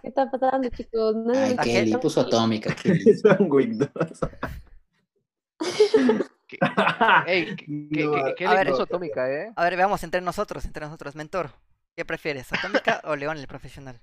[0.00, 1.16] ¿Qué está pasando, chicos?
[1.16, 2.74] No Ay, Kelly, puso atómica.
[3.22, 3.90] John Wick 2.
[7.26, 8.66] Ey, ¿qué, qué, No, qué- qué a le ver.
[8.68, 9.54] puso Atómica, eh?
[9.56, 11.14] A ver, veamos entre nosotros, entre nosotros.
[11.16, 11.50] Mentor,
[11.96, 12.52] ¿qué prefieres?
[12.52, 14.00] ¿Atómica o León el profesional?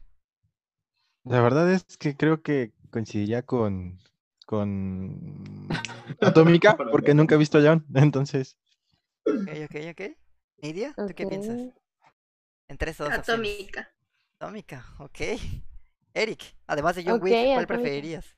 [1.26, 3.99] La verdad es que creo que coincidiría con,
[4.48, 5.68] con
[6.22, 8.57] Atómica, porque nunca he visto a John, entonces
[9.26, 10.02] Ok, ok, ok.
[10.61, 11.60] Nidia, ¿tú qué piensas?
[12.69, 13.49] Entre estas dos opciones.
[13.49, 13.94] Atómica.
[14.40, 15.19] Atómica, ok.
[16.14, 17.68] Eric, además de John Ok, Wick, ¿cuál Atómica.
[17.68, 18.37] preferirías?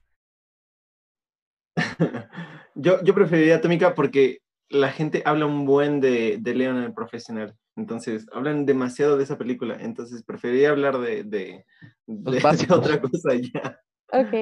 [2.76, 4.40] Yo, yo preferiría Atómica porque
[4.70, 7.56] la gente habla un buen de, de Leon el profesional.
[7.76, 9.78] Entonces, hablan demasiado de esa película.
[9.80, 11.66] Entonces, preferiría hablar de, de,
[12.06, 12.78] de- de básicos.
[12.80, 13.80] otra cosa ya.
[14.12, 14.34] Ok,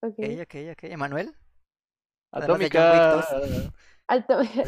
[0.00, 0.18] ok.
[0.18, 0.84] Ok, ok, ok.
[0.84, 1.34] ¿Emanuel?
[2.32, 3.24] Atómica.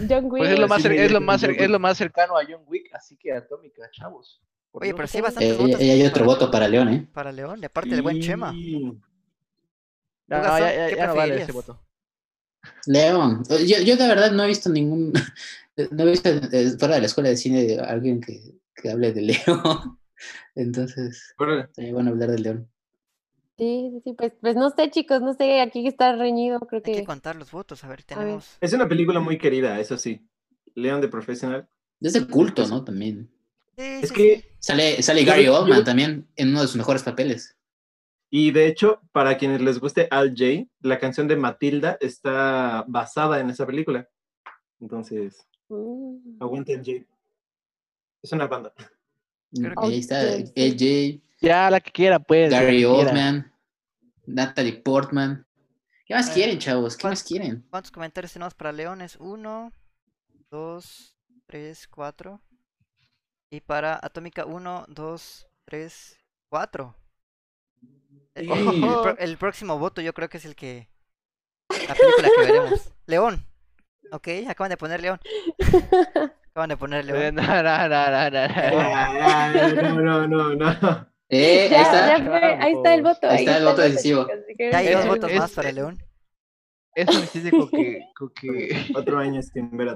[0.09, 0.39] John Wick.
[0.43, 2.95] Pues es lo más, Sí, es lo más, es lo más cercano a John Wick,
[2.95, 4.43] así que Atómica, chavos.
[4.73, 4.97] Oye, Dios.
[4.97, 5.25] pero sí Ok.
[5.25, 5.81] bastantes Eh, votos.
[5.81, 7.09] y hay otro para- voto para León, ¿eh?
[7.13, 8.53] Para León, de parte del buen Chema.
[8.55, 11.81] Y- No, no, Gastón, ya, ya- ¿qué ya no vale ese voto.
[12.87, 13.43] León.
[13.67, 15.13] Yo, yo de verdad no he visto ningún.
[15.93, 18.39] No he visto eh, fuera de la escuela de cine de alguien que,
[18.75, 19.99] que hable de León.
[20.55, 21.69] Entonces, Órale.
[21.73, 22.69] sería bueno hablar de León.
[23.57, 26.93] Sí, sí, sí, pues, pues no sé, chicos, no sé, aquí está reñido, creo Hay
[26.93, 27.05] que que.
[27.05, 28.05] contar los votos, a ver, ver.
[28.05, 28.59] tenemos...
[28.61, 30.21] Es una película muy querida, eso sí.
[30.75, 31.67] Leon de Profesional.
[32.01, 32.85] Es de culto, ¿no?
[32.85, 33.31] También.
[33.79, 34.53] Sí, Es sí, que.
[34.59, 37.57] Sale, sale Gary yo- Oldman también en uno de sus mejores papeles.
[38.31, 43.41] Y de hecho, para quienes les guste Al J, la canción de Matilda está basada
[43.41, 44.09] en esa película.
[44.81, 46.41] Entonces, Mm.
[46.43, 47.05] aguante Al J.
[48.23, 48.73] Es una banda.
[49.53, 50.53] Creo que- Ahí está sí.
[50.57, 52.51] AJ, Ya, la que quiera, pues.
[52.51, 52.85] Gary.
[52.85, 53.53] Oldman,
[54.27, 55.47] Natalie Portman.
[56.07, 56.97] ¿Qué más Eh, quieren, chavos?
[56.97, 57.67] ¿Qué ¿cuál- más quieren?
[57.71, 59.17] ¿Cuántos comentarios tenemos para Leones?
[59.17, 59.73] Uno,
[60.51, 61.17] dos,
[61.47, 62.41] tres, cuatro.
[63.51, 66.17] Y para Atómica, uno, dos, tres,
[66.49, 66.95] cuatro.
[68.35, 68.83] El, Sí.
[69.19, 70.89] el próximo voto yo creo que es el que...
[71.89, 72.93] La película que veremos.
[73.07, 73.47] León.
[74.13, 75.21] Ok, acaban de poner León.
[76.51, 77.35] Acaban de poner León.
[77.37, 77.63] No, no,
[80.03, 80.75] no, no, no, no.
[80.81, 81.07] No.
[81.29, 82.19] Eh, ahí Ya, está.
[82.19, 83.31] ya fue, ahí está el voto.
[83.31, 84.27] Ahí está el voto decisivo.
[84.59, 86.03] Ya hay dos votos más para León.
[86.95, 88.87] Es suficiente con que, con que...
[88.93, 89.91] Cuatro años sin ver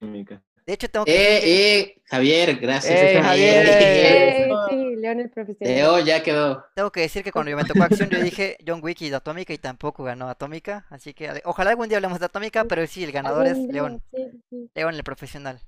[0.00, 0.42] Atómica.
[0.66, 2.92] De hecho, tengo que decir que- Eh, eh, Javier, gracias.
[3.00, 3.66] Eh, Eh, Javier.
[3.68, 5.74] Eh, sí, León el profesional.
[5.76, 6.64] Leo ya quedó.
[6.74, 9.16] Tengo que decir que cuando yo me tocó acción yo dije John Wick y de
[9.16, 13.04] Atómica y tampoco ganó Atómica, así que ojalá algún día hablemos de Atómica, pero sí,
[13.04, 14.70] el ganador es León, sí, sí.
[14.74, 15.60] León el profesional.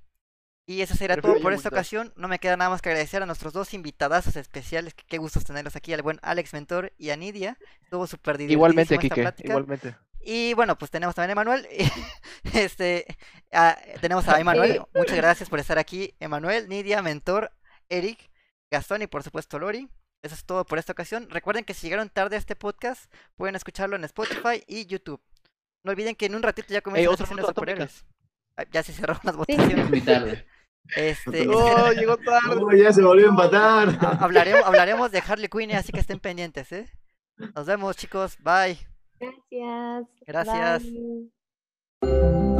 [0.66, 3.26] Y eso será todo por esta ocasión, no me queda nada más que agradecer a
[3.26, 7.16] nuestros dos invitadazos especiales, que qué gustos tenerlos aquí, al buen Alex Mentor y a
[7.16, 9.96] Nidia, estuvo súper Igualmente, divertidísima esta Kike, igualmente.
[10.30, 11.66] Y bueno, pues tenemos también a Emanuel.
[12.52, 13.06] este,
[13.50, 14.82] a- tenemos a Emanuel.
[14.94, 16.14] Muchas gracias por estar aquí.
[16.20, 17.50] Emanuel, Nidia, Mentor,
[17.88, 18.30] Eric,
[18.70, 19.88] Gastón y por supuesto Lori.
[20.22, 21.30] Eso es todo por esta ocasión.
[21.30, 25.22] Recuerden que si llegaron tarde a este podcast, pueden escucharlo en Spotify y YouTube.
[25.82, 28.04] No olviden que en un ratito ya comienzan las sesiones superhéroes.
[28.58, 29.38] Ah, Ya se cerraron las Sí.
[29.56, 29.88] votaciones.
[29.88, 30.46] Muy tarde.
[30.96, 32.56] Este, ¡Oh, llegó tarde!
[32.62, 33.88] Oh, ya se volvió a empatar.
[34.00, 36.86] ha- hablaremos, hablaremos de Harley Quinn, así que estén pendientes, ¿eh?
[37.54, 38.36] Nos vemos, chicos.
[38.42, 38.78] Bye.
[39.18, 40.06] Gracias.
[40.26, 40.82] Gracias.
[42.00, 42.57] Bye.